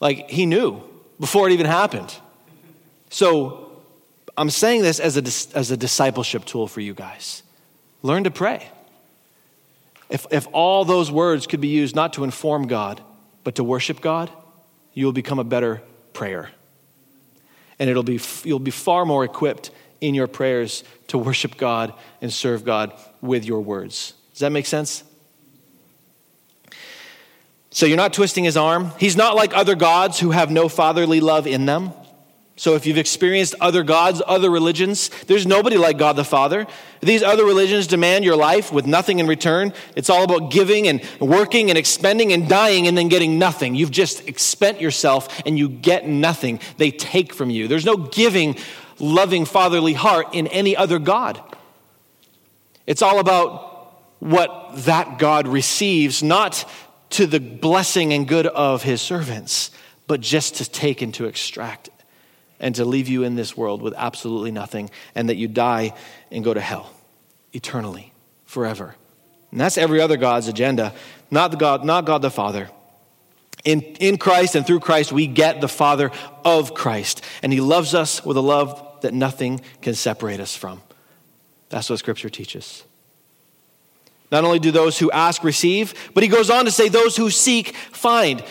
Like, 0.00 0.28
he 0.28 0.46
knew 0.46 0.82
before 1.20 1.48
it 1.48 1.52
even 1.52 1.66
happened. 1.66 2.12
So 3.08 3.70
I'm 4.36 4.50
saying 4.50 4.82
this 4.82 4.98
as 4.98 5.16
a, 5.16 5.56
as 5.56 5.70
a 5.70 5.76
discipleship 5.76 6.44
tool 6.44 6.66
for 6.66 6.80
you 6.80 6.92
guys. 6.92 7.44
Learn 8.02 8.24
to 8.24 8.32
pray. 8.32 8.68
If, 10.10 10.26
if 10.32 10.48
all 10.50 10.84
those 10.84 11.08
words 11.08 11.46
could 11.46 11.60
be 11.60 11.68
used 11.68 11.94
not 11.94 12.14
to 12.14 12.24
inform 12.24 12.66
God, 12.66 13.00
but 13.44 13.54
to 13.54 13.64
worship 13.64 14.00
God, 14.00 14.28
you 14.92 15.04
will 15.04 15.12
become 15.12 15.38
a 15.38 15.44
better 15.44 15.82
prayer 16.12 16.50
and 17.78 17.90
it'll 17.90 18.02
be, 18.02 18.20
you'll 18.44 18.58
be 18.58 18.70
far 18.70 19.04
more 19.04 19.24
equipped 19.24 19.70
in 20.00 20.14
your 20.14 20.26
prayers 20.26 20.84
to 21.08 21.18
worship 21.18 21.56
God 21.56 21.92
and 22.20 22.32
serve 22.32 22.64
God 22.64 22.92
with 23.20 23.44
your 23.44 23.60
words. 23.60 24.14
Does 24.32 24.40
that 24.40 24.52
make 24.52 24.66
sense? 24.66 25.04
So 27.70 27.84
you're 27.84 27.96
not 27.96 28.12
twisting 28.12 28.44
his 28.44 28.56
arm. 28.56 28.92
He's 28.98 29.16
not 29.16 29.36
like 29.36 29.54
other 29.54 29.74
gods 29.74 30.18
who 30.18 30.30
have 30.30 30.50
no 30.50 30.68
fatherly 30.68 31.20
love 31.20 31.46
in 31.46 31.66
them. 31.66 31.92
So 32.58 32.74
if 32.74 32.86
you've 32.86 32.96
experienced 32.96 33.54
other 33.60 33.82
gods, 33.82 34.22
other 34.26 34.50
religions, 34.50 35.10
there's 35.26 35.46
nobody 35.46 35.76
like 35.76 35.98
God 35.98 36.16
the 36.16 36.24
Father. 36.24 36.66
These 37.02 37.22
other 37.22 37.44
religions 37.44 37.86
demand 37.86 38.24
your 38.24 38.34
life 38.34 38.72
with 38.72 38.86
nothing 38.86 39.18
in 39.18 39.26
return. 39.26 39.74
It's 39.94 40.08
all 40.08 40.24
about 40.24 40.50
giving 40.50 40.88
and 40.88 41.06
working 41.20 41.68
and 41.68 41.76
expending 41.76 42.32
and 42.32 42.48
dying 42.48 42.86
and 42.86 42.96
then 42.96 43.08
getting 43.08 43.38
nothing. 43.38 43.74
You've 43.74 43.90
just 43.90 44.26
expent 44.26 44.80
yourself 44.80 45.42
and 45.44 45.58
you 45.58 45.68
get 45.68 46.08
nothing. 46.08 46.60
They 46.78 46.90
take 46.90 47.34
from 47.34 47.50
you. 47.50 47.68
There's 47.68 47.84
no 47.84 47.98
giving, 47.98 48.56
loving, 48.98 49.44
fatherly 49.44 49.92
heart 49.92 50.28
in 50.32 50.46
any 50.46 50.74
other 50.74 50.98
God. 50.98 51.38
It's 52.86 53.02
all 53.02 53.18
about 53.18 54.00
what 54.18 54.70
that 54.86 55.18
God 55.18 55.46
receives, 55.46 56.22
not 56.22 56.64
to 57.10 57.26
the 57.26 57.38
blessing 57.38 58.14
and 58.14 58.26
good 58.26 58.46
of 58.46 58.82
his 58.82 59.02
servants, 59.02 59.70
but 60.06 60.22
just 60.22 60.54
to 60.56 60.70
take 60.70 61.02
and 61.02 61.12
to 61.14 61.26
extract 61.26 61.90
and 62.60 62.74
to 62.76 62.84
leave 62.84 63.08
you 63.08 63.22
in 63.22 63.34
this 63.34 63.56
world 63.56 63.82
with 63.82 63.94
absolutely 63.96 64.50
nothing, 64.50 64.90
and 65.14 65.28
that 65.28 65.36
you 65.36 65.48
die 65.48 65.94
and 66.30 66.44
go 66.44 66.54
to 66.54 66.60
hell 66.60 66.92
eternally, 67.52 68.12
forever, 68.44 68.94
And 69.50 69.60
that's 69.60 69.78
every 69.78 70.00
other 70.00 70.16
God's 70.16 70.48
agenda, 70.48 70.92
not, 71.30 71.50
the 71.50 71.56
God, 71.56 71.84
not 71.84 72.04
God 72.04 72.22
the 72.22 72.30
Father. 72.30 72.68
In, 73.64 73.80
in 73.80 74.18
Christ 74.18 74.54
and 74.54 74.66
through 74.66 74.80
Christ, 74.80 75.12
we 75.12 75.26
get 75.26 75.60
the 75.60 75.68
Father 75.68 76.10
of 76.44 76.74
Christ. 76.74 77.22
And 77.42 77.52
He 77.52 77.60
loves 77.60 77.94
us 77.94 78.24
with 78.24 78.36
a 78.36 78.42
love 78.42 78.82
that 79.00 79.14
nothing 79.14 79.60
can 79.82 79.94
separate 79.94 80.40
us 80.40 80.54
from. 80.54 80.82
That's 81.68 81.88
what 81.90 81.98
Scripture 81.98 82.28
teaches. 82.28 82.84
Not 84.30 84.44
only 84.44 84.58
do 84.58 84.70
those 84.70 84.98
who 84.98 85.10
ask 85.10 85.42
receive, 85.42 85.94
but 86.12 86.22
He 86.22 86.28
goes 86.28 86.50
on 86.50 86.64
to 86.64 86.70
say, 86.70 86.88
those 86.88 87.16
who 87.16 87.30
seek 87.30 87.74
find. 87.74 88.44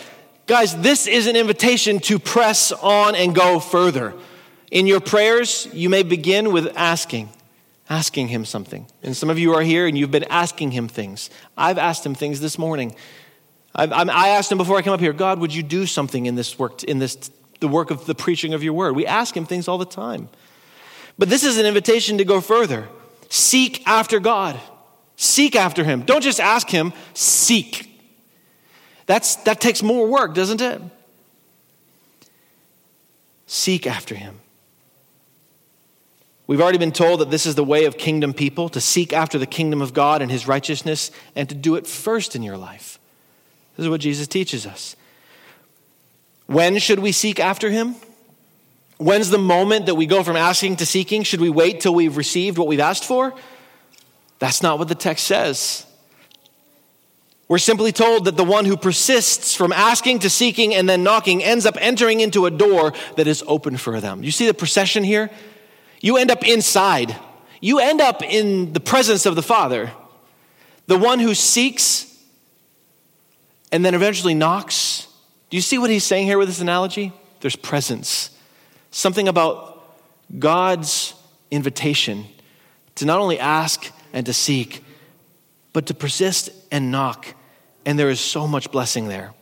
Guys, 0.48 0.78
this 0.78 1.08
is 1.08 1.26
an 1.26 1.36
invitation 1.36 2.00
to 2.00 2.20
press 2.20 2.72
on 2.72 3.16
and 3.16 3.34
go 3.34 3.60
further. 3.60 4.14
In 4.70 4.86
your 4.86 5.00
prayers, 5.00 5.68
you 5.74 5.90
may 5.90 6.04
begin 6.04 6.52
with 6.52 6.72
asking, 6.76 7.30
asking 7.90 8.28
Him 8.28 8.46
something. 8.46 8.86
And 9.02 9.18
some 9.18 9.32
of 9.32 9.40
you 9.40 9.56
are 9.56 9.64
here 9.64 9.88
and 9.88 9.98
you've 9.98 10.12
been 10.12 10.26
asking 10.26 10.72
Him 10.72 10.88
things. 10.88 11.32
I've 11.58 11.80
asked 11.80 12.06
Him 12.06 12.14
things 12.14 12.42
this 12.42 12.60
morning. 12.60 12.96
I've, 13.74 13.92
i 13.92 14.30
asked 14.30 14.52
Him 14.52 14.60
before 14.60 14.78
I 14.78 14.84
came 14.84 14.94
up 14.94 15.00
here, 15.00 15.14
God, 15.14 15.40
would 15.40 15.54
you 15.54 15.64
do 15.64 15.88
something 15.88 16.28
in 16.28 16.36
this 16.36 16.60
work, 16.60 16.84
in 16.84 17.00
this, 17.00 17.32
the 17.60 17.68
work 17.68 17.90
of 17.90 18.06
the 18.06 18.16
preaching 18.16 18.54
of 18.54 18.64
your 18.64 18.74
word? 18.74 18.96
We 18.96 19.08
ask 19.08 19.36
Him 19.36 19.48
things 19.48 19.68
all 19.68 19.80
the 19.80 19.86
time. 19.86 20.30
But 21.18 21.30
this 21.30 21.44
is 21.44 21.58
an 21.58 21.66
invitation 21.66 22.20
to 22.20 22.26
go 22.26 22.40
further. 22.40 22.88
Seek 23.30 23.88
after 23.88 24.20
God. 24.20 24.60
Seek 25.16 25.56
after 25.56 25.84
Him. 25.84 26.04
Don't 26.04 26.22
just 26.22 26.40
ask 26.40 26.70
Him, 26.70 26.94
seek. 27.16 27.95
That's, 29.06 29.36
that 29.38 29.62
takes 29.62 29.84
more 29.84 30.08
work, 30.08 30.34
doesn't 30.34 30.62
it? 30.62 30.82
Seek 33.48 33.86
after 33.86 34.16
him. 34.16 34.40
We've 36.48 36.62
already 36.62 36.78
been 36.78 36.92
told 36.92 37.22
that 37.22 37.32
this 37.32 37.46
is 37.46 37.56
the 37.56 37.64
way 37.64 37.86
of 37.86 37.98
kingdom 37.98 38.34
people 38.34 38.70
to 38.70 38.82
seek 38.82 39.14
after 39.14 39.40
the 39.40 39.48
kingdom 39.48 39.82
of 39.82 39.94
God 39.94 40.22
and 40.22 40.30
his 40.30 40.48
righteousness 40.48 41.10
and 41.36 41.50
to 41.50 41.56
do 41.56 41.76
it 41.76 41.88
first 41.88 42.36
in 42.36 42.44
your 42.44 42.58
life. 42.58 43.00
This 43.76 43.86
is 43.86 43.90
what 43.90 44.02
Jesus 44.02 44.28
teaches 44.28 44.66
us. 44.66 44.96
When 46.48 46.78
should 46.78 47.00
we 47.00 47.12
seek 47.12 47.40
after 47.40 47.72
him? 47.72 47.96
When's 48.98 49.30
the 49.30 49.40
moment 49.40 49.88
that 49.88 49.96
we 49.96 50.06
go 50.06 50.24
from 50.24 50.36
asking 50.36 50.78
to 50.78 50.86
seeking? 50.86 51.24
Should 51.24 51.42
we 51.42 51.50
wait 51.50 51.82
till 51.82 51.94
we've 51.94 52.16
received 52.16 52.58
what 52.58 52.68
we've 52.68 52.80
asked 52.80 53.04
for? 53.04 53.34
That's 54.40 54.62
not 54.62 54.80
what 54.80 54.88
the 54.88 54.96
text 54.96 55.26
says. 55.26 55.86
We're 57.48 57.60
simply 57.60 57.92
told 57.92 58.26
that 58.26 58.38
the 58.38 58.44
one 58.44 58.66
who 58.66 58.76
persists 58.76 59.54
from 59.54 59.72
asking 59.72 60.20
to 60.20 60.30
seeking 60.30 60.74
and 60.74 60.90
then 60.90 61.04
knocking 61.04 61.44
ends 61.44 61.66
up 61.66 61.76
entering 61.80 62.20
into 62.20 62.48
a 62.48 62.52
door 62.52 62.94
that 63.18 63.28
is 63.28 63.44
open 63.46 63.78
for 63.78 64.02
them. 64.02 64.24
You 64.24 64.32
see 64.32 64.48
the 64.48 64.54
procession 64.54 65.04
here? 65.04 65.30
You 66.02 66.18
end 66.18 66.32
up 66.32 66.48
inside. 66.48 67.16
You 67.62 67.80
end 67.80 68.02
up 68.02 68.24
in 68.24 68.74
the 68.74 68.80
presence 68.80 69.26
of 69.26 69.36
the 69.36 69.44
Father. 69.44 69.92
The 70.88 70.98
one 70.98 71.20
who 71.20 71.36
seeks 71.36 72.12
and 73.72 73.84
then 73.84 73.94
eventually 73.94 74.34
knocks. 74.34 75.08
Do 75.50 75.58
you 75.58 75.62
see 75.62 75.78
what 75.78 75.90
he's 75.90 76.04
saying 76.04 76.26
here 76.28 76.38
with 76.38 76.48
this 76.48 76.62
analogy? 76.62 77.12
There's 77.42 77.56
presence. 77.56 78.30
Something 78.90 79.28
about 79.28 79.86
God's 80.40 81.14
invitation 81.52 82.26
to 82.96 83.06
not 83.06 83.20
only 83.20 83.40
ask 83.40 83.92
and 84.14 84.26
to 84.28 84.34
seek, 84.34 84.85
but 85.76 85.88
to 85.88 85.94
persist 85.94 86.52
and 86.72 86.90
knock. 86.90 87.36
And 87.86 88.00
there 88.00 88.10
is 88.10 88.22
so 88.22 88.48
much 88.48 88.72
blessing 88.72 89.10
there. 89.10 89.34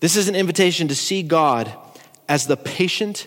This 0.00 0.16
is 0.16 0.28
an 0.28 0.34
invitation 0.34 0.88
to 0.88 0.94
see 0.94 1.22
God 1.22 1.70
as 2.26 2.46
the 2.46 2.56
patient, 2.56 3.26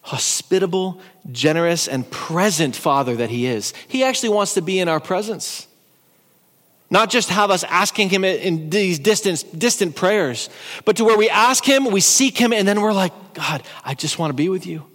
hospitable, 0.00 1.02
generous, 1.30 1.86
and 1.86 2.10
present 2.10 2.74
Father 2.74 3.14
that 3.16 3.28
He 3.28 3.44
is. 3.44 3.74
He 3.88 4.02
actually 4.02 4.30
wants 4.30 4.54
to 4.54 4.62
be 4.62 4.78
in 4.78 4.88
our 4.88 5.00
presence. 5.00 5.66
Not 6.88 7.10
just 7.10 7.28
have 7.28 7.50
us 7.50 7.62
asking 7.64 8.08
Him 8.08 8.24
in 8.24 8.70
these 8.70 8.98
distant, 8.98 9.44
distant 9.58 9.94
prayers, 9.94 10.48
but 10.86 10.96
to 10.96 11.04
where 11.04 11.18
we 11.18 11.28
ask 11.28 11.62
Him, 11.62 11.90
we 11.90 12.00
seek 12.00 12.38
Him, 12.38 12.54
and 12.54 12.66
then 12.66 12.80
we're 12.80 12.94
like, 12.94 13.12
God, 13.34 13.62
I 13.84 13.92
just 13.92 14.18
want 14.18 14.30
to 14.30 14.34
be 14.34 14.48
with 14.48 14.64
you. 14.64 14.86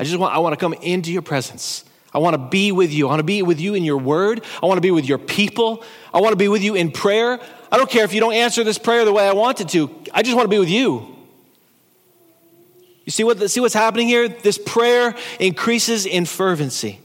I 0.00 0.02
just 0.02 0.16
want, 0.16 0.34
I 0.34 0.38
want 0.38 0.52
to 0.52 0.56
come 0.56 0.72
into 0.72 1.12
your 1.12 1.22
presence. 1.22 1.84
I 2.14 2.18
want 2.18 2.34
to 2.34 2.38
be 2.38 2.70
with 2.70 2.92
you. 2.92 3.06
I 3.06 3.10
want 3.10 3.20
to 3.20 3.24
be 3.24 3.42
with 3.42 3.60
you 3.60 3.74
in 3.74 3.82
your 3.82 3.98
word. 3.98 4.44
I 4.62 4.66
want 4.66 4.78
to 4.78 4.82
be 4.82 4.92
with 4.92 5.04
your 5.04 5.18
people. 5.18 5.82
I 6.12 6.20
want 6.20 6.32
to 6.32 6.36
be 6.36 6.48
with 6.48 6.62
you 6.62 6.76
in 6.76 6.92
prayer. 6.92 7.40
I 7.72 7.76
don't 7.76 7.90
care 7.90 8.04
if 8.04 8.14
you 8.14 8.20
don't 8.20 8.34
answer 8.34 8.62
this 8.62 8.78
prayer 8.78 9.04
the 9.04 9.12
way 9.12 9.28
I 9.28 9.32
wanted 9.32 9.68
to. 9.70 9.90
I 10.12 10.22
just 10.22 10.36
want 10.36 10.46
to 10.46 10.50
be 10.50 10.60
with 10.60 10.70
you. 10.70 11.14
You 13.04 13.10
see, 13.10 13.24
what, 13.24 13.50
see 13.50 13.60
what's 13.60 13.74
happening 13.74 14.06
here? 14.06 14.28
This 14.28 14.58
prayer 14.58 15.14
increases 15.38 16.06
in 16.06 16.24
fervency, 16.24 17.00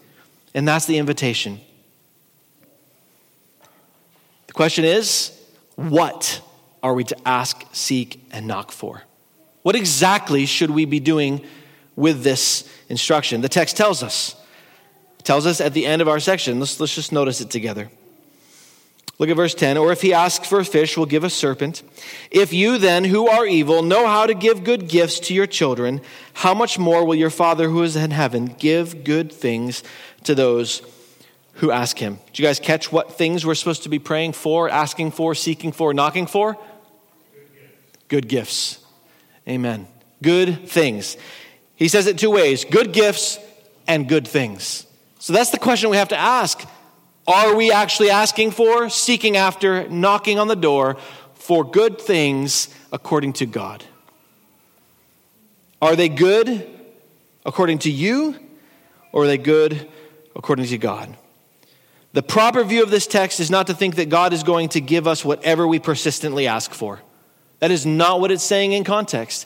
and 0.54 0.68
that's 0.68 0.86
the 0.86 0.98
invitation. 0.98 1.60
The 4.48 4.54
question 4.54 4.86
is 4.86 5.36
what 5.76 6.42
are 6.84 6.94
we 6.94 7.04
to 7.06 7.28
ask, 7.28 7.66
seek, 7.74 8.24
and 8.32 8.48
knock 8.48 8.72
for? 8.72 9.04
What 9.64 9.76
exactly 9.76 10.46
should 10.46 10.70
we 10.70 10.86
be 10.86 11.00
doing 11.00 11.46
with 11.96 12.24
this 12.24 12.70
instruction? 12.88 13.42
The 13.42 13.50
text 13.50 13.76
tells 13.76 14.04
us 14.04 14.36
tells 15.24 15.46
us 15.46 15.62
at 15.62 15.74
the 15.74 15.86
end 15.86 16.02
of 16.02 16.08
our 16.08 16.20
section. 16.20 16.60
Let's, 16.60 16.80
let's 16.80 16.96
just 16.96 17.12
notice 17.12 17.42
it 17.42 17.50
together. 17.50 17.90
Look 19.20 19.30
at 19.30 19.36
verse 19.36 19.54
10. 19.54 19.78
Or 19.78 19.92
if 19.92 20.02
he 20.02 20.14
asks 20.14 20.48
for 20.48 20.60
a 20.60 20.66
fish, 20.66 20.96
we'll 20.96 21.06
give 21.06 21.26
a 21.26 21.30
serpent. 21.30 21.84
If 22.32 22.54
you 22.54 22.78
then, 22.78 23.04
who 23.04 23.28
are 23.28 23.46
evil, 23.46 23.84
know 23.84 24.08
how 24.08 24.26
to 24.26 24.34
give 24.34 24.64
good 24.64 24.88
gifts 24.88 25.20
to 25.22 25.34
your 25.34 25.46
children, 25.46 26.02
how 26.34 26.54
much 26.54 26.80
more 26.80 27.04
will 27.04 27.16
your 27.16 27.30
Father 27.30 27.70
who 27.70 27.84
is 27.84 27.98
in 27.98 28.12
heaven 28.12 28.56
give 28.58 29.04
good 29.04 29.32
things 29.32 29.84
to 30.24 30.34
those 30.34 30.82
who 31.56 31.70
ask 31.70 32.00
him? 32.00 32.20
Do 32.32 32.42
you 32.42 32.48
guys 32.48 32.62
catch 32.62 32.94
what 32.94 33.18
things 33.18 33.46
we're 33.46 33.56
supposed 33.56 33.84
to 33.84 33.90
be 33.90 34.00
praying 34.00 34.34
for, 34.34 34.70
asking 34.70 35.12
for, 35.12 35.36
seeking 35.36 35.74
for, 35.74 35.94
knocking 35.94 36.26
for? 36.26 36.58
Good 38.08 38.30
gifts. 38.30 38.80
Amen. 39.48 39.88
Good 40.22 40.70
things. 40.70 41.18
He 41.76 41.90
says 41.90 42.08
it 42.08 42.18
two 42.18 42.32
ways 42.32 42.64
good 42.64 42.94
gifts 42.94 43.38
and 43.86 44.08
good 44.08 44.28
things. 44.28 44.86
So 45.20 45.34
that's 45.34 45.52
the 45.52 45.60
question 45.60 45.90
we 45.90 45.98
have 45.98 46.10
to 46.10 46.18
ask. 46.18 46.66
Are 47.28 47.54
we 47.54 47.72
actually 47.72 48.10
asking 48.10 48.52
for, 48.52 48.90
seeking 48.90 49.38
after, 49.38 49.88
knocking 49.90 50.40
on 50.40 50.48
the 50.48 50.56
door 50.56 50.98
for 51.36 51.64
good 51.64 52.00
things 52.02 52.70
according 52.92 53.34
to 53.34 53.46
God? 53.46 53.84
Are 55.82 55.96
they 55.96 56.10
good 56.10 56.68
according 57.46 57.80
to 57.80 57.92
you, 57.92 58.36
or 59.12 59.24
are 59.24 59.28
they 59.28 59.38
good 59.38 59.88
according 60.36 60.66
to 60.66 60.78
God? 60.78 61.16
The 62.14 62.24
proper 62.24 62.64
view 62.64 62.82
of 62.82 62.90
this 62.90 63.06
text 63.06 63.40
is 63.40 63.52
not 63.52 63.68
to 63.68 63.74
think 63.74 63.96
that 63.96 64.10
God 64.10 64.34
is 64.34 64.44
going 64.44 64.70
to 64.70 64.82
give 64.82 65.06
us 65.06 65.24
whatever 65.24 65.68
we 65.68 65.80
persistently 65.80 66.48
ask 66.48 66.72
for. 66.72 67.02
That 67.60 67.72
is 67.72 67.86
not 67.86 68.20
what 68.22 68.32
it's 68.32 68.44
saying 68.44 68.72
in 68.72 68.84
context. 68.84 69.46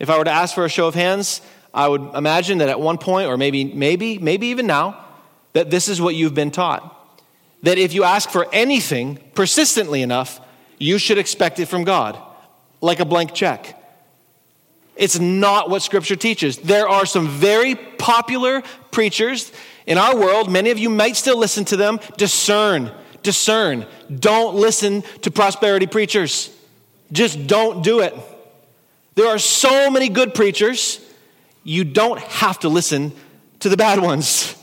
If 0.00 0.10
I 0.10 0.18
were 0.18 0.24
to 0.24 0.30
ask 0.30 0.54
for 0.54 0.64
a 0.64 0.68
show 0.68 0.88
of 0.88 0.94
hands, 0.94 1.40
I 1.74 1.88
would 1.88 2.14
imagine 2.14 2.58
that 2.58 2.68
at 2.68 2.80
one 2.80 2.98
point, 2.98 3.28
or 3.28 3.36
maybe, 3.36 3.64
maybe, 3.64 4.18
maybe 4.18 4.46
even 4.48 4.66
now, 4.66 5.04
that 5.52 5.70
this 5.70 5.88
is 5.88 6.00
what 6.00 6.14
you've 6.14 6.34
been 6.34 6.50
taught. 6.50 6.90
That 7.64 7.78
if 7.78 7.92
you 7.92 8.04
ask 8.04 8.30
for 8.30 8.46
anything 8.52 9.18
persistently 9.34 10.02
enough, 10.02 10.40
you 10.78 10.98
should 10.98 11.18
expect 11.18 11.58
it 11.58 11.66
from 11.66 11.84
God, 11.84 12.18
like 12.80 13.00
a 13.00 13.04
blank 13.04 13.34
check. 13.34 13.80
It's 14.96 15.18
not 15.18 15.68
what 15.68 15.82
Scripture 15.82 16.16
teaches. 16.16 16.58
There 16.58 16.88
are 16.88 17.04
some 17.04 17.28
very 17.28 17.74
popular 17.74 18.62
preachers 18.92 19.50
in 19.86 19.98
our 19.98 20.16
world, 20.16 20.50
many 20.50 20.70
of 20.70 20.78
you 20.78 20.88
might 20.88 21.16
still 21.16 21.38
listen 21.38 21.64
to 21.66 21.76
them. 21.76 22.00
Discern, 22.16 22.90
discern. 23.22 23.86
Don't 24.14 24.54
listen 24.54 25.02
to 25.22 25.30
prosperity 25.30 25.86
preachers. 25.86 26.50
Just 27.12 27.46
don't 27.46 27.84
do 27.84 28.00
it. 28.00 28.14
There 29.14 29.28
are 29.28 29.38
so 29.38 29.90
many 29.90 30.08
good 30.08 30.34
preachers 30.34 31.03
you 31.64 31.82
don't 31.82 32.20
have 32.20 32.60
to 32.60 32.68
listen 32.68 33.12
to 33.60 33.68
the 33.68 33.76
bad 33.76 34.00
ones. 34.00 34.54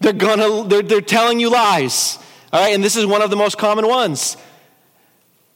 They're 0.00 0.12
gonna, 0.12 0.68
they're, 0.68 0.82
they're 0.82 1.00
telling 1.00 1.40
you 1.40 1.50
lies. 1.50 2.18
All 2.52 2.62
right, 2.62 2.74
and 2.74 2.84
this 2.84 2.94
is 2.94 3.06
one 3.06 3.22
of 3.22 3.30
the 3.30 3.36
most 3.36 3.58
common 3.58 3.88
ones. 3.88 4.36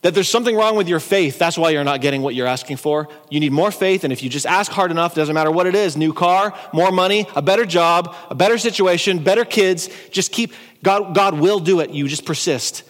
That 0.03 0.15
there's 0.15 0.29
something 0.29 0.57
wrong 0.57 0.77
with 0.77 0.89
your 0.89 1.01
faith. 1.01 1.39
That's 1.39 1.59
why 1.59 1.71
you're 1.71 1.85
not 1.85 2.01
getting 2.01 2.23
what 2.23 2.35
you're 2.35 2.47
asking 2.47 2.79
for. 2.79 3.09
You 3.31 3.41
need 3.41 3.53
more 3.53 3.71
faith, 3.71 4.05
and 4.05 4.13
if 4.13 4.23
you 4.23 4.31
just 4.31 4.47
ask 4.47 4.71
hard 4.73 4.91
enough, 4.91 5.15
doesn't 5.15 5.35
matter 5.35 5.51
what 5.51 5.67
it 5.67 5.75
is 5.75 5.97
new 5.97 6.13
car, 6.13 6.55
more 6.73 6.91
money, 6.91 7.27
a 7.37 7.43
better 7.43 7.67
job, 7.67 8.15
a 8.31 8.35
better 8.35 8.59
situation, 8.59 9.23
better 9.23 9.45
kids 9.45 9.91
just 10.11 10.33
keep, 10.33 10.55
God, 10.83 11.15
God 11.15 11.39
will 11.39 11.61
do 11.61 11.81
it. 11.81 11.91
You 11.91 12.09
just 12.09 12.25
persist. 12.25 12.85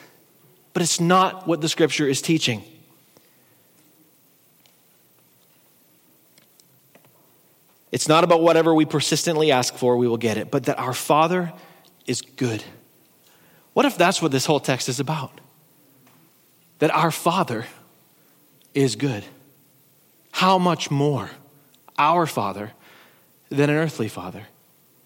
But 0.74 0.82
it's 0.82 1.00
not 1.00 1.48
what 1.48 1.60
the 1.60 1.68
scripture 1.68 2.06
is 2.06 2.22
teaching. 2.22 2.62
It's 7.90 8.08
not 8.08 8.24
about 8.24 8.42
whatever 8.42 8.74
we 8.74 8.84
persistently 8.84 9.50
ask 9.50 9.74
for, 9.74 9.96
we 9.96 10.08
will 10.08 10.18
get 10.18 10.36
it, 10.36 10.50
but 10.50 10.64
that 10.64 10.78
our 10.78 10.92
Father 10.92 11.52
is 12.06 12.20
good. 12.20 12.62
What 13.72 13.86
if 13.86 13.96
that's 13.96 14.20
what 14.20 14.32
this 14.32 14.46
whole 14.46 14.60
text 14.60 14.88
is 14.88 15.00
about? 15.00 15.40
That 16.80 16.90
our 16.90 17.10
Father 17.10 17.66
is 18.74 18.96
good. 18.96 19.24
How 20.32 20.58
much 20.58 20.90
more 20.90 21.30
our 21.96 22.26
Father 22.26 22.72
than 23.48 23.70
an 23.70 23.76
earthly 23.76 24.08
Father? 24.08 24.46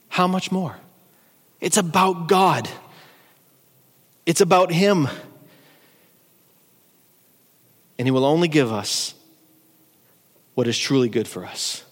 How 0.08 0.26
much 0.26 0.50
more? 0.50 0.76
It's 1.60 1.76
about 1.76 2.26
God. 2.28 2.68
It's 4.26 4.40
about 4.40 4.72
Him. 4.72 5.08
And 7.98 8.06
He 8.06 8.10
will 8.10 8.24
only 8.24 8.48
give 8.48 8.72
us 8.72 9.14
what 10.54 10.66
is 10.66 10.78
truly 10.78 11.08
good 11.08 11.28
for 11.28 11.46
us. 11.46 11.84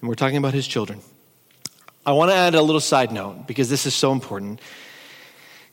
And 0.00 0.08
we're 0.08 0.14
talking 0.14 0.36
about 0.36 0.54
His 0.54 0.66
children. 0.66 1.00
I 2.06 2.12
want 2.12 2.30
to 2.30 2.34
add 2.34 2.54
a 2.54 2.62
little 2.62 2.80
side 2.80 3.12
note 3.12 3.46
because 3.46 3.68
this 3.68 3.84
is 3.86 3.94
so 3.94 4.12
important. 4.12 4.60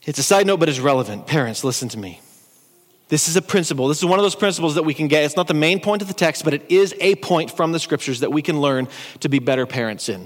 It's 0.04 0.18
a 0.18 0.22
side 0.22 0.46
note, 0.46 0.60
but 0.60 0.68
it's 0.68 0.78
relevant. 0.78 1.26
Parents, 1.26 1.64
listen 1.64 1.88
to 1.90 1.98
me. 1.98 2.20
This 3.08 3.28
is 3.28 3.36
a 3.36 3.42
principle. 3.42 3.88
This 3.88 3.98
is 3.98 4.04
one 4.04 4.18
of 4.18 4.24
those 4.24 4.34
principles 4.34 4.74
that 4.74 4.82
we 4.82 4.92
can 4.92 5.06
get. 5.08 5.24
It's 5.24 5.36
not 5.36 5.46
the 5.46 5.54
main 5.54 5.80
point 5.80 6.02
of 6.02 6.08
the 6.08 6.14
text, 6.14 6.44
but 6.44 6.54
it 6.54 6.70
is 6.70 6.94
a 7.00 7.14
point 7.16 7.50
from 7.50 7.72
the 7.72 7.78
scriptures 7.78 8.20
that 8.20 8.32
we 8.32 8.42
can 8.42 8.60
learn 8.60 8.88
to 9.20 9.28
be 9.28 9.38
better 9.38 9.64
parents 9.64 10.08
in. 10.08 10.24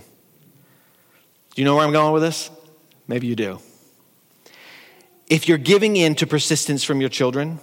Do 1.55 1.63
you 1.63 1.65
know 1.65 1.75
where 1.77 1.85
I'm 1.85 1.93
going 1.93 2.13
with 2.13 2.23
this? 2.23 2.51
Maybe 3.07 3.27
you 3.27 3.37
do. 3.37 3.61
If 5.29 5.47
you're 5.47 5.59
giving 5.59 5.97
in 5.97 6.15
to 6.17 6.27
persistence 6.27 6.83
from 6.83 7.01
your 7.01 7.11
children, 7.11 7.61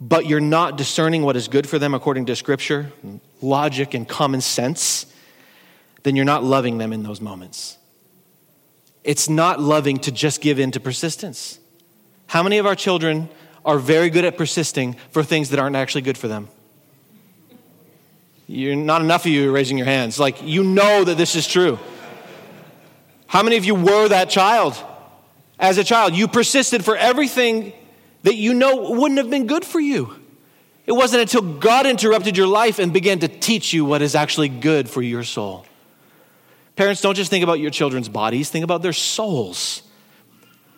but 0.00 0.26
you're 0.26 0.40
not 0.40 0.76
discerning 0.76 1.22
what 1.22 1.36
is 1.36 1.48
good 1.48 1.68
for 1.68 1.78
them 1.78 1.94
according 1.94 2.26
to 2.26 2.36
scripture, 2.36 2.90
logic, 3.42 3.94
and 3.94 4.08
common 4.08 4.40
sense, 4.40 5.06
then 6.02 6.16
you're 6.16 6.24
not 6.24 6.42
loving 6.42 6.78
them 6.78 6.92
in 6.92 7.02
those 7.02 7.20
moments. 7.20 7.76
It's 9.04 9.28
not 9.28 9.60
loving 9.60 9.98
to 9.98 10.12
just 10.12 10.40
give 10.40 10.58
in 10.58 10.70
to 10.72 10.80
persistence. 10.80 11.58
How 12.28 12.42
many 12.42 12.58
of 12.58 12.66
our 12.66 12.74
children 12.74 13.28
are 13.64 13.78
very 13.78 14.10
good 14.10 14.24
at 14.24 14.36
persisting 14.36 14.94
for 15.10 15.22
things 15.22 15.50
that 15.50 15.58
aren't 15.58 15.76
actually 15.76 16.02
good 16.02 16.16
for 16.16 16.28
them. 16.28 16.48
You're 18.46 18.76
not 18.76 19.02
enough 19.02 19.26
of 19.26 19.32
you 19.32 19.52
raising 19.52 19.78
your 19.78 19.86
hands. 19.86 20.18
Like, 20.18 20.42
you 20.42 20.64
know 20.64 21.04
that 21.04 21.16
this 21.16 21.36
is 21.36 21.46
true. 21.46 21.78
How 23.26 23.42
many 23.42 23.56
of 23.56 23.64
you 23.64 23.74
were 23.74 24.08
that 24.08 24.28
child? 24.28 24.76
As 25.58 25.78
a 25.78 25.84
child, 25.84 26.14
you 26.14 26.26
persisted 26.26 26.84
for 26.84 26.96
everything 26.96 27.72
that 28.22 28.36
you 28.36 28.54
know 28.54 28.90
wouldn't 28.90 29.18
have 29.18 29.30
been 29.30 29.46
good 29.46 29.64
for 29.64 29.80
you. 29.80 30.14
It 30.86 30.92
wasn't 30.92 31.22
until 31.22 31.42
God 31.42 31.86
interrupted 31.86 32.36
your 32.36 32.46
life 32.46 32.78
and 32.78 32.92
began 32.92 33.20
to 33.20 33.28
teach 33.28 33.72
you 33.72 33.84
what 33.84 34.02
is 34.02 34.14
actually 34.14 34.48
good 34.48 34.88
for 34.88 35.02
your 35.02 35.22
soul. 35.22 35.64
Parents, 36.76 37.00
don't 37.00 37.14
just 37.14 37.30
think 37.30 37.44
about 37.44 37.60
your 37.60 37.70
children's 37.70 38.08
bodies, 38.08 38.50
think 38.50 38.64
about 38.64 38.82
their 38.82 38.92
souls. 38.92 39.82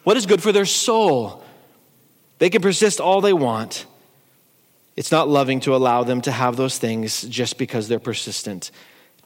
What 0.05 0.17
is 0.17 0.27
good 0.27 0.43
for 0.43 0.53
their 0.53 0.67
soul? 0.67 1.45
They 2.39 2.51
can 2.51 2.61
persist 2.61 3.01
all 3.01 3.21
they 3.21 3.33
want. 3.33 3.87
It's 4.97 5.13
not 5.13 5.29
loving 5.29 5.61
to 5.61 5.75
allow 5.75 6.03
them 6.05 6.21
to 6.23 6.33
have 6.33 6.57
those 6.57 6.77
things 6.77 7.23
just 7.23 7.57
because 7.57 7.89
they're 7.89 8.01
persistent. 8.01 8.71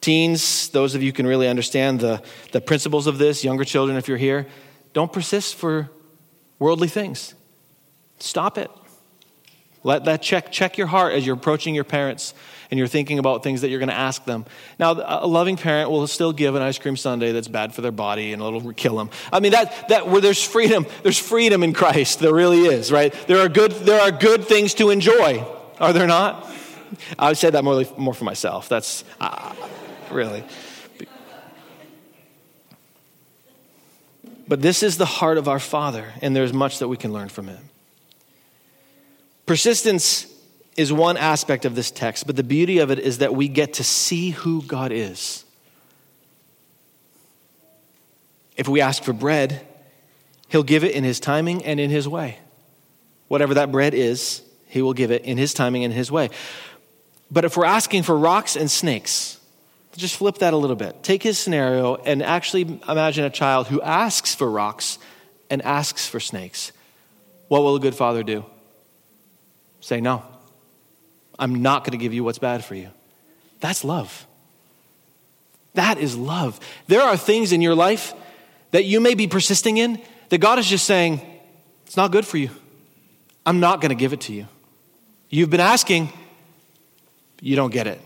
Teens, 0.00 0.68
those 0.68 0.94
of 0.94 1.02
you 1.02 1.12
can 1.12 1.26
really 1.26 1.48
understand 1.48 2.00
the, 2.00 2.22
the 2.52 2.60
principles 2.60 3.06
of 3.06 3.18
this, 3.18 3.42
younger 3.42 3.64
children, 3.64 3.96
if 3.96 4.06
you're 4.06 4.18
here, 4.18 4.46
don't 4.92 5.12
persist 5.12 5.54
for 5.54 5.90
worldly 6.58 6.88
things. 6.88 7.34
Stop 8.18 8.58
it. 8.58 8.70
Let 9.82 10.06
that 10.06 10.20
check, 10.20 10.50
check 10.50 10.78
your 10.78 10.88
heart 10.88 11.12
as 11.12 11.24
you're 11.24 11.36
approaching 11.36 11.74
your 11.74 11.84
parents 11.84 12.34
and 12.72 12.78
you're 12.78 12.88
thinking 12.88 13.20
about 13.20 13.44
things 13.44 13.60
that 13.60 13.68
you're 13.68 13.78
going 13.78 13.88
to 13.88 13.94
ask 13.94 14.24
them. 14.24 14.44
Now, 14.80 14.92
a 14.92 15.28
loving 15.28 15.56
parent 15.56 15.90
will 15.90 16.06
still 16.08 16.32
give 16.32 16.56
an 16.56 16.62
ice 16.62 16.76
cream 16.78 16.96
sundae 16.96 17.30
that's 17.30 17.46
bad 17.46 17.72
for 17.72 17.82
their 17.82 17.92
body 17.92 18.32
and 18.32 18.42
it'll 18.42 18.72
kill 18.72 18.96
them. 18.96 19.10
I 19.32 19.38
mean, 19.38 19.52
that, 19.52 19.88
that 19.88 20.08
where 20.08 20.20
there's 20.20 20.42
freedom, 20.42 20.86
there's 21.04 21.18
freedom 21.18 21.62
in 21.62 21.72
Christ. 21.72 22.18
There 22.18 22.34
really 22.34 22.62
is, 22.62 22.90
right? 22.90 23.12
There 23.28 23.38
are 23.38 23.48
good, 23.48 23.70
there 23.70 24.00
are 24.00 24.10
good 24.10 24.44
things 24.44 24.74
to 24.74 24.90
enjoy, 24.90 25.46
are 25.78 25.92
there 25.92 26.08
not? 26.08 26.50
I 27.16 27.28
would 27.28 27.38
say 27.38 27.50
that 27.50 27.62
more, 27.62 27.84
more 27.96 28.14
for 28.14 28.24
myself. 28.24 28.68
That's 28.68 29.04
uh, 29.20 29.54
really. 30.10 30.42
But 34.48 34.62
this 34.62 34.82
is 34.82 34.96
the 34.96 35.06
heart 35.06 35.38
of 35.38 35.48
our 35.48 35.58
Father, 35.58 36.12
and 36.22 36.34
there's 36.34 36.52
much 36.52 36.78
that 36.78 36.88
we 36.88 36.96
can 36.96 37.12
learn 37.12 37.28
from 37.28 37.48
Him. 37.48 37.68
Persistence 39.46 40.26
is 40.76 40.92
one 40.92 41.16
aspect 41.16 41.64
of 41.64 41.74
this 41.74 41.90
text, 41.90 42.26
but 42.26 42.36
the 42.36 42.42
beauty 42.42 42.78
of 42.78 42.90
it 42.90 42.98
is 42.98 43.18
that 43.18 43.34
we 43.34 43.48
get 43.48 43.74
to 43.74 43.84
see 43.84 44.30
who 44.30 44.62
God 44.62 44.92
is. 44.92 45.44
If 48.56 48.68
we 48.68 48.80
ask 48.80 49.02
for 49.02 49.12
bread, 49.12 49.66
He'll 50.48 50.62
give 50.62 50.84
it 50.84 50.94
in 50.94 51.04
His 51.04 51.18
timing 51.18 51.64
and 51.64 51.80
in 51.80 51.90
His 51.90 52.08
way. 52.08 52.38
Whatever 53.28 53.54
that 53.54 53.72
bread 53.72 53.94
is, 53.94 54.42
He 54.66 54.82
will 54.82 54.94
give 54.94 55.10
it 55.10 55.24
in 55.24 55.38
His 55.38 55.54
timing 55.54 55.84
and 55.84 55.92
His 55.92 56.10
way. 56.10 56.30
But 57.30 57.44
if 57.44 57.56
we're 57.56 57.64
asking 57.64 58.02
for 58.02 58.16
rocks 58.16 58.56
and 58.56 58.70
snakes, 58.70 59.36
just 59.96 60.16
flip 60.16 60.38
that 60.38 60.52
a 60.52 60.56
little 60.56 60.76
bit. 60.76 61.02
Take 61.02 61.22
his 61.22 61.38
scenario 61.38 61.96
and 61.96 62.22
actually 62.22 62.80
imagine 62.88 63.24
a 63.24 63.30
child 63.30 63.66
who 63.66 63.80
asks 63.80 64.34
for 64.34 64.50
rocks 64.50 64.98
and 65.48 65.62
asks 65.62 66.06
for 66.06 66.20
snakes. 66.20 66.72
What 67.48 67.62
will 67.62 67.76
a 67.76 67.80
good 67.80 67.94
father 67.94 68.22
do? 68.22 68.44
Say 69.86 70.00
no. 70.00 70.24
I'm 71.38 71.62
not 71.62 71.84
going 71.84 71.92
to 71.92 71.96
give 71.96 72.12
you 72.12 72.24
what's 72.24 72.40
bad 72.40 72.64
for 72.64 72.74
you. 72.74 72.90
That's 73.60 73.84
love. 73.84 74.26
That 75.74 75.98
is 75.98 76.16
love. 76.16 76.58
There 76.88 77.02
are 77.02 77.16
things 77.16 77.52
in 77.52 77.60
your 77.60 77.76
life 77.76 78.12
that 78.72 78.84
you 78.84 78.98
may 78.98 79.14
be 79.14 79.28
persisting 79.28 79.76
in 79.76 80.02
that 80.30 80.38
God 80.38 80.58
is 80.58 80.66
just 80.66 80.86
saying, 80.86 81.20
it's 81.86 81.96
not 81.96 82.10
good 82.10 82.26
for 82.26 82.36
you. 82.36 82.50
I'm 83.46 83.60
not 83.60 83.80
going 83.80 83.90
to 83.90 83.94
give 83.94 84.12
it 84.12 84.22
to 84.22 84.32
you. 84.32 84.48
You've 85.30 85.50
been 85.50 85.60
asking, 85.60 86.12
you 87.40 87.54
don't 87.54 87.72
get 87.72 87.86
it. 87.86 88.00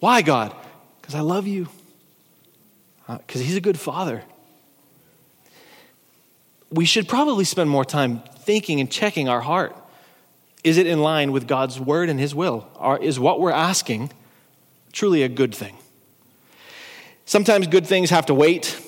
Why, 0.00 0.20
God? 0.20 0.54
Because 1.00 1.14
I 1.14 1.20
love 1.20 1.46
you. 1.46 1.66
Because 3.06 3.40
uh, 3.40 3.44
He's 3.44 3.56
a 3.56 3.62
good 3.62 3.80
father. 3.80 4.22
We 6.70 6.84
should 6.84 7.08
probably 7.08 7.44
spend 7.44 7.70
more 7.70 7.86
time 7.86 8.22
thinking 8.40 8.80
and 8.80 8.90
checking 8.90 9.30
our 9.30 9.40
heart. 9.40 9.74
Is 10.64 10.78
it 10.78 10.86
in 10.86 11.00
line 11.00 11.30
with 11.30 11.46
God's 11.46 11.78
word 11.78 12.08
and 12.08 12.18
his 12.18 12.34
will? 12.34 12.66
Or 12.76 12.98
is 12.98 13.20
what 13.20 13.38
we're 13.38 13.52
asking 13.52 14.10
truly 14.92 15.22
a 15.22 15.28
good 15.28 15.54
thing? 15.54 15.76
Sometimes 17.26 17.66
good 17.66 17.86
things 17.86 18.10
have 18.10 18.26
to 18.26 18.34
wait. 18.34 18.80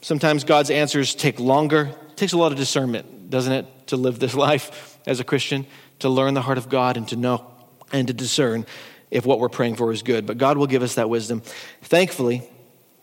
Sometimes 0.00 0.44
God's 0.44 0.70
answers 0.70 1.14
take 1.14 1.38
longer. 1.38 1.90
It 2.10 2.16
takes 2.16 2.32
a 2.32 2.38
lot 2.38 2.50
of 2.50 2.58
discernment, 2.58 3.30
doesn't 3.30 3.52
it, 3.52 3.66
to 3.88 3.96
live 3.96 4.18
this 4.18 4.34
life 4.48 4.98
as 5.06 5.20
a 5.20 5.24
Christian, 5.24 5.66
to 5.98 6.08
learn 6.08 6.34
the 6.34 6.42
heart 6.42 6.58
of 6.58 6.68
God 6.68 6.96
and 6.96 7.06
to 7.08 7.16
know 7.16 7.46
and 7.92 8.06
to 8.08 8.14
discern 8.14 8.66
if 9.10 9.24
what 9.24 9.38
we're 9.38 9.48
praying 9.48 9.76
for 9.76 9.92
is 9.92 10.02
good. 10.02 10.26
But 10.26 10.38
God 10.38 10.56
will 10.56 10.66
give 10.66 10.82
us 10.82 10.94
that 10.94 11.08
wisdom. 11.10 11.42
Thankfully, 11.82 12.42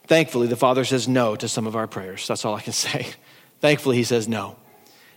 thankfully, 0.06 0.48
the 0.48 0.56
Father 0.56 0.86
says 0.86 1.08
no 1.08 1.36
to 1.36 1.48
some 1.48 1.68
of 1.68 1.76
our 1.76 1.88
prayers. 1.88 2.28
That's 2.28 2.46
all 2.46 2.56
I 2.56 2.62
can 2.62 2.74
say. 2.86 3.08
Thankfully, 3.60 3.98
He 3.98 4.04
says 4.04 4.28
no. 4.28 4.56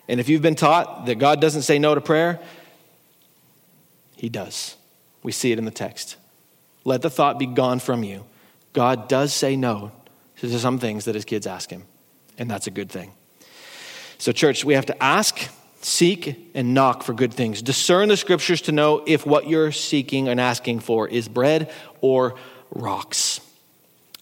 And 0.09 0.21
if 0.21 0.29
you've 0.29 0.43
been 0.43 0.55
taught 0.55 1.07
that 1.07 1.17
God 1.17 1.41
doesn't 1.41 1.63
say 1.63 1.79
no 1.79 1.95
to 1.95 2.01
prayer, 2.01 2.41
he 4.19 4.29
does. 4.29 4.77
We 5.23 5.33
see 5.33 5.53
it 5.53 5.59
in 5.59 5.65
the 5.65 5.71
text. 5.71 6.17
Let 6.85 7.03
the 7.03 7.11
thought 7.11 7.39
be 7.39 7.47
gone 7.47 7.79
from 7.79 8.03
you. 8.03 8.25
God 8.73 9.09
does 9.09 9.33
say 9.33 9.57
no 9.57 9.93
to 10.41 10.59
some 10.59 10.79
things 10.79 11.05
that 11.07 11.15
his 11.15 11.25
kids 11.25 11.47
ask 11.47 11.71
him, 11.71 11.85
and 12.37 12.51
that's 12.51 12.67
a 12.67 12.71
good 12.71 12.91
thing. 12.91 13.13
So, 14.19 14.33
church, 14.33 14.65
we 14.65 14.75
have 14.75 14.87
to 14.87 15.03
ask, 15.03 15.49
seek, 15.81 16.51
and 16.55 16.75
knock 16.75 17.05
for 17.05 17.13
good 17.13 17.33
things. 17.33 17.63
Discern 17.63 18.09
the 18.09 18.17
scriptures 18.17 18.63
to 18.63 18.73
know 18.73 19.05
if 19.07 19.25
what 19.25 19.49
you're 19.49 19.73
seeking 19.73 20.29
and 20.29 20.41
asking 20.41 20.81
for 20.81 21.09
is 21.09 21.29
bread 21.29 21.73
or 22.01 22.35
rocks. 22.71 23.41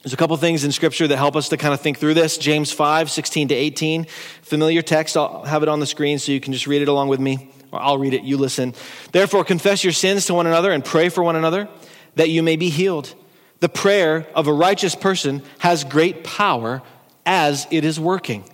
There's 0.03 0.12
a 0.12 0.16
couple 0.18 0.36
things 0.36 0.62
in 0.62 0.70
Scripture 0.70 1.09
that 1.09 1.16
help 1.16 1.34
us 1.34 1.49
to 1.49 1.57
kind 1.57 1.74
of 1.74 1.80
think 1.80 1.99
through 1.99 2.14
this. 2.14 2.38
James 2.38 2.70
5, 2.70 3.11
16 3.11 3.49
to 3.49 3.55
18. 3.55 4.05
Familiar 4.42 4.80
text. 4.80 5.16
I'll 5.16 5.42
have 5.44 5.64
it 5.64 5.68
on 5.68 5.80
the 5.80 5.86
screen 5.86 6.20
so 6.20 6.30
you 6.30 6.38
can 6.38 6.53
just 6.53 6.68
read 6.68 6.80
it 6.80 6.86
along 6.86 7.09
with 7.09 7.18
me. 7.18 7.51
I'll 7.72 7.98
read 7.98 8.14
it, 8.14 8.22
you 8.22 8.36
listen. 8.36 8.74
Therefore, 9.12 9.44
confess 9.44 9.84
your 9.84 9.92
sins 9.92 10.26
to 10.26 10.34
one 10.34 10.46
another 10.46 10.72
and 10.72 10.84
pray 10.84 11.08
for 11.08 11.22
one 11.22 11.36
another 11.36 11.68
that 12.14 12.30
you 12.30 12.42
may 12.42 12.56
be 12.56 12.70
healed. 12.70 13.14
The 13.60 13.68
prayer 13.68 14.26
of 14.34 14.48
a 14.48 14.52
righteous 14.52 14.94
person 14.94 15.42
has 15.58 15.84
great 15.84 16.24
power 16.24 16.82
as 17.24 17.66
it 17.70 17.84
is 17.84 17.98
working. 17.98 18.44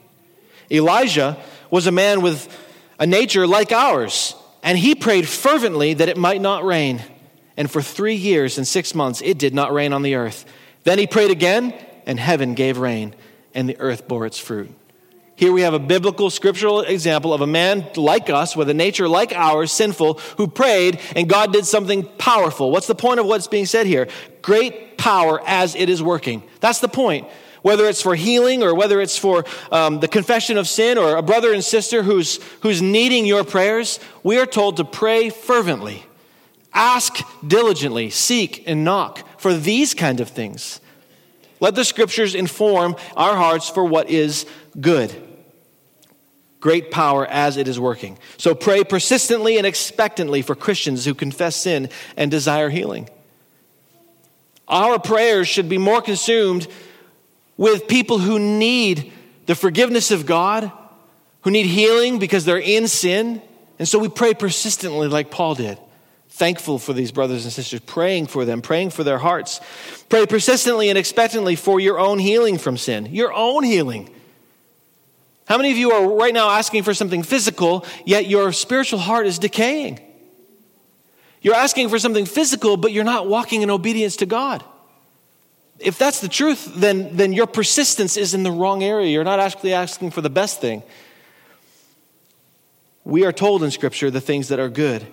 Elijah 0.70 1.38
was 1.70 1.86
a 1.86 1.92
man 1.92 2.22
with 2.22 2.48
a 2.98 3.06
nature 3.06 3.46
like 3.46 3.72
ours, 3.72 4.34
and 4.62 4.78
he 4.78 4.94
prayed 4.94 5.28
fervently 5.28 5.94
that 5.94 6.08
it 6.08 6.16
might 6.16 6.40
not 6.40 6.64
rain. 6.64 7.02
And 7.56 7.70
for 7.70 7.82
three 7.82 8.14
years 8.14 8.58
and 8.58 8.66
six 8.66 8.94
months, 8.94 9.20
it 9.22 9.38
did 9.38 9.54
not 9.54 9.72
rain 9.72 9.92
on 9.92 10.02
the 10.02 10.14
earth. 10.14 10.44
Then 10.84 10.98
he 10.98 11.06
prayed 11.06 11.30
again, 11.30 11.74
and 12.06 12.18
heaven 12.18 12.54
gave 12.54 12.78
rain, 12.78 13.14
and 13.54 13.68
the 13.68 13.78
earth 13.78 14.08
bore 14.08 14.24
its 14.26 14.38
fruit. 14.38 14.70
Here 15.35 15.51
we 15.51 15.62
have 15.62 15.74
a 15.74 15.78
biblical 15.78 16.30
scriptural 16.30 16.83
example 16.83 17.33
of 17.33 17.41
a 17.41 17.47
man 17.47 17.87
like 17.97 18.28
us, 18.28 18.55
with 18.55 18.68
a 18.68 18.74
nature 18.74 19.09
like 19.09 19.33
ours, 19.33 19.72
sinful, 19.72 20.14
who 20.37 20.47
prayed 20.47 21.01
and 21.16 21.28
God 21.28 21.53
did 21.53 21.64
something 21.64 22.05
powerful. 22.18 22.70
What's 22.70 22.87
the 22.87 22.95
point 22.95 23.18
of 23.18 23.26
what's 23.26 23.49
being 23.49 23.66
said 23.66 23.87
here? 23.87 24.09
Great 24.43 24.99
power 24.99 25.41
as 25.47 25.74
it 25.74 25.89
is 25.89 26.03
working. 26.03 26.43
That's 26.61 26.80
the 26.80 26.89
point. 26.89 27.26
Whether 27.62 27.87
it's 27.87 28.03
for 28.03 28.14
healing 28.14 28.62
or 28.62 28.74
whether 28.74 29.01
it's 29.01 29.16
for 29.16 29.45
um, 29.70 30.01
the 30.01 30.09
confession 30.09 30.59
of 30.59 30.68
sin 30.68 30.99
or 30.99 31.16
a 31.16 31.22
brother 31.22 31.53
and 31.53 31.64
sister 31.64 32.03
who's, 32.03 32.41
who's 32.61 32.83
needing 32.83 33.24
your 33.24 33.45
prayers, 33.45 34.01
we 34.22 34.39
are 34.39 34.47
told 34.47 34.76
to 34.78 34.85
pray 34.85 35.30
fervently. 35.30 36.05
Ask 36.74 37.22
diligently, 37.47 38.11
seek 38.11 38.64
and 38.66 38.85
knock 38.85 39.41
for 39.41 39.55
these 39.55 39.95
kind 39.95 40.20
of 40.20 40.28
things. 40.28 40.80
Let 41.61 41.76
the 41.76 41.85
scriptures 41.85 42.35
inform 42.35 42.97
our 43.16 43.37
hearts 43.37 43.68
for 43.68 43.85
what 43.85 44.11
is 44.11 44.47
good. 44.80 45.14
great 46.62 46.90
power 46.92 47.26
as 47.26 47.58
it 47.58 47.68
is 47.68 47.78
working. 47.78 48.16
So 48.38 48.54
pray 48.54 48.84
persistently 48.84 49.58
and 49.58 49.66
expectantly 49.66 50.40
for 50.40 50.54
Christians 50.54 51.04
who 51.04 51.12
confess 51.12 51.56
sin 51.56 51.90
and 52.16 52.30
desire 52.30 52.70
healing. 52.70 53.10
Our 54.68 54.98
prayers 54.98 55.48
should 55.48 55.68
be 55.68 55.76
more 55.76 56.00
consumed 56.00 56.68
with 57.58 57.88
people 57.88 58.18
who 58.18 58.38
need 58.38 59.12
the 59.46 59.56
forgiveness 59.56 60.10
of 60.10 60.24
God, 60.24 60.72
who 61.42 61.50
need 61.50 61.66
healing 61.66 62.18
because 62.18 62.44
they're 62.44 62.56
in 62.56 62.88
sin. 62.88 63.42
And 63.78 63.88
so 63.88 63.98
we 63.98 64.08
pray 64.08 64.32
persistently, 64.32 65.08
like 65.08 65.30
Paul 65.30 65.56
did. 65.56 65.78
Thankful 66.30 66.78
for 66.78 66.92
these 66.92 67.10
brothers 67.10 67.44
and 67.44 67.52
sisters, 67.52 67.80
praying 67.80 68.28
for 68.28 68.44
them, 68.44 68.62
praying 68.62 68.90
for 68.90 69.02
their 69.04 69.18
hearts. 69.18 69.60
Pray 70.08 70.26
persistently 70.26 70.88
and 70.88 70.96
expectantly 70.96 71.56
for 71.56 71.80
your 71.80 71.98
own 71.98 72.20
healing 72.20 72.56
from 72.56 72.76
sin, 72.76 73.06
your 73.06 73.34
own 73.34 73.64
healing. 73.64 74.08
How 75.47 75.57
many 75.57 75.72
of 75.72 75.76
you 75.76 75.93
are 75.93 76.16
right 76.16 76.32
now 76.32 76.51
asking 76.51 76.84
for 76.84 76.95
something 76.95 77.22
physical, 77.22 77.84
yet 78.05 78.26
your 78.26 78.53
spiritual 78.53 79.01
heart 79.01 79.26
is 79.26 79.38
decaying? 79.38 80.01
You're 81.40 81.57
asking 81.57 81.88
for 81.88 81.99
something 81.99 82.24
physical, 82.24 82.76
but 82.76 82.93
you're 82.93 83.05
not 83.05 83.26
walking 83.26 83.62
in 83.62 83.70
obedience 83.70 84.16
to 84.16 84.26
God. 84.26 84.64
If 85.80 85.99
that's 85.99 86.20
the 86.20 86.28
truth, 86.28 86.72
then, 86.76 87.16
then 87.16 87.32
your 87.32 87.49
persistence 87.49 88.16
is 88.16 88.34
in 88.34 88.45
the 88.45 88.53
wrong 88.53 88.84
area. 88.84 89.11
You're 89.11 89.24
not 89.24 89.40
actually 89.40 89.72
asking 89.74 90.12
for 90.12 90.20
the 90.20 90.30
best 90.30 90.61
thing. 90.61 90.84
We 93.05 93.24
are 93.24 93.32
told 93.32 93.64
in 93.64 93.72
Scripture 93.72 94.11
the 94.11 94.20
things 94.20 94.49
that 94.49 94.61
are 94.61 94.68
good. 94.68 95.05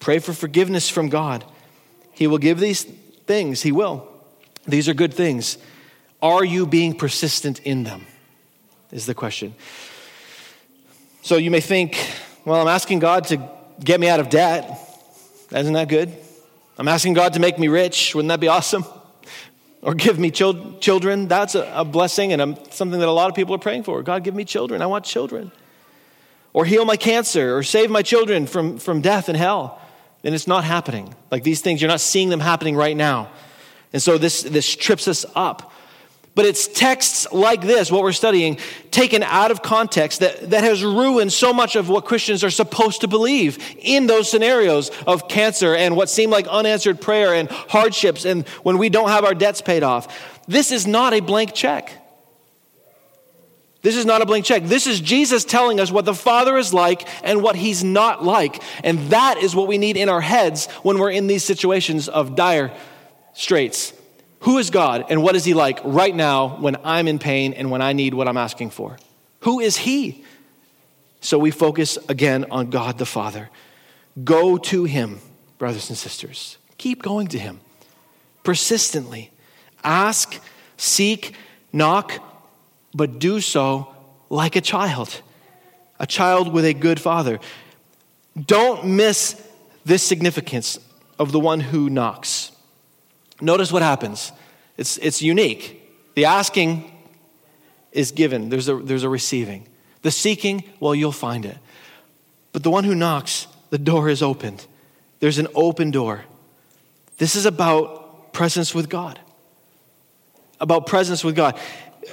Pray 0.00 0.18
for 0.18 0.32
forgiveness 0.32 0.88
from 0.88 1.10
God. 1.10 1.44
He 2.12 2.26
will 2.26 2.38
give 2.38 2.58
these 2.58 2.84
things, 2.84 3.60
He 3.60 3.70
will. 3.70 4.08
These 4.66 4.88
are 4.88 4.94
good 4.94 5.12
things. 5.12 5.58
Are 6.22 6.44
you 6.44 6.66
being 6.66 6.94
persistent 6.94 7.60
in 7.60 7.84
them? 7.84 8.06
Is 8.90 9.04
the 9.04 9.14
question. 9.14 9.54
So 11.20 11.36
you 11.36 11.50
may 11.50 11.60
think, 11.60 11.98
well, 12.46 12.60
I'm 12.60 12.68
asking 12.68 13.00
God 13.00 13.24
to 13.26 13.46
get 13.84 14.00
me 14.00 14.08
out 14.08 14.18
of 14.18 14.30
debt. 14.30 14.78
Isn't 15.54 15.74
that 15.74 15.88
good? 15.88 16.16
I'm 16.78 16.88
asking 16.88 17.12
God 17.12 17.34
to 17.34 17.40
make 17.40 17.58
me 17.58 17.68
rich. 17.68 18.14
Wouldn't 18.14 18.28
that 18.28 18.40
be 18.40 18.48
awesome? 18.48 18.84
Or 19.80 19.94
give 19.94 20.18
me 20.18 20.32
chil- 20.32 20.76
children. 20.80 21.28
That's 21.28 21.54
a, 21.54 21.72
a 21.72 21.84
blessing 21.84 22.32
and 22.32 22.42
a, 22.42 22.58
something 22.72 22.98
that 22.98 23.08
a 23.08 23.12
lot 23.12 23.28
of 23.28 23.36
people 23.36 23.54
are 23.54 23.60
praying 23.60 23.84
for. 23.84 24.02
God, 24.02 24.24
give 24.24 24.34
me 24.34 24.44
children. 24.44 24.82
I 24.82 24.86
want 24.86 25.04
children. 25.04 25.52
Or 26.52 26.64
heal 26.64 26.84
my 26.84 26.96
cancer 26.96 27.56
or 27.56 27.62
save 27.62 27.88
my 27.88 28.02
children 28.02 28.48
from, 28.48 28.78
from 28.78 29.02
death 29.02 29.28
and 29.28 29.38
hell. 29.38 29.80
And 30.24 30.34
it's 30.34 30.48
not 30.48 30.64
happening. 30.64 31.14
Like 31.30 31.44
these 31.44 31.60
things, 31.60 31.80
you're 31.80 31.88
not 31.88 32.00
seeing 32.00 32.28
them 32.28 32.40
happening 32.40 32.74
right 32.74 32.96
now. 32.96 33.30
And 33.92 34.02
so 34.02 34.18
this, 34.18 34.42
this 34.42 34.74
trips 34.74 35.06
us 35.06 35.24
up. 35.36 35.67
But 36.38 36.46
it's 36.46 36.68
texts 36.68 37.26
like 37.32 37.62
this, 37.62 37.90
what 37.90 38.04
we're 38.04 38.12
studying, 38.12 38.58
taken 38.92 39.24
out 39.24 39.50
of 39.50 39.60
context 39.60 40.20
that, 40.20 40.50
that 40.50 40.62
has 40.62 40.84
ruined 40.84 41.32
so 41.32 41.52
much 41.52 41.74
of 41.74 41.88
what 41.88 42.04
Christians 42.04 42.44
are 42.44 42.50
supposed 42.50 43.00
to 43.00 43.08
believe 43.08 43.58
in 43.80 44.06
those 44.06 44.30
scenarios 44.30 44.92
of 45.04 45.26
cancer 45.26 45.74
and 45.74 45.96
what 45.96 46.08
seem 46.08 46.30
like 46.30 46.46
unanswered 46.46 47.00
prayer 47.00 47.34
and 47.34 47.50
hardships 47.50 48.24
and 48.24 48.46
when 48.62 48.78
we 48.78 48.88
don't 48.88 49.08
have 49.08 49.24
our 49.24 49.34
debts 49.34 49.60
paid 49.60 49.82
off. 49.82 50.16
This 50.46 50.70
is 50.70 50.86
not 50.86 51.12
a 51.12 51.18
blank 51.18 51.54
check. 51.54 51.90
This 53.82 53.96
is 53.96 54.06
not 54.06 54.22
a 54.22 54.26
blank 54.26 54.44
check. 54.44 54.62
This 54.62 54.86
is 54.86 55.00
Jesus 55.00 55.42
telling 55.42 55.80
us 55.80 55.90
what 55.90 56.04
the 56.04 56.14
Father 56.14 56.56
is 56.56 56.72
like 56.72 57.08
and 57.24 57.42
what 57.42 57.56
He's 57.56 57.82
not 57.82 58.22
like. 58.24 58.62
And 58.84 59.10
that 59.10 59.38
is 59.38 59.56
what 59.56 59.66
we 59.66 59.76
need 59.76 59.96
in 59.96 60.08
our 60.08 60.20
heads 60.20 60.66
when 60.84 61.00
we're 61.00 61.10
in 61.10 61.26
these 61.26 61.42
situations 61.42 62.08
of 62.08 62.36
dire 62.36 62.70
straits. 63.34 63.92
Who 64.40 64.58
is 64.58 64.70
God 64.70 65.06
and 65.08 65.22
what 65.22 65.36
is 65.36 65.44
He 65.44 65.54
like 65.54 65.80
right 65.84 66.14
now 66.14 66.56
when 66.58 66.76
I'm 66.84 67.08
in 67.08 67.18
pain 67.18 67.52
and 67.52 67.70
when 67.70 67.82
I 67.82 67.92
need 67.92 68.14
what 68.14 68.28
I'm 68.28 68.36
asking 68.36 68.70
for? 68.70 68.98
Who 69.40 69.60
is 69.60 69.76
He? 69.78 70.24
So 71.20 71.38
we 71.38 71.50
focus 71.50 71.98
again 72.08 72.46
on 72.50 72.70
God 72.70 72.98
the 72.98 73.06
Father. 73.06 73.50
Go 74.22 74.56
to 74.58 74.84
Him, 74.84 75.20
brothers 75.58 75.88
and 75.88 75.98
sisters. 75.98 76.58
Keep 76.76 77.02
going 77.02 77.26
to 77.28 77.38
Him 77.38 77.60
persistently. 78.48 79.30
Ask, 79.84 80.40
seek, 80.78 81.34
knock, 81.72 82.12
but 82.94 83.18
do 83.18 83.40
so 83.40 83.94
like 84.30 84.56
a 84.56 84.60
child, 84.62 85.20
a 86.00 86.06
child 86.06 86.52
with 86.52 86.64
a 86.64 86.72
good 86.72 87.00
father. 87.00 87.40
Don't 88.40 88.86
miss 88.86 89.38
this 89.84 90.02
significance 90.02 90.78
of 91.18 91.32
the 91.32 91.40
one 91.40 91.60
who 91.60 91.90
knocks. 91.90 92.52
Notice 93.40 93.70
what 93.70 93.82
happens. 93.82 94.32
It's, 94.76 94.96
it's 94.98 95.22
unique. 95.22 95.82
The 96.14 96.24
asking 96.24 96.90
is 97.92 98.12
given, 98.12 98.48
there's 98.48 98.68
a, 98.68 98.76
there's 98.76 99.04
a 99.04 99.08
receiving. 99.08 99.66
The 100.02 100.10
seeking, 100.10 100.64
well, 100.80 100.94
you'll 100.94 101.12
find 101.12 101.44
it. 101.44 101.56
But 102.52 102.62
the 102.62 102.70
one 102.70 102.84
who 102.84 102.94
knocks, 102.94 103.46
the 103.70 103.78
door 103.78 104.08
is 104.08 104.22
opened. 104.22 104.66
There's 105.20 105.38
an 105.38 105.48
open 105.54 105.90
door. 105.90 106.24
This 107.18 107.36
is 107.36 107.46
about 107.46 108.32
presence 108.32 108.74
with 108.74 108.88
God. 108.88 109.18
About 110.60 110.86
presence 110.86 111.24
with 111.24 111.34
God. 111.34 111.58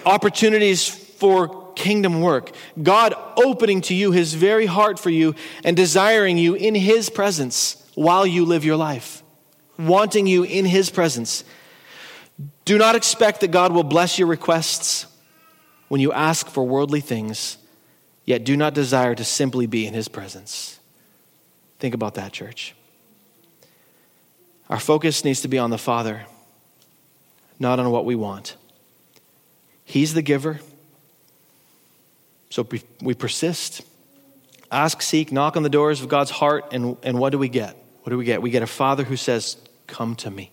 Opportunities 0.05 0.87
for 0.87 1.73
kingdom 1.73 2.21
work. 2.21 2.51
God 2.81 3.13
opening 3.37 3.81
to 3.81 3.93
you 3.93 4.11
his 4.11 4.33
very 4.33 4.65
heart 4.65 4.99
for 4.99 5.09
you 5.09 5.35
and 5.63 5.75
desiring 5.75 6.37
you 6.37 6.55
in 6.55 6.75
his 6.75 7.09
presence 7.09 7.83
while 7.95 8.25
you 8.25 8.45
live 8.45 8.65
your 8.65 8.77
life 8.77 9.23
wanting 9.77 10.27
you 10.27 10.43
in 10.43 10.65
His 10.65 10.89
presence. 10.89 11.43
Do 12.65 12.77
not 12.77 12.95
expect 12.95 13.41
that 13.41 13.51
God 13.51 13.71
will 13.71 13.83
bless 13.83 14.17
your 14.17 14.27
requests 14.27 15.07
when 15.87 16.01
you 16.01 16.11
ask 16.11 16.47
for 16.47 16.63
worldly 16.63 17.01
things, 17.01 17.57
yet 18.25 18.43
do 18.43 18.57
not 18.57 18.73
desire 18.73 19.13
to 19.15 19.23
simply 19.23 19.67
be 19.67 19.85
in 19.85 19.93
His 19.93 20.07
presence. 20.07 20.79
Think 21.79 21.93
about 21.93 22.15
that, 22.15 22.31
church. 22.33 22.73
Our 24.69 24.79
focus 24.79 25.23
needs 25.23 25.41
to 25.41 25.47
be 25.47 25.59
on 25.59 25.69
the 25.69 25.77
Father, 25.77 26.25
not 27.59 27.79
on 27.79 27.91
what 27.91 28.05
we 28.05 28.15
want. 28.15 28.55
He's 29.83 30.15
the 30.15 30.23
giver. 30.23 30.59
So 32.49 32.67
we 33.01 33.13
persist. 33.13 33.83
Ask, 34.71 35.01
seek, 35.01 35.31
knock 35.31 35.55
on 35.55 35.63
the 35.63 35.69
doors 35.69 36.01
of 36.01 36.09
God's 36.09 36.31
heart, 36.31 36.65
and, 36.71 36.97
and 37.03 37.19
what 37.19 37.29
do 37.29 37.37
we 37.37 37.49
get? 37.49 37.77
What 38.01 38.09
do 38.09 38.17
we 38.17 38.25
get? 38.25 38.41
We 38.41 38.49
get 38.49 38.63
a 38.63 38.67
father 38.67 39.03
who 39.03 39.17
says, 39.17 39.57
Come 39.87 40.15
to 40.17 40.31
me. 40.31 40.51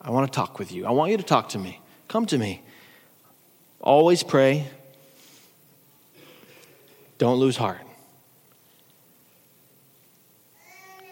I 0.00 0.10
want 0.10 0.30
to 0.30 0.36
talk 0.36 0.58
with 0.58 0.72
you. 0.72 0.84
I 0.84 0.90
want 0.90 1.10
you 1.12 1.16
to 1.16 1.22
talk 1.22 1.50
to 1.50 1.58
me. 1.58 1.80
Come 2.08 2.26
to 2.26 2.38
me. 2.38 2.62
Always 3.80 4.22
pray. 4.22 4.66
Don't 7.18 7.38
lose 7.38 7.56
heart. 7.56 7.80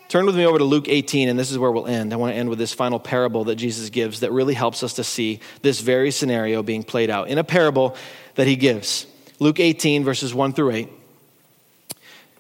Turn 0.09 0.27
with 0.27 0.37
me 0.37 0.45
over 0.45 0.59
to 0.59 0.65
Luke 0.65 0.89
18, 0.89 1.29
and 1.29 1.39
this 1.39 1.53
is 1.53 1.59
where 1.59 1.71
we'll 1.71 1.87
end. 1.87 2.13
I 2.13 2.17
want 2.17 2.33
to 2.33 2.37
end 2.37 2.49
with 2.49 2.59
this 2.59 2.75
final 2.75 2.99
parable 2.99 3.45
that 3.45 3.55
Jesus 3.55 3.91
gives 3.91 4.21
that 4.21 4.33
really 4.33 4.55
helps 4.55 4.83
us 4.83 4.95
to 4.95 5.05
see 5.05 5.39
this 5.63 5.81
very 5.81 6.11
scenario 6.11 6.65
being 6.65 6.83
played 6.83 7.11
out 7.11 7.29
in 7.29 7.39
a 7.39 7.45
parable 7.45 7.95
that 8.35 8.49
he 8.49 8.57
gives. 8.57 9.07
Luke 9.39 9.61
18, 9.61 10.03
verses 10.03 10.35
1 10.35 10.53
through 10.53 10.73
8. 10.73 10.89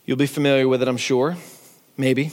You'll 0.04 0.16
be 0.16 0.26
familiar 0.26 0.66
with 0.66 0.82
it, 0.82 0.88
I'm 0.88 0.96
sure. 0.96 1.36
Maybe 1.96 2.32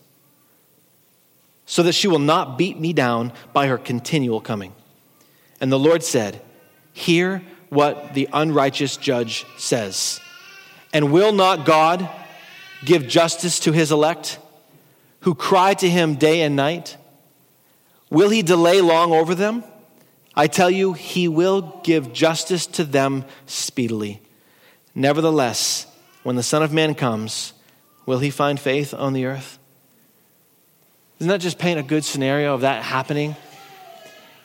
so 1.71 1.83
that 1.83 1.93
she 1.93 2.09
will 2.09 2.19
not 2.19 2.57
beat 2.57 2.77
me 2.77 2.91
down 2.91 3.31
by 3.53 3.67
her 3.67 3.77
continual 3.77 4.41
coming. 4.41 4.73
And 5.61 5.71
the 5.71 5.79
Lord 5.79 6.03
said, 6.03 6.41
Hear 6.91 7.41
what 7.69 8.13
the 8.13 8.27
unrighteous 8.33 8.97
judge 8.97 9.45
says. 9.55 10.19
And 10.91 11.13
will 11.13 11.31
not 11.31 11.65
God 11.65 12.09
give 12.83 13.07
justice 13.07 13.57
to 13.61 13.71
his 13.71 13.89
elect 13.89 14.37
who 15.21 15.33
cry 15.33 15.73
to 15.75 15.89
him 15.89 16.15
day 16.15 16.41
and 16.41 16.57
night? 16.57 16.97
Will 18.09 18.31
he 18.31 18.41
delay 18.41 18.81
long 18.81 19.13
over 19.13 19.33
them? 19.33 19.63
I 20.35 20.47
tell 20.47 20.69
you, 20.69 20.91
he 20.91 21.29
will 21.29 21.79
give 21.85 22.11
justice 22.11 22.67
to 22.67 22.83
them 22.83 23.23
speedily. 23.45 24.21
Nevertheless, 24.93 25.87
when 26.23 26.35
the 26.35 26.43
Son 26.43 26.63
of 26.63 26.73
Man 26.73 26.95
comes, 26.95 27.53
will 28.05 28.19
he 28.19 28.29
find 28.29 28.59
faith 28.59 28.93
on 28.93 29.13
the 29.13 29.23
earth? 29.23 29.57
Doesn't 31.21 31.29
that 31.29 31.41
just 31.41 31.59
paint 31.59 31.79
a 31.79 31.83
good 31.83 32.03
scenario 32.03 32.55
of 32.55 32.61
that 32.61 32.81
happening? 32.81 33.35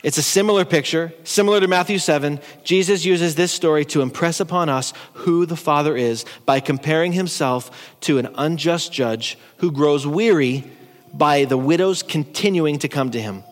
It's 0.02 0.18
a 0.18 0.22
similar 0.22 0.66
picture, 0.66 1.10
similar 1.24 1.58
to 1.58 1.66
Matthew 1.66 1.98
7. 1.98 2.38
Jesus 2.64 3.02
uses 3.02 3.34
this 3.34 3.50
story 3.50 3.86
to 3.86 4.02
impress 4.02 4.40
upon 4.40 4.68
us 4.68 4.92
who 5.14 5.46
the 5.46 5.56
Father 5.56 5.96
is 5.96 6.26
by 6.44 6.60
comparing 6.60 7.12
himself 7.12 7.94
to 8.02 8.18
an 8.18 8.28
unjust 8.34 8.92
judge 8.92 9.38
who 9.56 9.72
grows 9.72 10.06
weary 10.06 10.70
by 11.14 11.46
the 11.46 11.56
widows 11.56 12.02
continuing 12.02 12.78
to 12.80 12.88
come 12.88 13.10
to 13.12 13.22
him. 13.22 13.42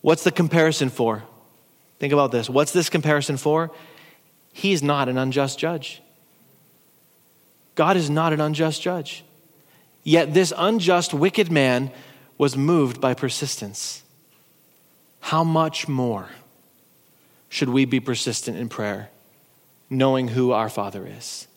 What's 0.00 0.22
the 0.22 0.30
comparison 0.30 0.90
for? 0.90 1.24
Think 1.98 2.12
about 2.12 2.30
this. 2.30 2.48
What's 2.48 2.70
this 2.70 2.88
comparison 2.88 3.36
for? 3.36 3.72
He's 4.52 4.80
not 4.80 5.08
an 5.08 5.18
unjust 5.18 5.58
judge. 5.58 6.00
God 7.74 7.96
is 7.96 8.08
not 8.08 8.32
an 8.32 8.40
unjust 8.40 8.80
judge. 8.80 9.24
Yet 10.06 10.34
this 10.34 10.52
unjust, 10.56 11.12
wicked 11.12 11.50
man 11.50 11.90
was 12.38 12.56
moved 12.56 13.00
by 13.00 13.12
persistence. 13.12 14.04
How 15.18 15.42
much 15.42 15.88
more 15.88 16.28
should 17.48 17.68
we 17.68 17.86
be 17.86 17.98
persistent 17.98 18.56
in 18.56 18.68
prayer, 18.68 19.10
knowing 19.90 20.28
who 20.28 20.52
our 20.52 20.68
Father 20.68 21.04
is? 21.04 21.48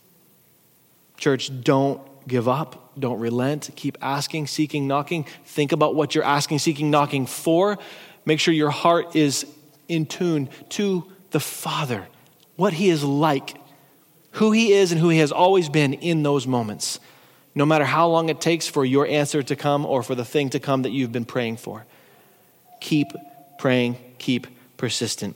Church, 1.16 1.52
don't 1.62 2.02
give 2.28 2.48
up. 2.48 2.92
Don't 3.00 3.20
relent. 3.20 3.70
Keep 3.76 4.00
asking, 4.02 4.48
seeking, 4.48 4.88
knocking. 4.88 5.28
Think 5.46 5.72
about 5.72 5.94
what 5.94 6.16
you're 6.16 6.24
asking, 6.24 6.58
seeking, 6.58 6.90
knocking 6.90 7.28
for. 7.28 7.78
Make 8.26 8.40
sure 8.40 8.52
your 8.52 8.72
heart 8.72 9.16
is 9.16 9.46
in 9.88 10.08
tune 10.08 10.50
to 10.70 11.06
the 11.30 11.40
Father, 11.40 12.08
what 12.56 12.74
He 12.74 12.90
is 12.90 13.04
like, 13.04 13.58
who 14.32 14.52
He 14.54 14.74
is, 14.74 14.92
and 14.92 15.00
who 15.00 15.10
He 15.10 15.20
has 15.20 15.32
always 15.32 15.70
been 15.70 15.94
in 15.94 16.24
those 16.24 16.48
moments, 16.48 17.00
no 17.60 17.66
matter 17.66 17.84
how 17.84 18.08
long 18.08 18.30
it 18.30 18.40
takes 18.40 18.70
for 18.70 18.86
your 18.86 19.06
answer 19.06 19.44
to 19.44 19.54
come 19.54 19.86
or 19.86 20.02
for 20.02 20.16
the 20.16 20.24
thing 20.24 20.50
to 20.50 20.62
come 20.62 20.84
that 20.84 20.92
you've 20.92 21.12
been 21.12 21.26
praying 21.26 21.58
for. 21.58 21.86
Keep 22.80 23.12
praying, 23.58 23.98
keep 24.18 24.48
persistent. 24.78 25.36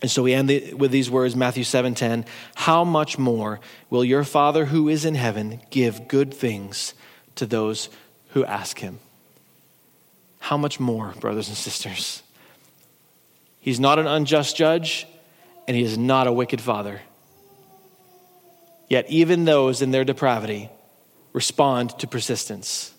And 0.00 0.10
so 0.10 0.22
we 0.22 0.32
end 0.32 0.48
the, 0.48 0.72
with 0.72 0.90
these 0.90 1.10
words, 1.10 1.36
Matthew 1.36 1.62
7:10, 1.62 2.24
how 2.54 2.82
much 2.82 3.18
more 3.18 3.60
will 3.90 4.02
your 4.02 4.24
Father 4.24 4.64
who 4.64 4.88
is 4.88 5.04
in 5.04 5.14
heaven 5.14 5.60
give 5.68 6.08
good 6.08 6.32
things 6.32 6.94
to 7.34 7.44
those 7.44 7.90
who 8.30 8.42
ask 8.46 8.78
him? 8.78 8.98
How 10.38 10.56
much 10.56 10.80
more, 10.80 11.12
brothers 11.20 11.48
and 11.48 11.58
sisters? 11.58 12.22
He's 13.60 13.78
not 13.78 13.98
an 13.98 14.06
unjust 14.06 14.56
judge, 14.56 15.06
and 15.68 15.76
he 15.76 15.82
is 15.82 15.98
not 15.98 16.26
a 16.26 16.32
wicked 16.32 16.62
father. 16.62 17.02
Yet 18.88 19.04
even 19.10 19.44
those 19.44 19.82
in 19.82 19.90
their 19.90 20.04
depravity 20.04 20.70
respond 21.32 21.98
to 21.98 22.06
persistence. 22.06 22.92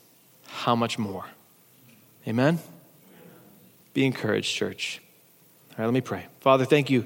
How 0.48 0.76
much 0.76 0.98
more? 1.00 1.26
Amen? 2.28 2.60
Be 3.94 4.06
encouraged, 4.06 4.54
church. 4.54 5.02
All 5.72 5.76
right, 5.80 5.86
let 5.86 5.94
me 5.94 6.02
pray. 6.02 6.26
Father, 6.42 6.66
thank 6.66 6.90
you 6.90 7.04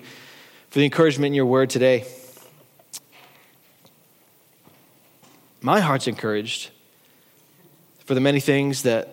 for 0.70 0.80
the 0.80 0.86
encouragement 0.86 1.28
in 1.28 1.34
your 1.34 1.46
word 1.46 1.70
today. 1.70 2.06
My 5.62 5.80
heart's 5.80 6.08
encouraged 6.08 6.70
for 8.06 8.14
the 8.14 8.20
many 8.22 8.40
things 8.40 8.84
that 8.84 9.10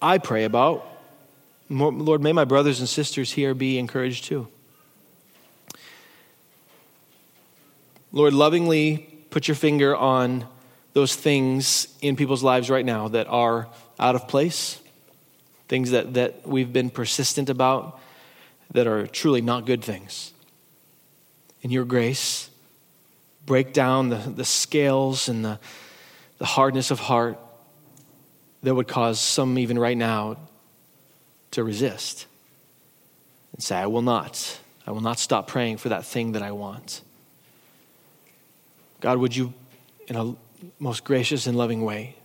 I 0.00 0.18
pray 0.18 0.44
about. 0.44 0.86
Lord, 1.68 2.20
may 2.20 2.32
my 2.32 2.44
brothers 2.44 2.80
and 2.80 2.88
sisters 2.88 3.32
here 3.32 3.54
be 3.54 3.78
encouraged 3.78 4.24
too. 4.24 4.46
Lord, 8.12 8.34
lovingly 8.34 9.08
put 9.30 9.48
your 9.48 9.54
finger 9.54 9.96
on 9.96 10.46
those 10.92 11.14
things 11.14 11.88
in 12.00 12.16
people's 12.16 12.42
lives 12.42 12.68
right 12.68 12.84
now 12.84 13.08
that 13.08 13.26
are 13.28 13.68
out 13.98 14.14
of 14.14 14.28
place, 14.28 14.80
things 15.68 15.92
that, 15.92 16.14
that 16.14 16.46
we've 16.46 16.72
been 16.72 16.90
persistent 16.90 17.48
about 17.48 17.98
that 18.72 18.86
are 18.86 19.06
truly 19.06 19.40
not 19.40 19.66
good 19.66 19.82
things. 19.82 20.32
In 21.62 21.70
your 21.70 21.84
grace, 21.84 22.50
break 23.46 23.72
down 23.72 24.08
the, 24.08 24.16
the 24.16 24.44
scales 24.44 25.28
and 25.28 25.44
the, 25.44 25.58
the 26.38 26.44
hardness 26.44 26.90
of 26.90 27.00
heart 27.00 27.38
that 28.62 28.74
would 28.74 28.88
cause 28.88 29.20
some, 29.20 29.58
even 29.58 29.78
right 29.78 29.96
now, 29.96 30.36
to 31.52 31.64
resist 31.64 32.26
and 33.52 33.62
say, 33.62 33.76
I 33.76 33.86
will 33.86 34.02
not. 34.02 34.58
I 34.86 34.90
will 34.90 35.00
not 35.00 35.18
stop 35.18 35.46
praying 35.46 35.76
for 35.76 35.90
that 35.90 36.04
thing 36.04 36.32
that 36.32 36.42
I 36.42 36.52
want. 36.52 37.02
God, 39.00 39.18
would 39.18 39.34
you, 39.34 39.52
in 40.06 40.16
a 40.16 40.34
most 40.78 41.04
gracious 41.04 41.46
and 41.46 41.56
loving 41.56 41.84
way, 41.84 42.16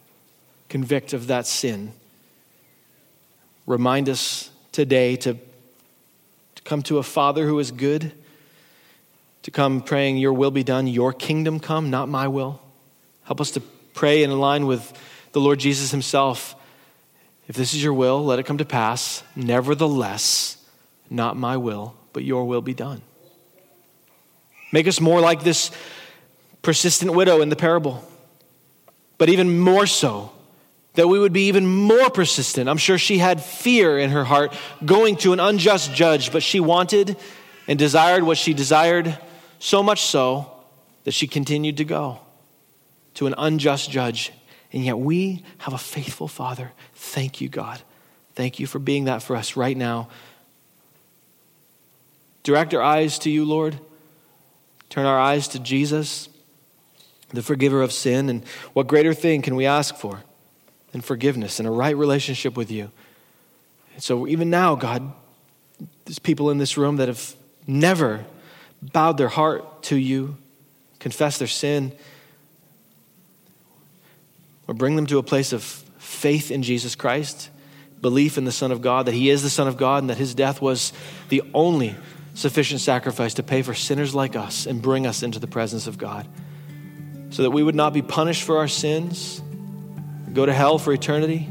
convict 0.70 1.14
of 1.14 1.28
that 1.28 1.48
sin? 1.48 1.94
Remind 3.66 4.10
us 4.10 4.50
today 4.72 5.16
to, 5.18 5.34
to 5.34 6.62
come 6.64 6.82
to 6.84 6.98
a 6.98 7.04
Father 7.04 7.46
who 7.46 7.60
is 7.60 7.72
good, 7.72 8.12
to 9.44 9.52
come 9.52 9.82
praying, 9.82 10.18
Your 10.18 10.34
will 10.34 10.52
be 10.52 10.64
done, 10.64 10.88
Your 10.88 11.14
kingdom 11.14 11.60
come, 11.60 11.90
not 11.90 12.10
my 12.10 12.28
will. 12.28 12.62
Help 13.24 13.42
us 13.42 13.52
to 13.52 13.62
pray 13.94 14.24
in 14.24 14.32
line 14.40 14.66
with 14.66 14.94
the 15.34 15.40
Lord 15.40 15.60
Jesus 15.60 15.92
Himself 15.92 16.56
if 17.48 17.56
this 17.56 17.74
is 17.74 17.82
your 17.82 17.94
will, 17.94 18.24
let 18.24 18.40
it 18.40 18.46
come 18.46 18.58
to 18.58 18.66
pass. 18.66 19.24
Nevertheless, 19.36 20.58
not 21.10 21.38
my 21.38 21.56
will, 21.58 21.96
but 22.12 22.24
your 22.24 22.46
will 22.46 22.62
be 22.62 22.74
done. 22.74 23.02
Make 24.74 24.88
us 24.88 25.00
more 25.00 25.22
like 25.22 25.44
this 25.44 25.72
persistent 26.62 27.14
widow 27.14 27.42
in 27.42 27.48
the 27.48 27.56
parable, 27.56 28.04
but 29.18 29.30
even 29.30 29.60
more 29.60 29.88
so, 29.88 30.32
that 30.94 31.08
we 31.08 31.20
would 31.20 31.34
be 31.34 31.48
even 31.48 31.68
more 31.68 32.10
persistent. 32.10 32.68
I'm 32.68 32.78
sure 32.78 32.98
she 32.98 33.20
had 33.20 33.44
fear 33.44 34.00
in 34.00 34.10
her 34.10 34.24
heart 34.24 34.56
going 34.84 35.16
to 35.18 35.34
an 35.34 35.40
unjust 35.40 35.94
judge, 35.94 36.32
but 36.32 36.42
she 36.42 36.60
wanted 36.60 37.16
and 37.68 37.78
desired 37.78 38.24
what 38.24 38.38
she 38.38 38.54
desired, 38.54 39.18
so 39.60 39.84
much 39.84 40.02
so 40.02 40.52
that 41.04 41.12
she 41.12 41.28
continued 41.28 41.78
to 41.78 41.84
go 41.84 42.20
to 43.16 43.28
an 43.28 43.36
unjust 43.38 43.92
judge 43.92 44.32
and 44.74 44.84
yet 44.84 44.98
we 44.98 45.44
have 45.60 45.74
a 45.74 45.78
faithful 45.78 46.28
Father. 46.28 46.72
Thank 46.96 47.42
you, 47.42 47.50
God. 47.50 47.82
Thank 48.36 48.60
you 48.60 48.68
for 48.68 48.80
being 48.80 49.06
that 49.06 49.24
for 49.24 49.36
us 49.36 49.56
right 49.56 49.76
now. 49.76 50.10
Direct 52.44 52.74
our 52.74 52.82
eyes 52.82 53.20
to 53.20 53.30
you, 53.30 53.46
Lord. 53.46 53.80
Turn 54.90 55.06
our 55.06 55.20
eyes 55.20 55.48
to 55.50 55.60
Jesus, 55.60 56.30
the 57.30 57.44
forgiver 57.44 57.82
of 57.82 57.92
sin. 57.92 58.30
And 58.30 58.46
what 58.74 58.88
greater 58.88 59.14
thing 59.14 59.42
can 59.42 59.56
we 59.56 59.66
ask 59.66 59.96
for 59.96 60.24
than 60.92 61.02
forgiveness 61.02 61.60
and 61.60 61.68
a 61.68 61.72
right 61.72 61.96
relationship 61.96 62.56
with 62.56 62.72
you? 62.72 62.92
And 63.94 64.04
so, 64.04 64.28
even 64.28 64.50
now, 64.50 64.76
God, 64.76 65.12
there's 66.06 66.20
people 66.20 66.52
in 66.52 66.58
this 66.58 66.78
room 66.78 66.98
that 66.98 67.08
have 67.08 67.36
never 67.66 68.26
bowed 68.82 69.18
their 69.18 69.28
heart 69.28 69.84
to 69.84 69.96
you, 69.96 70.38
confessed 71.00 71.40
their 71.40 71.48
sin 71.48 71.94
or 74.68 74.74
bring 74.74 74.96
them 74.96 75.06
to 75.08 75.18
a 75.18 75.24
place 75.24 75.54
of 75.54 75.64
faith 75.64 76.52
in 76.52 76.62
Jesus 76.62 76.96
Christ, 76.96 77.50
belief 78.02 78.38
in 78.38 78.46
the 78.46 78.52
Son 78.52 78.72
of 78.72 78.82
God, 78.82 79.06
that 79.06 79.14
He 79.14 79.30
is 79.30 79.42
the 79.42 79.50
Son 79.50 79.68
of 79.68 79.78
God, 79.78 80.04
and 80.04 80.10
that 80.10 80.18
His 80.18 80.36
death 80.36 80.62
was 80.62 80.94
the 81.30 81.42
only 81.54 81.96
sufficient 82.34 82.82
sacrifice 82.82 83.34
to 83.36 83.44
pay 83.44 83.62
for 83.62 83.74
sinners 83.74 84.14
like 84.14 84.36
us 84.36 84.66
and 84.66 84.82
bring 84.82 85.08
us 85.08 85.24
into 85.24 85.40
the 85.40 85.48
presence 85.48 85.88
of 85.88 85.98
God. 85.98 86.28
So 87.30 87.44
that 87.44 87.52
we 87.52 87.62
would 87.62 87.76
not 87.76 87.94
be 87.94 88.02
punished 88.02 88.44
for 88.44 88.58
our 88.58 88.68
sins, 88.68 89.42
go 90.34 90.46
to 90.46 90.54
hell 90.54 90.78
for 90.78 90.94
eternity, 90.94 91.50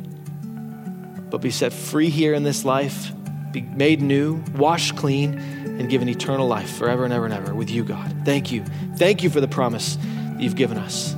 but 1.30 1.40
be 1.40 1.50
set 1.50 1.72
free 1.72 2.08
here 2.08 2.34
in 2.34 2.42
this 2.42 2.64
life, 2.64 3.12
be 3.52 3.60
made 3.60 4.00
new, 4.00 4.42
washed 4.54 4.96
clean, 4.96 5.38
and 5.78 5.90
given 5.90 6.08
eternal 6.08 6.46
life 6.46 6.76
forever 6.76 7.04
and 7.04 7.12
ever 7.12 7.26
and 7.26 7.34
ever 7.34 7.54
with 7.54 7.70
you, 7.70 7.84
God. 7.84 8.24
Thank 8.24 8.50
you. 8.50 8.64
Thank 8.96 9.22
you 9.22 9.30
for 9.30 9.40
the 9.40 9.48
promise 9.48 9.96
that 9.96 10.40
you've 10.40 10.56
given 10.56 10.78
us. 10.78 11.14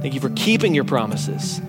Thank 0.00 0.14
you 0.14 0.20
for 0.20 0.30
keeping 0.30 0.74
your 0.74 0.84
promises. 0.84 1.60